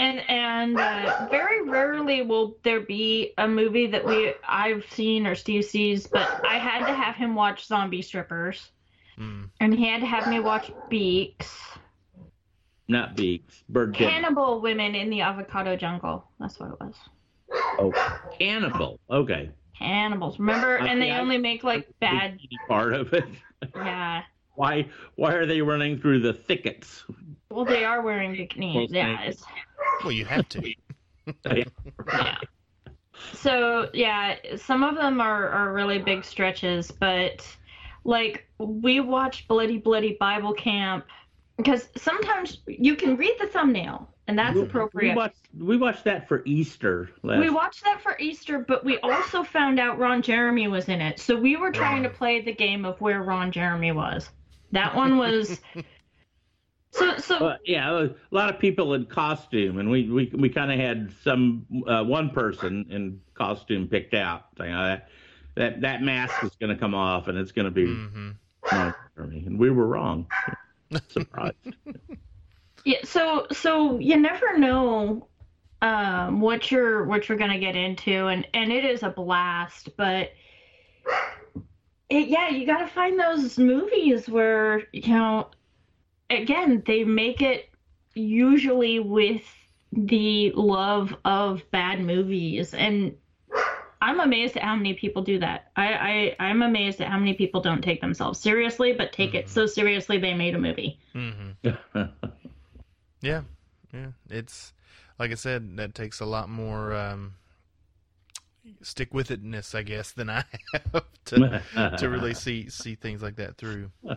And 0.00 0.20
and 0.28 0.78
uh, 0.78 1.26
very 1.28 1.68
rarely 1.68 2.22
will 2.22 2.56
there 2.62 2.80
be 2.80 3.32
a 3.36 3.48
movie 3.48 3.88
that 3.88 4.04
we 4.04 4.32
I've 4.46 4.84
seen 4.92 5.26
or 5.26 5.34
Steve 5.34 5.64
sees, 5.64 6.06
but 6.06 6.44
I 6.46 6.58
had 6.58 6.86
to 6.86 6.94
have 6.94 7.16
him 7.16 7.34
watch 7.34 7.66
Zombie 7.66 8.02
Strippers, 8.02 8.70
Mm. 9.18 9.50
and 9.58 9.74
he 9.74 9.88
had 9.88 9.98
to 10.02 10.06
have 10.06 10.28
me 10.28 10.38
watch 10.38 10.70
Beaks, 10.88 11.60
Not 12.86 13.16
Beaks. 13.16 13.64
Bird 13.68 13.92
Cannibal 13.96 14.60
Women 14.60 14.94
in 14.94 15.10
the 15.10 15.22
Avocado 15.22 15.74
Jungle. 15.74 16.24
That's 16.38 16.60
what 16.60 16.70
it 16.70 16.78
was. 16.80 16.94
Oh, 17.80 17.92
Cannibal. 18.38 19.00
Okay. 19.10 19.50
Cannibals, 19.78 20.38
remember? 20.38 20.76
And 20.76 21.00
they 21.00 21.06
Okay, 21.06 21.14
I- 21.16 21.20
only 21.20 21.38
make 21.38 21.62
like 21.64 21.88
bad. 22.00 22.38
Part 22.66 22.94
of 22.94 23.12
it. 23.12 23.24
Yeah. 23.74 24.22
Why? 24.54 24.88
Why 25.14 25.34
are 25.34 25.46
they 25.46 25.62
running 25.62 26.00
through 26.00 26.20
the 26.20 26.32
thickets? 26.32 27.04
Well, 27.50 27.64
they 27.64 27.84
are 27.84 28.02
wearing 28.02 28.32
bikinis. 28.34 28.72
Close 28.72 28.90
Yeah. 28.90 29.30
Well, 30.02 30.12
you 30.12 30.24
have 30.24 30.48
to. 30.48 30.74
yeah. 31.54 32.38
So 33.32 33.88
yeah, 33.94 34.36
some 34.56 34.82
of 34.82 34.94
them 34.96 35.20
are 35.20 35.48
are 35.48 35.72
really 35.72 35.98
big 35.98 36.24
stretches, 36.24 36.90
but 36.90 37.46
like 38.04 38.48
we 38.58 39.00
watch 39.00 39.46
Bloody 39.48 39.78
Bloody 39.78 40.16
Bible 40.18 40.54
Camp 40.54 41.04
because 41.56 41.88
sometimes 41.96 42.58
you 42.66 42.94
can 42.96 43.16
read 43.16 43.34
the 43.40 43.46
thumbnail 43.48 44.08
and 44.28 44.38
that's 44.38 44.54
We- 44.56 44.62
appropriate. 44.62 45.10
We 45.12 45.16
watched, 45.16 45.48
we 45.58 45.76
watched 45.76 46.04
that 46.04 46.28
for 46.28 46.42
Easter. 46.44 47.10
Last, 47.22 47.40
We 47.40 47.50
watched 47.50 47.82
that 47.84 48.00
for 48.02 48.16
Easter, 48.20 48.58
but 48.60 48.84
we 48.84 48.98
also 48.98 49.42
found 49.42 49.80
out 49.80 49.98
Ron 49.98 50.22
Jeremy 50.22 50.68
was 50.68 50.88
in 50.88 51.00
it. 51.00 51.18
So 51.18 51.34
we 51.36 51.56
were 51.56 51.72
trying 51.72 52.02
to 52.04 52.10
play 52.10 52.40
the 52.42 52.52
game 52.54 52.84
of 52.84 53.00
where 53.00 53.22
Ron 53.22 53.50
Jeremy 53.50 53.92
was. 53.92 54.30
That 54.72 54.94
one 54.94 55.16
was. 55.18 55.60
So 56.90 57.18
so 57.18 57.36
Uh, 57.36 57.56
yeah, 57.66 58.00
a 58.04 58.08
lot 58.30 58.48
of 58.52 58.58
people 58.58 58.94
in 58.94 59.04
costume, 59.04 59.78
and 59.78 59.90
we 59.90 60.08
we, 60.08 60.32
we 60.34 60.48
kind 60.48 60.72
of 60.72 60.78
had 60.78 61.12
some 61.22 61.66
uh, 61.86 62.02
one 62.02 62.30
person 62.30 62.86
in 62.88 63.20
costume 63.34 63.88
picked 63.88 64.14
out. 64.14 64.46
Saying, 64.56 64.72
uh, 64.72 64.86
that 64.96 65.08
that 65.54 65.80
that 65.82 66.02
mask 66.02 66.42
is 66.42 66.56
going 66.58 66.74
to 66.74 66.80
come 66.80 66.94
off, 66.94 67.28
and 67.28 67.36
it's 67.36 67.52
going 67.52 67.66
to 67.66 67.70
be 67.70 67.84
hmm 67.84 68.30
Ron 68.72 68.94
Jeremy. 69.14 69.44
and 69.46 69.58
we 69.58 69.68
were 69.70 69.86
wrong. 69.86 70.26
Surprised. 71.08 71.56
Yeah, 72.88 73.00
so 73.04 73.46
so 73.52 73.98
you 73.98 74.16
never 74.16 74.56
know 74.56 75.28
um, 75.82 76.40
what 76.40 76.70
you're 76.70 77.04
what 77.04 77.28
you're 77.28 77.36
gonna 77.36 77.58
get 77.58 77.76
into, 77.76 78.28
and 78.28 78.48
and 78.54 78.72
it 78.72 78.82
is 78.82 79.02
a 79.02 79.10
blast. 79.10 79.90
But 79.98 80.30
it, 82.08 82.28
yeah, 82.28 82.48
you 82.48 82.64
got 82.64 82.78
to 82.78 82.86
find 82.86 83.20
those 83.20 83.58
movies 83.58 84.26
where 84.26 84.84
you 84.92 85.12
know, 85.12 85.50
again, 86.30 86.82
they 86.86 87.04
make 87.04 87.42
it 87.42 87.68
usually 88.14 89.00
with 89.00 89.44
the 89.92 90.50
love 90.52 91.14
of 91.26 91.70
bad 91.70 92.00
movies, 92.00 92.72
and 92.72 93.14
I'm 94.00 94.20
amazed 94.20 94.56
at 94.56 94.62
how 94.62 94.76
many 94.76 94.94
people 94.94 95.20
do 95.20 95.38
that. 95.40 95.72
I, 95.76 95.92
I 95.92 96.36
I'm 96.48 96.62
amazed 96.62 97.02
at 97.02 97.08
how 97.08 97.18
many 97.18 97.34
people 97.34 97.60
don't 97.60 97.82
take 97.82 98.00
themselves 98.00 98.40
seriously, 98.40 98.94
but 98.94 99.12
take 99.12 99.34
it 99.34 99.50
so 99.50 99.66
seriously 99.66 100.16
they 100.16 100.32
made 100.32 100.54
a 100.54 100.58
movie. 100.58 100.98
hmm 101.12 101.50
Yeah, 103.20 103.42
yeah. 103.92 104.08
It's 104.28 104.72
like 105.18 105.30
I 105.30 105.34
said, 105.34 105.76
that 105.76 105.94
takes 105.94 106.20
a 106.20 106.26
lot 106.26 106.48
more 106.48 106.94
um, 106.94 107.34
stick 108.82 109.12
with 109.12 109.28
itness, 109.28 109.74
I 109.74 109.82
guess, 109.82 110.12
than 110.12 110.30
I 110.30 110.44
have 110.72 111.04
to 111.26 111.62
to 111.96 112.08
really 112.08 112.34
see 112.44 112.68
see 112.68 112.94
things 112.94 113.22
like 113.22 113.36
that 113.36 113.56
through. 113.56 113.90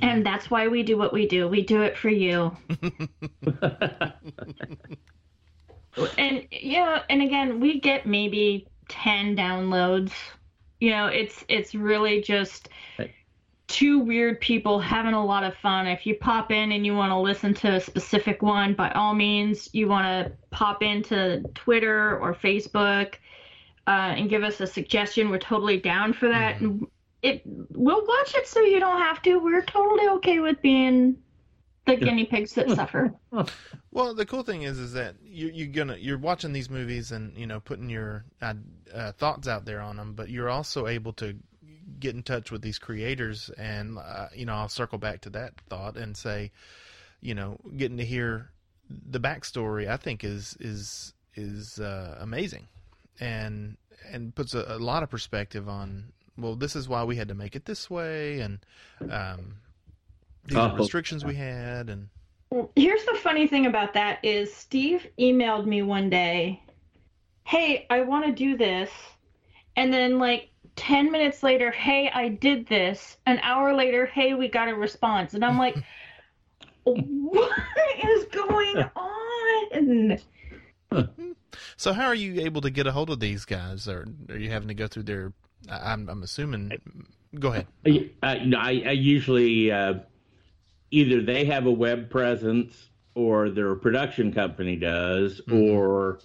And 0.00 0.24
that's 0.24 0.50
why 0.50 0.68
we 0.68 0.82
do 0.82 0.96
what 0.96 1.12
we 1.12 1.26
do. 1.26 1.48
We 1.48 1.62
do 1.62 1.82
it 1.82 1.98
for 1.98 2.08
you. 2.08 2.56
and 6.18 6.46
yeah, 6.50 7.02
and 7.10 7.22
again, 7.22 7.60
we 7.60 7.80
get 7.80 8.06
maybe 8.06 8.66
10 8.88 9.36
downloads. 9.36 10.12
You 10.80 10.90
know, 10.90 11.06
it's 11.06 11.44
it's 11.48 11.74
really 11.74 12.22
just 12.22 12.70
Right. 12.98 13.12
Two 13.68 13.98
weird 13.98 14.40
people 14.40 14.78
having 14.78 15.14
a 15.14 15.24
lot 15.24 15.44
of 15.44 15.54
fun. 15.56 15.86
If 15.86 16.06
you 16.06 16.14
pop 16.14 16.50
in 16.50 16.72
and 16.72 16.86
you 16.86 16.94
want 16.94 17.10
to 17.10 17.18
listen 17.18 17.54
to 17.54 17.74
a 17.74 17.80
specific 17.80 18.42
one, 18.42 18.74
by 18.74 18.90
all 18.90 19.14
means, 19.14 19.68
you 19.72 19.88
want 19.88 20.06
to 20.06 20.32
pop 20.50 20.82
into 20.82 21.42
Twitter 21.54 22.18
or 22.18 22.34
Facebook 22.34 23.14
uh, 23.86 24.14
and 24.16 24.30
give 24.30 24.42
us 24.42 24.60
a 24.60 24.66
suggestion. 24.66 25.30
We're 25.30 25.38
totally 25.38 25.78
down 25.78 26.12
for 26.12 26.28
that. 26.28 26.60
And 26.60 26.86
it 27.22 27.42
we'll 27.44 28.06
watch 28.06 28.34
it 28.34 28.46
so 28.46 28.60
you 28.60 28.78
don't 28.78 29.00
have 29.00 29.22
to. 29.22 29.38
We're 29.38 29.64
totally 29.64 30.08
okay 30.08 30.38
with 30.40 30.60
being 30.62 31.16
the 31.86 31.96
guinea 31.96 32.24
pigs 32.24 32.52
that 32.54 32.70
suffer. 32.70 33.14
Well, 33.92 34.12
the 34.12 34.26
cool 34.26 34.42
thing 34.42 34.62
is, 34.62 34.78
is 34.78 34.92
that 34.92 35.14
you, 35.24 35.50
you're 35.54 35.68
gonna 35.68 35.96
you're 35.96 36.18
watching 36.18 36.52
these 36.52 36.68
movies 36.68 37.12
and 37.12 37.34
you 37.34 37.46
know 37.46 37.60
putting 37.60 37.88
your 37.88 38.26
uh, 38.42 38.52
uh, 38.94 39.12
thoughts 39.12 39.48
out 39.48 39.64
there 39.64 39.80
on 39.80 39.96
them, 39.96 40.12
but 40.12 40.28
you're 40.28 40.50
also 40.50 40.86
able 40.86 41.14
to 41.14 41.34
get 42.00 42.14
in 42.14 42.22
touch 42.22 42.50
with 42.50 42.62
these 42.62 42.78
creators, 42.78 43.50
and 43.56 43.98
uh, 43.98 44.28
you 44.34 44.46
know 44.46 44.54
I'll 44.54 44.68
circle 44.68 44.98
back 44.98 45.20
to 45.22 45.30
that 45.30 45.54
thought 45.68 45.96
and 45.96 46.16
say, 46.16 46.50
you 47.20 47.34
know, 47.34 47.58
getting 47.76 47.96
to 47.98 48.04
hear 48.04 48.50
the 48.88 49.20
backstory, 49.20 49.88
I 49.88 49.96
think 49.96 50.24
is 50.24 50.56
is 50.60 51.12
is 51.34 51.78
uh, 51.78 52.16
amazing, 52.20 52.68
and 53.20 53.76
and 54.10 54.34
puts 54.34 54.54
a, 54.54 54.64
a 54.68 54.78
lot 54.78 55.02
of 55.02 55.10
perspective 55.10 55.68
on. 55.68 56.12
Well, 56.38 56.54
this 56.54 56.76
is 56.76 56.86
why 56.86 57.02
we 57.04 57.16
had 57.16 57.28
to 57.28 57.34
make 57.34 57.56
it 57.56 57.64
this 57.64 57.88
way, 57.88 58.40
and 58.40 58.58
um, 59.08 59.56
these 60.44 60.58
are 60.58 60.68
Oh. 60.70 60.76
restrictions 60.76 61.24
we 61.24 61.34
had, 61.34 61.88
and 61.88 62.08
Here's 62.76 63.04
the 63.04 63.18
funny 63.22 63.46
thing 63.46 63.66
about 63.66 63.92
that 63.94 64.24
is 64.24 64.54
Steve 64.54 65.06
emailed 65.18 65.66
me 65.66 65.82
one 65.82 66.08
day, 66.08 66.62
"Hey, 67.44 67.86
I 67.90 68.02
want 68.02 68.24
to 68.26 68.32
do 68.32 68.56
this." 68.56 68.90
And 69.74 69.92
then 69.92 70.18
like 70.18 70.50
10 70.76 71.10
minutes 71.10 71.42
later, 71.42 71.70
"Hey, 71.70 72.10
I 72.12 72.28
did 72.28 72.66
this." 72.66 73.16
An 73.26 73.38
hour 73.42 73.74
later, 73.74 74.06
"Hey, 74.06 74.34
we 74.34 74.48
got 74.48 74.68
a 74.68 74.74
response." 74.74 75.34
And 75.34 75.44
I'm 75.44 75.58
like, 75.58 75.76
"What 76.84 77.52
is 78.04 78.24
going 78.26 78.84
on?" 78.94 80.18
So 81.76 81.92
how 81.92 82.06
are 82.06 82.14
you 82.14 82.40
able 82.42 82.60
to 82.62 82.70
get 82.70 82.86
a 82.86 82.92
hold 82.92 83.10
of 83.10 83.20
these 83.20 83.44
guys, 83.44 83.88
or 83.88 84.06
are 84.28 84.36
you 84.36 84.50
having 84.50 84.68
to 84.68 84.74
go 84.74 84.86
through 84.86 85.04
their? 85.04 85.32
I- 85.70 85.92
I'm 85.92 86.08
I'm 86.08 86.22
assuming. 86.22 86.72
Go 87.38 87.52
ahead. 87.52 87.66
Uh, 87.84 87.90
I, 88.22 88.36
uh, 88.36 88.56
I, 88.56 88.82
I 88.86 88.92
usually 88.92 89.70
uh, 89.70 89.94
either 90.90 91.22
they 91.22 91.44
have 91.46 91.66
a 91.66 91.70
web 91.70 92.08
presence 92.08 92.88
or 93.14 93.50
their 93.50 93.74
production 93.74 94.32
company 94.32 94.76
does, 94.76 95.40
mm-hmm. 95.42 95.70
or 95.70 96.20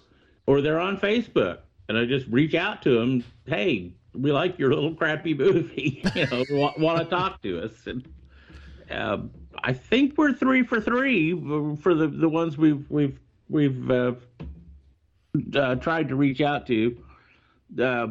or 0.45 0.62
they're 0.62 0.80
on 0.80 0.97
Facebook, 0.97 1.60
and 1.89 1.97
I 1.97 2.06
just 2.06 2.28
reach 2.28 2.56
out 2.56 2.82
to 2.84 2.99
them. 2.99 3.24
Hey, 3.45 3.93
we 4.14 4.32
like 4.32 4.59
your 4.59 4.74
little 4.74 4.93
crappy 4.93 5.34
movie. 5.34 6.03
you 6.16 6.28
know, 6.28 6.43
want, 6.51 6.80
want 6.80 6.99
to 6.99 7.05
talk 7.05 7.41
to 7.43 7.64
us? 7.64 7.72
And 7.86 8.07
uh, 8.89 9.20
I 9.64 9.74
think 9.74 10.18
we're 10.18 10.34
three 10.34 10.64
for 10.64 10.82
three 10.82 11.34
for 11.78 11.93
the 11.93 12.07
the 12.07 12.30
ones 12.30 12.57
we've 12.57 12.89
we've 12.89 13.20
we've 13.49 13.89
uh, 13.89 14.14
uh, 15.55 15.76
tried 15.76 16.09
to 16.09 16.16
reach 16.16 16.41
out 16.41 16.68
to. 16.68 16.97
Uh, 17.82 18.07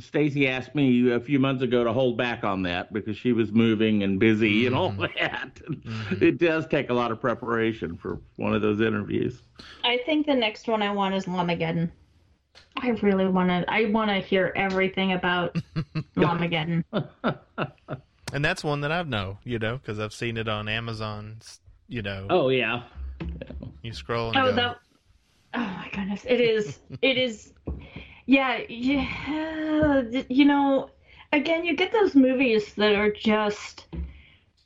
Stacy 0.00 0.46
asked 0.46 0.76
me 0.76 1.10
a 1.10 1.18
few 1.18 1.40
months 1.40 1.62
ago 1.62 1.82
to 1.82 1.92
hold 1.92 2.16
back 2.16 2.44
on 2.44 2.62
that 2.62 2.92
because 2.92 3.16
she 3.16 3.32
was 3.32 3.50
moving 3.50 4.04
and 4.04 4.20
busy 4.20 4.66
and 4.66 4.74
all 4.74 4.90
that. 4.92 5.60
It 6.20 6.38
does 6.38 6.66
take 6.68 6.90
a 6.90 6.94
lot 6.94 7.10
of 7.10 7.20
preparation 7.20 7.96
for 7.96 8.20
one 8.36 8.54
of 8.54 8.62
those 8.62 8.80
interviews. 8.80 9.42
I 9.82 9.98
think 10.06 10.26
the 10.26 10.34
next 10.34 10.68
one 10.68 10.82
I 10.82 10.92
want 10.92 11.14
is 11.14 11.26
Llamageddon. 11.26 11.90
I 12.80 12.90
really 12.90 13.26
want 13.28 13.48
to. 13.50 13.64
I 13.68 13.86
want 13.86 14.10
to 14.10 14.20
hear 14.20 14.52
everything 14.56 15.12
about 15.12 15.54
Llamageddon. 16.16 16.84
And 18.30 18.44
that's 18.44 18.62
one 18.62 18.82
that 18.82 18.92
I 18.92 19.02
know, 19.04 19.38
you 19.42 19.58
know, 19.58 19.78
because 19.78 19.98
I've 19.98 20.12
seen 20.12 20.36
it 20.36 20.48
on 20.48 20.68
Amazon. 20.68 21.38
You 21.88 22.02
know, 22.02 22.26
Oh 22.28 22.50
yeah, 22.50 22.82
you 23.82 23.94
scroll 23.94 24.28
and 24.28 24.36
Oh, 24.36 24.50
go. 24.50 24.52
that. 24.54 24.76
Oh 25.54 25.60
my 25.60 25.88
goodness! 25.94 26.26
It 26.28 26.38
is. 26.42 26.78
It 27.00 27.16
is. 27.16 27.54
Yeah, 28.26 28.58
yeah. 28.68 30.02
You 30.28 30.44
know, 30.44 30.90
again, 31.32 31.64
you 31.64 31.74
get 31.74 31.90
those 31.90 32.14
movies 32.14 32.74
that 32.74 32.94
are 32.94 33.10
just. 33.10 33.86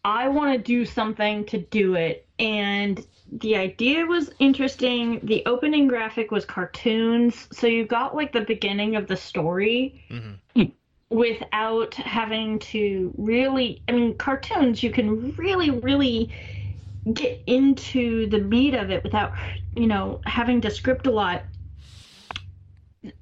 I 0.04 0.26
want 0.26 0.52
to 0.54 0.58
do 0.58 0.84
something 0.84 1.44
to 1.46 1.58
do 1.58 1.94
it, 1.94 2.26
and 2.40 3.06
the 3.40 3.56
idea 3.56 4.04
was 4.04 4.30
interesting. 4.38 5.20
The 5.22 5.42
opening 5.46 5.88
graphic 5.88 6.30
was 6.30 6.44
cartoons, 6.44 7.48
so 7.50 7.66
you 7.66 7.86
got 7.86 8.14
like 8.14 8.32
the 8.32 8.42
beginning 8.42 8.96
of 8.96 9.06
the 9.06 9.16
story 9.16 10.02
Mhm. 10.10 10.72
without 11.10 11.94
having 11.94 12.58
to 12.58 13.12
really. 13.16 13.82
I 13.88 13.92
mean, 13.92 14.16
cartoons 14.16 14.82
you 14.82 14.90
can 14.90 15.32
really, 15.36 15.70
really 15.70 16.30
get 17.12 17.42
into 17.46 18.26
the 18.28 18.38
meat 18.38 18.74
of 18.74 18.90
it 18.90 19.02
without, 19.02 19.32
you 19.74 19.86
know, 19.86 20.20
having 20.26 20.60
to 20.60 20.70
script 20.70 21.06
a 21.06 21.10
lot. 21.10 21.44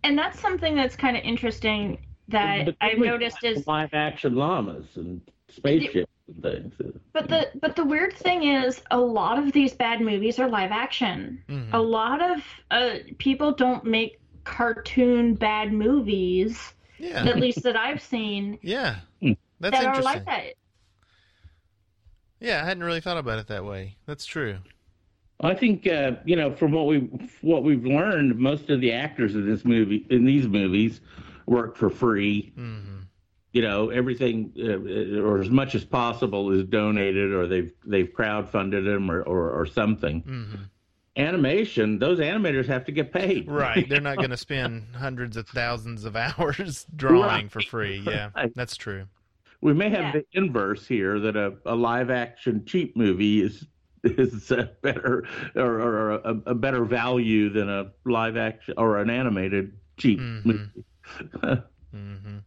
And 0.03 0.19
that's 0.19 0.39
something 0.41 0.75
that's 0.75 0.97
kind 0.97 1.17
of 1.17 1.23
interesting 1.23 1.99
that 2.29 2.77
I've 2.81 2.99
we 2.99 3.07
noticed 3.07 3.43
is 3.43 3.67
live 3.67 3.95
action 3.95 4.35
llamas 4.35 4.97
and 4.97 5.21
spaceships 5.49 5.97
and 5.97 6.07
things. 6.43 6.75
But 7.13 7.29
the 7.29 7.51
but 7.61 7.77
the 7.77 7.85
weird 7.85 8.15
thing 8.17 8.45
is, 8.45 8.81
a 8.91 8.99
lot 8.99 9.39
of 9.39 9.53
these 9.53 9.73
bad 9.73 10.01
movies 10.01 10.39
are 10.39 10.49
live 10.49 10.71
action. 10.73 11.43
Mhm. 11.49 11.73
A 11.73 11.79
lot 11.81 12.23
of 12.23 12.45
uh, 12.71 12.99
people 13.19 13.53
don't 13.53 13.85
make 13.85 14.21
cartoon 14.45 15.35
bad 15.35 15.73
movies, 15.73 16.73
Yeah. 16.99 17.25
at 17.27 17.39
least 17.39 17.63
that 17.65 17.77
I've 17.77 18.03
seen, 18.03 18.59
Yeah. 18.63 18.97
Hmm. 19.21 19.33
That's 19.61 19.77
that 19.79 19.85
are 19.85 19.89
interesting. 19.91 20.05
like 20.05 20.27
that. 20.27 20.55
Yeah, 22.41 22.63
I 22.63 22.65
hadn't 22.67 22.85
really 22.85 23.01
thought 23.03 23.19
about 23.19 23.39
it 23.39 23.49
that 23.49 23.65
way. 23.65 23.97
That's 24.07 24.25
true. 24.25 24.59
I 25.43 25.55
think 25.55 25.87
uh, 25.87 26.13
you 26.25 26.37
know 26.37 26.55
from 26.55 26.73
what 26.73 26.87
we 26.87 26.99
what 27.43 27.65
we've 27.65 27.85
learned, 27.85 28.39
most 28.39 28.71
of 28.71 28.81
the 28.81 28.93
actors 28.93 29.35
in 29.35 29.47
this 29.49 29.65
movie 29.65 30.07
in 30.11 30.25
these 30.25 30.47
movies 30.47 31.01
work 31.47 31.77
for 31.77 31.91
free. 31.91 32.53
hmm 32.55 33.00
You 33.53 33.63
know, 33.63 33.91
everything 33.91 34.53
uh, 34.59 35.21
or 35.21 35.41
as 35.41 35.51
much 35.51 35.75
as 35.75 35.85
possible 35.85 36.53
is 36.53 36.65
donated, 36.65 37.33
or 37.33 37.47
they've 37.49 37.73
they've 37.85 38.09
crowdfunded 38.09 38.85
them, 38.85 39.11
or 39.11 39.23
or, 39.23 39.51
or 39.51 39.67
something. 39.67 40.21
hmm 40.21 40.55
Animation, 41.17 41.99
those 41.99 42.21
animators 42.21 42.67
have 42.67 42.85
to 42.85 42.93
get 42.93 43.13
paid. 43.13 43.51
Right. 43.51 43.87
They're 43.89 44.01
not 44.01 44.17
going 44.19 44.31
to 44.31 44.37
spend 44.37 44.85
hundreds 44.95 45.37
of 45.37 45.49
thousands 45.49 46.05
of 46.05 46.15
hours 46.15 46.87
drawing 46.97 47.21
Right. 47.27 47.51
for 47.53 47.61
free. 47.61 47.99
Yeah, 48.07 48.31
Right. 48.35 48.53
that's 48.55 48.77
true. 48.77 49.07
We 49.61 49.75
may 49.75 49.91
have 49.91 50.15
Yeah. 50.15 50.21
the 50.21 50.25
inverse 50.33 50.87
here 50.87 51.19
that 51.19 51.37
a, 51.37 51.55
a 51.67 51.75
live 51.75 52.11
action 52.11 52.65
cheap 52.65 52.97
movie 52.97 53.43
is 53.43 53.67
is 54.05 54.51
a 54.53 54.71
better 54.83 55.27
or, 55.57 55.81
or 55.81 56.11
a, 56.13 56.35
a 56.47 56.55
better 56.55 56.85
value 56.85 57.51
than 57.51 57.69
a 57.69 57.91
live 58.07 58.37
action 58.37 58.75
or 58.79 58.99
an 58.99 59.11
animated 59.11 59.73
cheap 59.99 60.21
Mhm. 60.21 60.45
movie. 60.47 61.65
hmm 61.93 62.39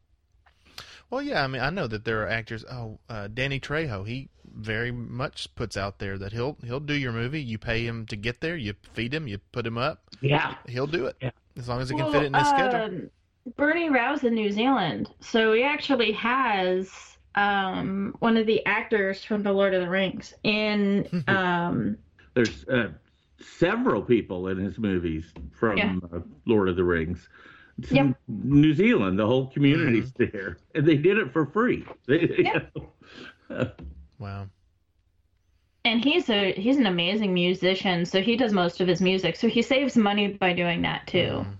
Well, 1.13 1.21
yeah. 1.21 1.43
I 1.43 1.47
mean, 1.47 1.61
I 1.61 1.69
know 1.69 1.85
that 1.87 2.05
there 2.05 2.23
are 2.23 2.27
actors. 2.27 2.65
Oh, 2.69 2.97
uh, 3.07 3.27
Danny 3.31 3.59
Trejo. 3.59 4.07
He 4.07 4.29
very 4.55 4.91
much 4.91 5.53
puts 5.53 5.77
out 5.77 5.99
there 5.99 6.17
that 6.17 6.31
he'll 6.33 6.57
he'll 6.63 6.79
do 6.79 6.95
your 6.95 7.11
movie. 7.11 7.41
You 7.41 7.57
pay 7.59 7.85
him 7.85 8.05
to 8.07 8.15
get 8.15 8.41
there. 8.41 8.55
You 8.57 8.73
feed 8.93 9.13
him. 9.13 9.27
You 9.27 9.37
put 9.51 9.65
him 9.67 9.77
up. 9.77 10.01
yeah. 10.21 10.55
He'll 10.67 10.87
do 10.87 11.05
it 11.05 11.15
Yeah. 11.21 11.29
as 11.57 11.69
long 11.69 11.81
as 11.81 11.89
he 11.89 11.95
can 11.95 12.05
Well, 12.05 12.13
fit 12.13 12.23
it 12.23 12.25
in 12.27 12.33
his 12.33 12.47
schedule. 12.47 12.81
um, 12.81 13.09
Bernie 13.57 13.89
Rouse 13.89 14.23
in 14.23 14.33
New 14.33 14.51
Zealand, 14.51 15.09
so 15.19 15.53
he 15.53 15.63
actually 15.63 16.13
has 16.13 16.89
um, 17.35 18.15
one 18.19 18.37
of 18.37 18.45
the 18.47 18.65
actors 18.65 19.23
from 19.23 19.43
The 19.43 19.51
Lord 19.51 19.73
of 19.73 19.81
the 19.81 19.89
Rings 19.89 20.33
in. 20.43 21.23
Um, 21.27 21.97
There's 22.35 22.63
uh, 22.67 22.89
several 23.39 24.01
people 24.01 24.47
in 24.47 24.57
his 24.57 24.79
movies 24.79 25.25
from 25.59 25.77
Yeah. 25.77 25.95
uh, 26.13 26.19
Lord 26.47 26.69
of 26.69 26.75
the 26.75 26.83
Rings. 26.83 27.27
It's 27.81 27.91
Yep. 27.91 28.15
New 28.27 28.73
Zealand, 28.73 29.17
the 29.19 29.25
whole 29.25 29.47
community's 29.47 30.11
there, 30.13 30.57
and 30.75 30.85
they 30.87 30.95
did 30.97 31.17
it 31.17 31.31
for 31.31 31.45
free. 31.45 31.85
They, 32.07 32.21
you 32.21 32.43
Yep. 32.43 32.75
know. 32.75 33.71
Wow. 34.19 34.47
and 35.85 36.03
he's 36.03 36.29
a 36.29 36.53
he's 36.53 36.77
an 36.77 36.85
amazing 36.85 37.33
musician, 37.33 38.05
so 38.05 38.21
he 38.21 38.35
does 38.37 38.53
most 38.53 38.79
of 38.79 38.87
his 38.87 39.01
music. 39.01 39.35
So 39.35 39.47
he 39.49 39.61
saves 39.61 39.97
money 39.97 40.27
by 40.33 40.53
doing 40.53 40.81
that 40.83 41.07
too. 41.07 41.45
Mhm. 41.45 41.57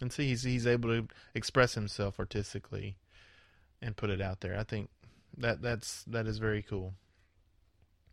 And 0.00 0.12
see, 0.12 0.28
he's 0.28 0.42
he's 0.44 0.66
able 0.66 0.88
to 0.90 1.08
express 1.34 1.74
himself 1.74 2.18
artistically 2.20 2.96
and 3.82 3.96
put 3.96 4.10
it 4.10 4.20
out 4.20 4.40
there. 4.40 4.58
I 4.58 4.62
think 4.64 4.90
that 5.36 5.62
that's 5.62 6.04
that 6.04 6.26
is 6.26 6.38
very 6.38 6.62
cool. 6.62 6.94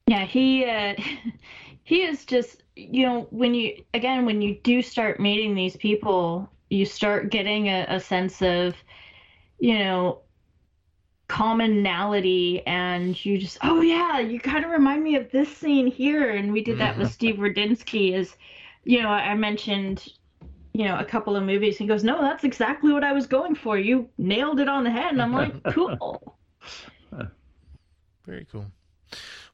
Yeah, 0.08 0.26
he 0.26 0.66
uh, 0.66 0.96
he 1.84 2.04
is 2.04 2.26
just 2.26 2.64
you 2.76 3.06
know 3.06 3.28
when 3.30 3.54
you 3.54 3.84
again 3.94 4.26
when 4.26 4.42
you 4.42 4.56
do 4.64 4.82
start 4.82 5.20
meeting 5.20 5.54
these 5.56 5.76
people, 5.78 6.50
you 6.70 6.86
start 6.86 7.30
getting 7.30 7.68
a, 7.68 7.86
a 7.90 8.00
sense 8.00 8.42
of 8.42 8.76
you 9.60 9.80
know 9.80 10.22
commonality 11.28 12.66
and 12.66 13.26
you 13.26 13.38
just 13.38 13.58
oh 13.62 13.82
yeah 13.82 14.20
you 14.20 14.40
kind 14.40 14.64
of 14.64 14.72
remind 14.72 15.04
me 15.04 15.16
of 15.16 15.30
this 15.32 15.56
scene 15.56 15.88
here. 15.88 16.32
And 16.32 16.52
we 16.54 16.62
did 16.62 16.78
that 16.80 16.98
with 16.98 17.12
Steve 17.18 17.36
Rudzinski 17.36 18.14
is 18.14 18.36
you 18.84 19.02
know 19.02 19.10
I 19.10 19.36
mentioned 19.36 20.08
you 20.74 20.86
know 20.86 20.98
a 20.98 21.06
couple 21.06 21.36
of 21.36 21.44
movies. 21.44 21.78
He 21.78 21.88
goes 21.88 22.04
no 22.04 22.22
that's 22.22 22.44
exactly 22.44 22.94
what 22.94 23.04
I 23.04 23.14
was 23.14 23.28
going 23.28 23.56
for. 23.56 23.78
You 23.78 24.10
nailed 24.18 24.60
it 24.60 24.70
on 24.70 24.84
the 24.84 24.92
head. 24.92 25.12
And 25.12 25.22
I'm 25.22 25.34
like 25.34 25.62
cool. 25.74 26.38
Very 28.26 28.46
cool. 28.52 28.66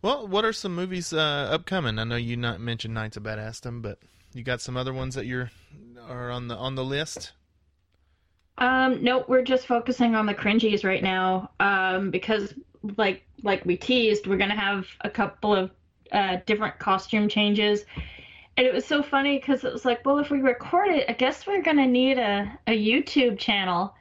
Well, 0.01 0.28
what 0.28 0.43
are 0.43 0.51
some 0.51 0.76
movies 0.76 1.14
uh, 1.14 1.47
upcoming? 1.51 1.99
I 1.99 2.03
know 2.03 2.16
you 2.16 2.36
not 2.36 2.59
mentioned 2.59 2.95
Knights 2.95 3.18
of 3.18 3.24
Badassdom, 3.24 3.84
but 3.84 3.99
you 4.34 4.44
got 4.44 4.62
some 4.62 4.78
other 4.78 4.94
ones 4.94 5.16
that 5.16 5.26
you're 5.26 5.52
are 6.08 6.32
on 6.32 6.48
the 6.48 6.56
on 6.56 6.76
the 6.76 6.84
list. 6.84 7.34
Um, 8.58 9.04
no, 9.04 9.26
we're 9.28 9.44
just 9.44 9.66
focusing 9.66 10.16
on 10.16 10.26
the 10.26 10.34
cringies 10.34 10.84
right 10.84 11.02
now. 11.02 11.50
Um, 11.60 12.12
because 12.12 12.54
like 12.98 13.26
like 13.42 13.66
we 13.66 13.78
teased, 13.78 14.28
we're 14.28 14.38
gonna 14.38 14.60
have 14.60 14.88
a 15.02 15.10
couple 15.10 15.56
of 15.56 15.72
uh, 16.12 16.38
different 16.46 16.80
costume 16.80 17.28
changes. 17.28 17.86
And 18.56 18.68
it 18.68 18.74
was 18.74 18.86
so 18.86 19.02
funny 19.02 19.40
because 19.40 19.64
it 19.64 19.74
was 19.74 19.84
like, 19.84 20.06
well, 20.06 20.20
if 20.20 20.30
we 20.30 20.40
record 20.40 20.90
it, 20.90 21.10
I 21.10 21.14
guess 21.14 21.48
we're 21.48 21.64
gonna 21.64 21.88
need 21.88 22.20
a, 22.20 22.52
a 22.68 22.72
YouTube 22.72 23.40
channel. 23.40 23.96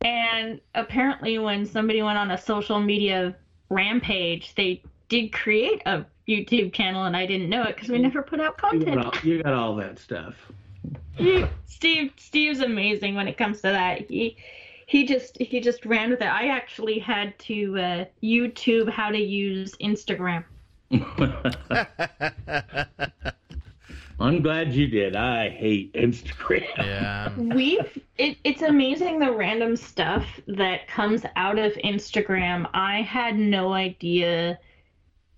And 0.00 0.60
apparently, 0.74 1.38
when 1.38 1.66
somebody 1.66 2.02
went 2.02 2.18
on 2.18 2.30
a 2.30 2.38
social 2.38 2.80
media 2.80 3.36
rampage, 3.68 4.54
they 4.54 4.82
did 5.08 5.32
create 5.32 5.82
a 5.86 6.06
YouTube 6.28 6.72
channel, 6.72 7.04
and 7.04 7.16
I 7.16 7.26
didn't 7.26 7.48
know 7.48 7.62
it 7.64 7.74
because 7.74 7.88
we 7.88 7.98
never 7.98 8.22
put 8.22 8.40
out 8.40 8.54
you, 8.62 8.68
content. 8.68 8.96
got 8.96 9.06
all, 9.06 9.20
you 9.22 9.42
got 9.42 9.54
all 9.54 9.74
that 9.76 9.98
stuff. 9.98 10.34
Steve 11.66 12.12
Steve's 12.16 12.60
amazing 12.60 13.14
when 13.14 13.26
it 13.28 13.36
comes 13.36 13.56
to 13.58 13.68
that. 13.68 14.10
He 14.10 14.36
he 14.86 15.04
just 15.04 15.36
he 15.38 15.60
just 15.60 15.84
ran 15.84 16.10
with 16.10 16.20
it. 16.20 16.26
I 16.26 16.48
actually 16.48 16.98
had 16.98 17.38
to 17.40 17.78
uh, 17.78 18.04
YouTube 18.22 18.88
how 18.90 19.10
to 19.10 19.18
use 19.18 19.74
Instagram. 19.76 20.44
I'm 24.20 24.42
glad 24.42 24.72
you 24.72 24.88
did. 24.88 25.14
I 25.14 25.48
hate 25.50 25.92
Instagram. 25.92 26.66
yeah. 26.78 27.30
We've 27.36 28.02
it, 28.16 28.38
it's 28.44 28.62
amazing 28.62 29.18
the 29.18 29.30
random 29.30 29.76
stuff 29.76 30.26
that 30.46 30.88
comes 30.88 31.22
out 31.36 31.58
of 31.58 31.72
Instagram. 31.84 32.68
I 32.74 33.02
had 33.02 33.38
no 33.38 33.72
idea 33.72 34.58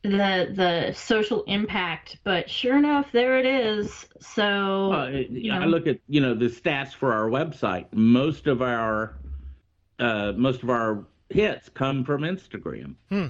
the 0.03 0.53
the 0.55 0.93
social 0.95 1.43
impact, 1.45 2.19
but 2.25 2.49
sure 2.49 2.79
enough, 2.79 3.07
there 3.13 3.39
it 3.39 3.47
is. 3.47 4.07
So 4.21 4.89
Well, 4.91 5.07
it- 5.07 5.31
you 5.31 5.53
I 5.53 5.65
look 5.67 5.87
at 5.87 5.99
you 6.09 6.21
know 6.21 6.35
the 6.35 6.47
stats 6.47 6.93
for 6.95 7.13
our 7.13 7.29
website. 7.29 7.87
Most 7.93 8.47
of 8.47 8.63
our 8.63 9.17
uh, 9.99 10.33
most 10.37 10.63
of 10.63 10.71
our 10.71 11.05
hits 11.29 11.69
come 11.69 12.05
from 12.05 12.23
Instagram. 12.23 12.95
Hmm. 13.11 13.27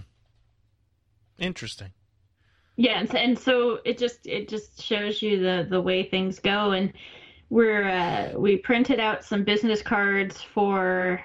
Interesting. 1.39 1.91
Yeah, 2.77 2.99
and 3.01 3.11
so, 3.11 3.17
and 3.19 3.39
so 3.39 3.79
it 3.85 3.99
just 3.99 4.27
it 4.27 4.49
just 4.49 4.83
shows 4.83 5.21
you 5.21 5.41
the 5.41 5.67
the 5.69 5.81
way 5.81 6.05
things 6.05 6.39
go, 6.39 6.71
and 6.73 6.93
we're 7.51 7.89
uh, 7.89 8.39
we 8.39 8.57
printed 8.57 9.01
out 9.01 9.25
some 9.25 9.45
business 9.45 9.83
cards 9.83 10.41
for 10.41 11.21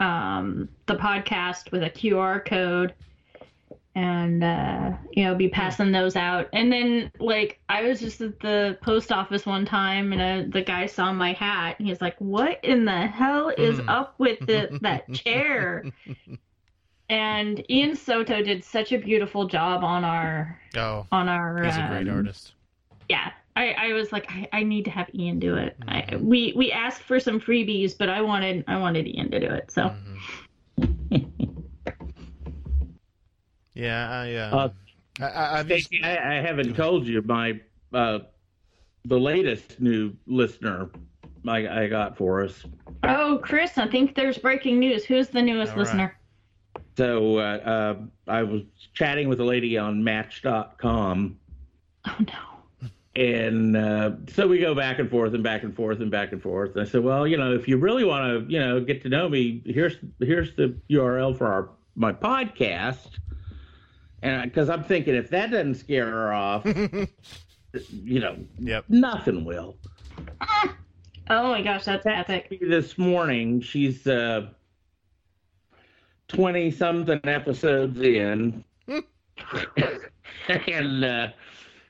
um, 0.00 0.68
the 0.86 0.94
podcast 0.96 1.72
with 1.72 1.82
a 1.82 1.90
QR 1.90 2.44
code, 2.44 2.94
and 3.94 4.42
uh, 4.42 4.92
you 5.12 5.24
know 5.24 5.34
be 5.34 5.48
passing 5.48 5.92
those 5.92 6.16
out. 6.16 6.48
And 6.52 6.72
then 6.72 7.10
like 7.18 7.60
I 7.68 7.82
was 7.82 8.00
just 8.00 8.20
at 8.20 8.40
the 8.40 8.78
post 8.82 9.12
office 9.12 9.44
one 9.46 9.64
time, 9.66 10.12
and 10.12 10.20
uh, 10.20 10.50
the 10.52 10.62
guy 10.64 10.86
saw 10.86 11.12
my 11.12 11.32
hat, 11.32 11.76
and 11.78 11.86
he's 11.88 12.00
like, 12.00 12.18
"What 12.20 12.58
in 12.64 12.84
the 12.84 13.06
hell 13.06 13.50
is 13.58 13.78
Hmm. 13.80 13.88
up 13.88 14.14
with 14.18 14.38
the, 14.46 14.78
that 14.82 15.12
chair?" 15.14 15.84
And 17.08 17.64
Ian 17.70 17.94
Soto 17.94 18.42
did 18.42 18.64
such 18.64 18.92
a 18.92 18.98
beautiful 18.98 19.46
job 19.46 19.84
on 19.84 20.04
our 20.04 20.58
Oh, 20.76 21.06
on 21.12 21.28
our 21.28 21.62
he's 21.62 21.76
a 21.76 21.82
great 21.88 22.08
um, 22.08 22.16
artist. 22.16 22.54
yeah 23.10 23.32
I, 23.54 23.72
I 23.72 23.92
was 23.92 24.10
like 24.12 24.24
I, 24.30 24.48
I 24.54 24.62
need 24.62 24.86
to 24.86 24.90
have 24.90 25.10
ian 25.14 25.38
do 25.38 25.56
it 25.56 25.76
I, 25.86 26.00
Mhm. 26.10 26.22
we 26.22 26.54
we 26.56 26.72
asked 26.72 27.02
for 27.02 27.20
some 27.20 27.38
freebies 27.38 27.98
but 27.98 28.08
i 28.08 28.22
wanted 28.22 28.64
i 28.66 28.78
wanted 28.78 29.06
ian 29.06 29.30
to 29.30 29.38
do 29.38 29.46
it 29.46 29.70
so 29.70 29.92
Mhm. 31.10 31.28
Yeah, 33.74 34.10
I, 34.10 34.34
uh, 34.34 34.56
Uh, 34.56 34.68
I, 35.20 35.24
I, 35.24 35.58
I've 35.60 35.70
used, 35.70 35.86
Stacey, 35.86 36.04
I, 36.04 36.38
I 36.38 36.40
haven't 36.40 36.74
told 36.74 37.06
you 37.06 37.22
my 37.22 37.60
uh, 37.92 38.20
the 39.04 39.18
latest 39.18 39.80
new 39.80 40.14
listener 40.26 40.90
I, 41.46 41.84
I 41.84 41.86
got 41.88 42.16
for 42.16 42.42
us. 42.44 42.64
oh 43.02 43.40
chris 43.42 43.76
i 43.76 43.86
think 43.86 44.14
there's 44.14 44.38
breaking 44.38 44.78
news 44.78 45.04
who's 45.04 45.28
the 45.28 45.42
newest 45.42 45.72
All 45.72 45.78
right. 45.78 45.84
listener 45.84 46.16
So 46.96 47.38
uh, 47.38 47.40
uh, 47.40 47.94
I 48.28 48.42
was 48.42 48.62
chatting 48.94 49.28
with 49.28 49.40
a 49.40 49.44
lady 49.44 49.76
on 49.76 50.04
Match.com, 50.04 51.38
oh 52.06 52.16
no 52.20 52.52
and 53.14 53.76
uh, 53.76 54.12
so 54.28 54.46
we 54.48 54.58
go 54.58 54.74
back 54.74 54.98
and 54.98 55.10
forth 55.10 55.34
and 55.34 55.42
back 55.42 55.64
and 55.64 55.74
forth 55.74 56.00
and 56.00 56.10
back 56.10 56.32
and 56.32 56.42
forth. 56.42 56.72
And 56.72 56.80
I 56.80 56.84
said, 56.88 57.02
well, 57.04 57.26
you 57.26 57.36
know, 57.36 57.52
if 57.52 57.68
you 57.68 57.76
really 57.76 58.04
want 58.04 58.24
to, 58.46 58.50
you 58.52 58.58
know, 58.58 58.80
get 58.80 59.02
to 59.02 59.08
know 59.08 59.28
me, 59.28 59.62
here's 59.66 59.96
here's 60.20 60.54
the 60.54 60.74
URL 60.90 61.36
for 61.36 61.46
our 61.46 61.68
my 61.94 62.12
podcast. 62.12 63.18
And 64.22 64.42
because 64.44 64.68
I'm 64.70 64.84
thinking, 64.84 65.14
if 65.14 65.30
that 65.30 65.50
doesn't 65.50 65.74
scare 65.76 66.06
her 66.06 66.32
off, 66.32 66.64
you 66.66 68.20
know, 68.20 68.36
yep. 68.58 68.84
nothing 68.88 69.44
will. 69.44 69.76
oh 71.30 71.48
my 71.48 71.62
gosh 71.62 71.84
that's 71.84 72.04
epic 72.04 72.58
this 72.60 72.98
morning 72.98 73.60
she's 73.60 74.06
uh, 74.06 74.48
twenty 76.28 76.70
something 76.70 77.20
episodes 77.24 78.00
in, 78.00 78.62
and 80.48 81.04
uh, 81.04 81.28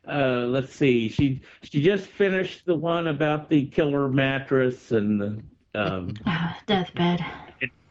uh, 0.09 0.47
let's 0.49 0.75
see, 0.75 1.09
she 1.09 1.41
she 1.63 1.83
just 1.83 2.07
finished 2.07 2.67
the 2.67 2.75
one 2.75 3.07
about 3.09 3.49
the 3.49 3.67
killer 3.67 4.09
mattress 4.09 4.91
and 4.91 5.21
the 5.21 5.43
um, 5.75 6.15
Ah, 6.27 6.59
deathbed. 6.67 7.25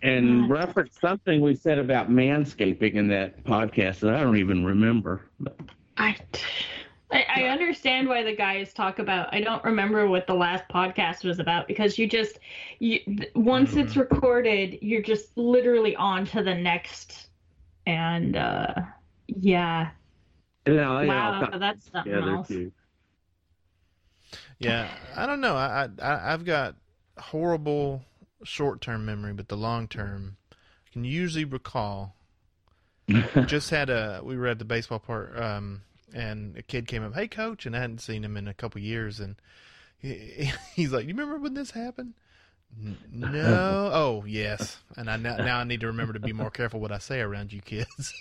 And 0.01 0.47
God. 0.47 0.49
referenced 0.49 0.99
something 0.99 1.41
we 1.41 1.55
said 1.55 1.77
about 1.77 2.09
manscaping 2.09 2.93
in 2.95 3.07
that 3.09 3.43
podcast 3.43 3.99
that 3.99 4.13
I 4.15 4.21
don't 4.21 4.37
even 4.37 4.65
remember. 4.65 5.29
But 5.39 5.57
I, 5.97 6.17
I 7.11 7.25
I 7.35 7.43
understand 7.43 8.07
why 8.07 8.23
the 8.23 8.35
guys 8.35 8.73
talk 8.73 8.99
about. 8.99 9.33
I 9.33 9.41
don't 9.41 9.63
remember 9.63 10.07
what 10.07 10.27
the 10.27 10.33
last 10.33 10.63
podcast 10.69 11.23
was 11.23 11.39
about 11.39 11.67
because 11.67 11.97
you 11.97 12.07
just 12.07 12.39
you 12.79 12.99
once 13.35 13.75
it's 13.75 13.95
recorded, 13.95 14.79
you're 14.81 15.01
just 15.01 15.37
literally 15.37 15.95
on 15.95 16.25
to 16.27 16.43
the 16.43 16.55
next, 16.55 17.29
and 17.85 18.35
uh 18.35 18.73
yeah, 19.27 19.91
you 20.65 20.75
know, 20.75 21.01
you 21.01 21.07
know, 21.07 21.13
wow, 21.13 21.39
got 21.39 21.59
that's 21.59 21.91
something 21.91 22.11
together 22.13 22.35
else. 22.35 22.47
too. 22.47 22.71
Yeah, 24.59 24.87
I 25.15 25.25
don't 25.25 25.41
know. 25.41 25.55
I, 25.55 25.89
I 26.01 26.33
I've 26.33 26.45
got 26.45 26.75
horrible 27.17 28.03
short-term 28.43 29.05
memory, 29.05 29.33
but 29.33 29.47
the 29.47 29.57
long-term 29.57 30.37
I 30.51 30.89
can 30.91 31.03
usually 31.03 31.45
recall. 31.45 32.15
Just 33.47 33.69
had 33.69 33.89
a 33.89 34.21
we 34.23 34.37
were 34.37 34.47
at 34.47 34.59
the 34.59 34.65
baseball 34.65 34.99
park, 34.99 35.37
um, 35.37 35.81
and 36.13 36.55
a 36.57 36.61
kid 36.61 36.87
came 36.87 37.03
up, 37.03 37.13
"Hey, 37.13 37.27
coach," 37.27 37.65
and 37.65 37.75
I 37.75 37.79
hadn't 37.79 37.99
seen 37.99 38.23
him 38.23 38.37
in 38.37 38.47
a 38.47 38.53
couple 38.53 38.79
years, 38.79 39.19
and 39.19 39.35
he, 39.97 40.51
he's 40.75 40.91
like, 40.91 41.03
"You 41.07 41.13
remember 41.13 41.37
when 41.37 41.53
this 41.53 41.71
happened?" 41.71 42.13
No. 43.11 43.89
Oh, 43.93 44.23
yes. 44.25 44.77
And 44.95 45.09
I 45.09 45.17
now, 45.17 45.37
now 45.37 45.59
I 45.59 45.63
need 45.65 45.81
to 45.81 45.87
remember 45.87 46.13
to 46.13 46.19
be 46.19 46.31
more 46.33 46.49
careful 46.49 46.79
what 46.79 46.91
I 46.91 46.99
say 46.99 47.19
around 47.19 47.51
you 47.51 47.61
kids. 47.61 48.13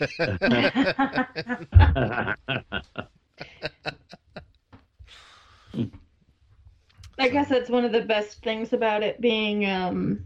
I 7.20 7.28
guess 7.28 7.48
that's 7.48 7.70
one 7.70 7.84
of 7.84 7.92
the 7.92 8.00
best 8.02 8.42
things 8.42 8.72
about 8.72 9.02
it 9.02 9.20
being 9.20 9.66
um 9.68 10.24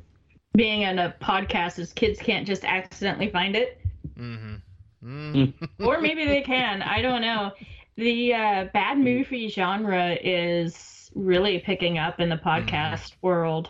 being 0.54 0.82
in 0.82 0.98
a 0.98 1.14
podcast 1.20 1.78
is 1.78 1.92
kids 1.92 2.20
can't 2.20 2.46
just 2.46 2.64
accidentally 2.64 3.30
find 3.30 3.56
it. 3.56 3.80
mm-hmm. 4.18 4.54
Mm-hmm. 5.04 5.84
or 5.86 6.00
maybe 6.00 6.24
they 6.24 6.40
can. 6.40 6.80
I 6.80 7.02
don't 7.02 7.20
know. 7.20 7.52
The 7.96 8.34
uh, 8.34 8.64
bad 8.72 8.98
movie 8.98 9.48
genre 9.48 10.16
is 10.22 11.10
really 11.14 11.58
picking 11.58 11.98
up 11.98 12.20
in 12.20 12.28
the 12.28 12.36
podcast 12.38 13.12
world, 13.20 13.68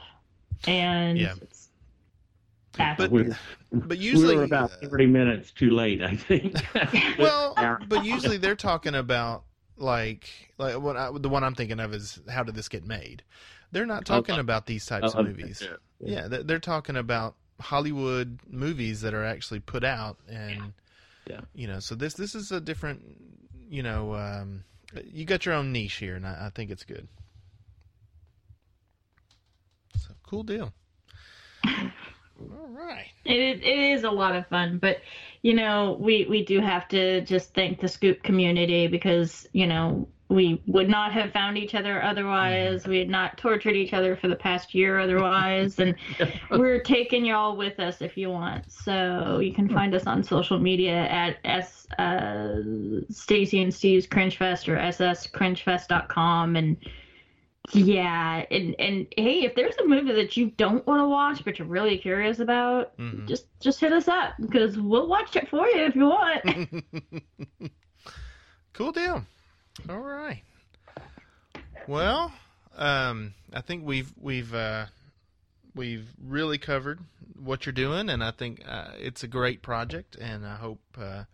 and 0.66 1.18
Yeah. 1.18 1.35
it's 1.43 1.70
that's 2.77 2.99
But 2.99 3.11
we, 3.11 3.25
but 3.72 3.99
we 3.99 4.05
usually 4.05 4.37
were 4.37 4.45
about 4.45 4.70
thirty 4.83 5.07
minutes 5.07 5.51
too 5.51 5.70
late, 5.70 6.03
I 6.03 6.16
think. 6.16 6.55
well, 7.18 7.55
but 7.89 8.05
usually 8.05 8.37
they're 8.37 8.57
talking 8.57 8.95
about 8.95 9.45
like 9.77 10.29
like 10.59 10.81
what 10.81 10.97
I, 10.97 11.11
the 11.12 11.29
one 11.29 11.45
I'm 11.45 11.55
thinking 11.55 11.81
of 11.81 11.93
is 11.93 12.20
how 12.31 12.43
did 12.43 12.55
this 12.55 12.68
get 12.68 12.85
made? 12.87 13.22
They're 13.72 13.87
not 13.87 14.05
talking 14.05 14.37
uh, 14.37 14.41
about 14.41 14.66
these 14.66 14.87
types 14.87 15.14
Oh, 15.14 15.18
of 15.18 15.27
okay. 15.27 15.31
movies. 15.31 15.68
Yeah. 16.01 16.14
Yeah, 16.14 16.29
they're, 16.29 16.43
they're 16.43 16.59
talking 16.59 16.97
about 16.97 17.35
Hollywood 17.61 18.41
movies 18.49 19.01
that 19.01 19.14
are 19.14 19.25
actually 19.25 19.61
put 19.61 19.85
out, 19.85 20.18
and 20.29 20.72
Yeah. 21.27 21.41
you 21.55 21.66
know, 21.66 21.81
so 21.81 21.95
this 21.95 22.14
this 22.14 22.35
is 22.35 22.53
a 22.53 22.61
different, 22.61 23.03
you 23.68 23.83
know, 23.83 24.14
um, 24.14 24.64
you 25.05 25.25
got 25.25 25.45
your 25.47 25.55
own 25.55 25.72
niche 25.72 25.95
here, 25.95 26.14
and 26.14 26.27
I, 26.27 26.47
I 26.47 26.51
think 26.51 26.70
it's 26.70 26.85
good. 26.85 27.09
So 29.97 30.14
cool 30.27 30.43
deal. 30.43 30.72
All 32.53 32.69
right. 32.69 33.07
it, 33.25 33.63
it 33.63 33.79
is 33.79 34.05
a 34.05 34.11
lot 34.11 34.37
of 34.37 34.47
fun. 34.49 34.79
But 34.79 34.99
you 35.43 35.55
know, 35.55 35.97
we 36.01 36.27
we 36.29 36.45
do 36.45 36.61
have 36.61 36.89
to 36.89 37.21
just 37.23 37.55
thank 37.55 37.81
the 37.81 37.89
Scoop 37.89 38.23
community 38.23 38.87
because 38.87 39.47
you 39.53 39.67
know 39.67 40.09
we 40.29 40.63
would 40.67 40.89
not 40.89 41.13
have 41.13 41.33
found 41.33 41.59
each 41.59 41.75
other 41.75 42.03
otherwise. 42.03 42.87
We 42.87 42.99
had 42.99 43.09
not 43.09 43.37
tortured 43.37 43.77
each 43.77 43.93
other 43.93 44.17
for 44.17 44.29
the 44.29 44.37
past 44.37 44.75
year 44.75 44.99
otherwise, 44.99 45.79
and 45.79 45.95
we're 46.51 46.81
taking 46.81 47.25
y'all 47.25 47.57
with 47.57 47.79
us 47.79 48.01
if 48.01 48.17
you 48.17 48.31
want. 48.31 48.71
So 48.71 49.39
you 49.41 49.53
can 49.53 49.69
find 49.69 49.95
us 49.95 50.07
on 50.07 50.23
social 50.23 50.59
media 50.59 51.07
at 51.09 51.37
s 51.45 51.87
uh, 51.99 52.61
Stacy 53.11 53.63
and 53.63 53.73
Steve's 53.73 54.07
Cringe 54.07 54.37
Fest 54.37 54.69
or 54.69 54.79
ss 54.79 55.27
sscringefest.com 55.27 56.57
and 56.57 56.77
yeah, 57.73 58.45
and 58.51 58.75
and 58.79 59.07
hey, 59.17 59.45
if 59.45 59.55
there's 59.55 59.75
a 59.83 59.87
movie 59.87 60.12
that 60.12 60.37
you 60.37 60.51
don't 60.51 60.87
want 60.87 61.01
to 61.01 61.09
watch 61.09 61.45
but 61.45 61.59
you're 61.59 61.69
really 61.69 61.99
curious 61.99 62.39
about, 62.39 62.97
Mhm. 62.99 63.27
just 63.27 63.47
just 63.61 63.81
hit 63.81 63.93
us 63.93 64.07
up 64.09 64.35
because 64.41 64.79
we'll 64.79 65.09
watch 65.09 65.35
it 65.37 65.49
for 65.49 65.67
you 65.69 65.85
if 65.85 65.95
you 65.97 66.05
want. 66.07 66.45
cool 68.73 68.93
deal. 68.93 69.25
All 69.89 70.01
right. 70.01 70.43
Well, 71.87 72.33
um, 72.77 73.35
I 73.53 73.61
think 73.61 73.85
we've 73.85 74.12
we've 74.21 74.55
uh, 74.55 74.87
we've 75.75 76.09
really 76.23 76.59
covered 76.59 77.01
what 77.39 77.67
you're 77.67 77.73
doing, 77.73 78.09
and 78.09 78.23
I 78.23 78.31
think 78.31 78.62
uh, 78.67 78.93
it's 78.99 79.23
a 79.23 79.29
great 79.29 79.62
project, 79.62 80.17
and 80.17 80.47
I 80.47 80.57
hope 80.57 80.81
uh, 80.99 81.25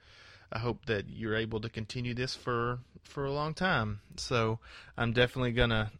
I 0.52 0.58
hope 0.58 0.86
that 0.86 1.08
you're 1.08 1.36
able 1.36 1.60
to 1.60 1.68
continue 1.68 2.14
this 2.14 2.34
for 2.34 2.78
for 3.02 3.24
a 3.24 3.32
long 3.32 3.54
time. 3.54 4.00
So 4.16 4.58
I'm 4.96 5.12
definitely 5.12 5.52
gonna 5.52 5.90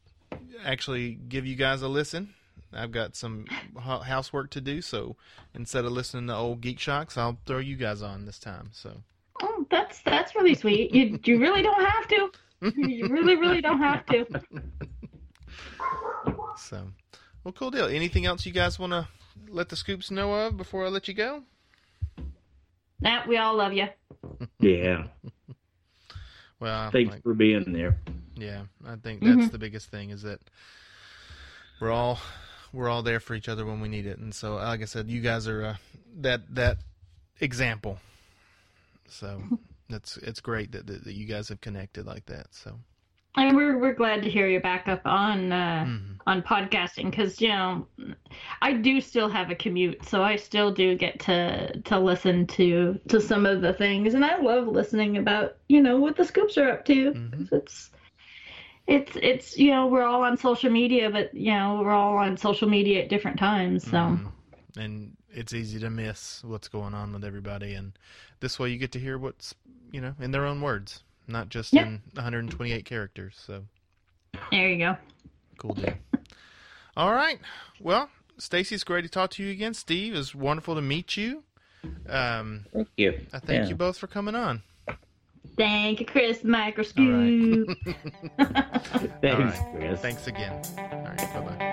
actually 0.65 1.19
give 1.29 1.47
you 1.47 1.57
guys 1.57 1.83
a 1.83 1.89
listen. 1.89 2.35
I've 2.73 2.93
got 2.93 3.17
some 3.17 3.47
housework 3.79 4.51
to 4.51 4.61
do, 4.61 4.81
so 4.81 5.17
instead 5.55 5.85
of 5.85 5.93
listening 5.93 6.29
to 6.29 6.37
old 6.37 6.61
Geek 6.61 6.79
Shocks, 6.79 7.17
I'll 7.19 7.39
throw 7.45 7.59
you 7.59 7.77
guys 7.77 8.01
on 8.01 8.27
this 8.27 8.39
time. 8.39 8.71
So. 8.73 9.03
oh, 9.43 9.67
that's 9.71 10.01
that's 10.03 10.35
really 10.37 10.55
sweet. 10.55 10.95
You 10.95 11.19
you 11.25 11.39
really 11.41 11.63
don't 11.63 11.85
have 11.85 12.09
to. 12.09 12.31
You 12.77 13.09
really 13.09 13.37
really 13.37 13.61
don't 13.61 13.81
have 13.81 14.07
to. 14.07 14.27
So, 16.57 16.89
well, 17.43 17.53
cool 17.53 17.71
deal. 17.71 17.87
Anything 17.87 18.27
else 18.27 18.45
you 18.45 18.53
guys 18.53 18.79
want 18.79 18.93
to 18.93 19.09
let 19.49 19.71
the 19.71 19.77
scoops 19.77 20.11
know 20.11 20.35
of 20.35 20.57
before 20.57 20.85
I 20.85 20.89
let 20.89 21.09
you 21.09 21.15
go? 21.15 21.43
Nah, 23.01 23.27
we 23.27 23.39
all 23.39 23.57
love 23.57 23.73
you. 23.73 23.89
yeah. 24.59 25.07
Well, 26.61 26.91
Thanks 26.91 27.15
like, 27.15 27.23
for 27.23 27.33
being 27.33 27.73
there. 27.73 27.99
Yeah, 28.41 28.63
I 28.87 28.97
think 28.97 29.23
that's 29.23 29.49
Mhm. 29.49 29.51
the 29.51 29.59
biggest 29.59 29.91
thing 29.91 30.11
is 30.11 30.23
that 30.23 30.41
we're 31.81 31.91
all 31.91 32.19
we're 32.73 32.89
all 32.89 33.03
there 33.03 33.19
for 33.21 33.35
each 33.35 33.49
other 33.49 33.67
when 33.67 33.81
we 33.81 33.89
need 33.89 34.07
it, 34.07 34.19
and 34.19 34.35
so 34.35 34.55
like 34.57 34.81
I 34.83 34.85
said, 34.85 35.09
you 35.11 35.21
guys 35.21 35.49
are 35.49 35.65
uh, 35.65 35.77
that 36.21 36.55
that 36.55 36.79
example. 37.41 37.99
So 39.09 39.43
that's 39.89 40.17
it's 40.19 40.41
great 40.41 40.73
that, 40.73 40.87
that 40.87 41.05
that 41.05 41.15
you 41.15 41.27
guys 41.27 41.49
have 41.49 41.61
connected 41.61 42.07
like 42.07 42.27
that. 42.27 42.47
So 42.53 42.79
And 43.37 43.57
we're 43.57 43.79
we're 43.79 43.95
glad 43.95 44.23
to 44.23 44.31
hear 44.31 44.47
you 44.49 44.61
back 44.61 44.89
up 44.89 45.03
on 45.05 45.53
uh, 45.53 45.85
mhm. 45.89 46.21
on 46.27 46.43
podcasting 46.43 47.11
because 47.11 47.41
you 47.41 47.49
know 47.49 47.87
I 48.63 48.75
do 48.75 49.01
still 49.01 49.29
have 49.29 49.51
a 49.51 49.55
commute, 49.57 50.05
so 50.05 50.23
I 50.23 50.37
still 50.37 50.71
do 50.73 50.95
get 50.97 51.19
to 51.21 51.81
to 51.83 51.99
listen 51.99 52.47
to 52.49 53.01
to 53.09 53.21
some 53.21 53.47
of 53.47 53.63
the 53.63 53.73
things, 53.73 54.15
and 54.15 54.25
I 54.25 54.39
love 54.41 54.69
listening 54.69 55.17
about 55.17 55.57
you 55.69 55.81
know 55.83 55.99
what 55.99 56.17
the 56.17 56.25
scoops 56.25 56.57
are 56.59 56.71
up 56.71 56.85
to. 56.85 57.13
'cause 57.15 57.49
It's 57.53 57.91
it's 58.91 59.13
it's 59.23 59.57
you 59.59 59.71
know 59.71 59.87
we're 59.87 60.03
all 60.03 60.23
on 60.23 60.37
social 60.37 60.71
media, 60.71 61.09
but 61.11 61.33
you 61.35 61.53
know 61.53 61.81
we're 61.83 61.93
all 61.93 62.17
on 62.17 62.37
social 62.37 62.69
media 62.69 63.03
at 63.05 63.09
different 63.09 63.39
times, 63.39 63.85
so. 63.85 63.91
Mhm. 63.97 64.33
and 64.77 65.17
it's 65.33 65.53
easy 65.55 65.79
to 65.81 65.91
miss 65.91 66.43
what's 66.45 66.69
going 66.69 66.93
on 66.95 67.13
with 67.13 67.25
everybody, 67.25 67.75
and 67.75 67.93
this 68.41 68.59
way 68.59 68.69
you 68.71 68.79
get 68.79 68.93
to 68.93 68.99
hear 69.01 69.17
what's 69.17 69.55
you 69.93 70.01
know 70.01 70.15
in 70.21 70.33
their 70.33 70.45
own 70.45 70.61
words, 70.61 71.03
not 71.29 71.49
just 71.49 71.73
Yeah. 71.73 71.87
in 71.87 72.03
128 72.15 72.85
characters. 72.85 73.41
So. 73.47 73.65
There 74.51 74.69
you 74.69 74.79
go. 74.79 74.97
Cool 75.59 75.75
deal. 75.75 75.95
All 76.97 77.13
right. 77.13 77.39
Well, 77.81 78.11
Stacy, 78.39 78.75
it's 78.75 78.85
great 78.85 79.03
to 79.03 79.09
talk 79.09 79.31
to 79.33 79.43
you 79.43 79.51
again. 79.51 79.75
Steve, 79.75 80.15
it's 80.15 80.35
wonderful 80.35 80.75
to 80.75 80.81
meet 80.83 81.17
you. 81.17 81.43
Um, 82.09 82.67
Thank 82.73 82.89
you. 82.97 83.27
I 83.33 83.39
thank 83.39 83.63
Yeah. 83.65 83.69
you 83.69 83.75
both 83.75 83.99
for 83.99 84.07
coming 84.07 84.35
on. 84.35 84.63
Thank 85.57 86.01
you, 86.01 86.07
Chris 86.07 86.43
Microscope. 86.45 86.97
Thanks, 88.39 89.15
right. 89.23 89.67
Chris. 89.75 90.01
Thanks 90.01 90.27
again. 90.27 90.63
All 90.79 91.03
right. 91.05 91.17
Bye 91.19 91.41
bye. 91.41 91.67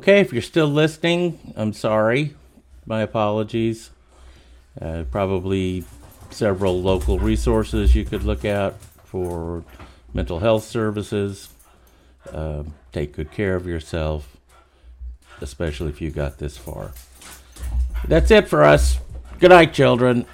Okay, 0.00 0.20
if 0.20 0.32
you're 0.32 0.40
still 0.40 0.66
listening, 0.66 1.38
I'm 1.56 1.74
sorry. 1.74 2.34
My 2.86 3.02
apologies. 3.02 3.90
Uh, 4.80 5.04
probably 5.10 5.84
several 6.30 6.80
local 6.80 7.18
resources 7.18 7.94
you 7.94 8.06
could 8.06 8.22
look 8.22 8.42
at 8.42 8.80
for 9.04 9.62
mental 10.14 10.38
health 10.38 10.64
services. 10.64 11.50
Uh, 12.32 12.62
take 12.92 13.12
good 13.12 13.30
care 13.30 13.56
of 13.56 13.66
yourself, 13.66 14.38
especially 15.42 15.90
if 15.90 16.00
you 16.00 16.08
got 16.08 16.38
this 16.38 16.56
far. 16.56 16.92
That's 18.08 18.30
it 18.30 18.48
for 18.48 18.64
us. 18.64 18.98
Good 19.38 19.50
night, 19.50 19.74
children. 19.74 20.24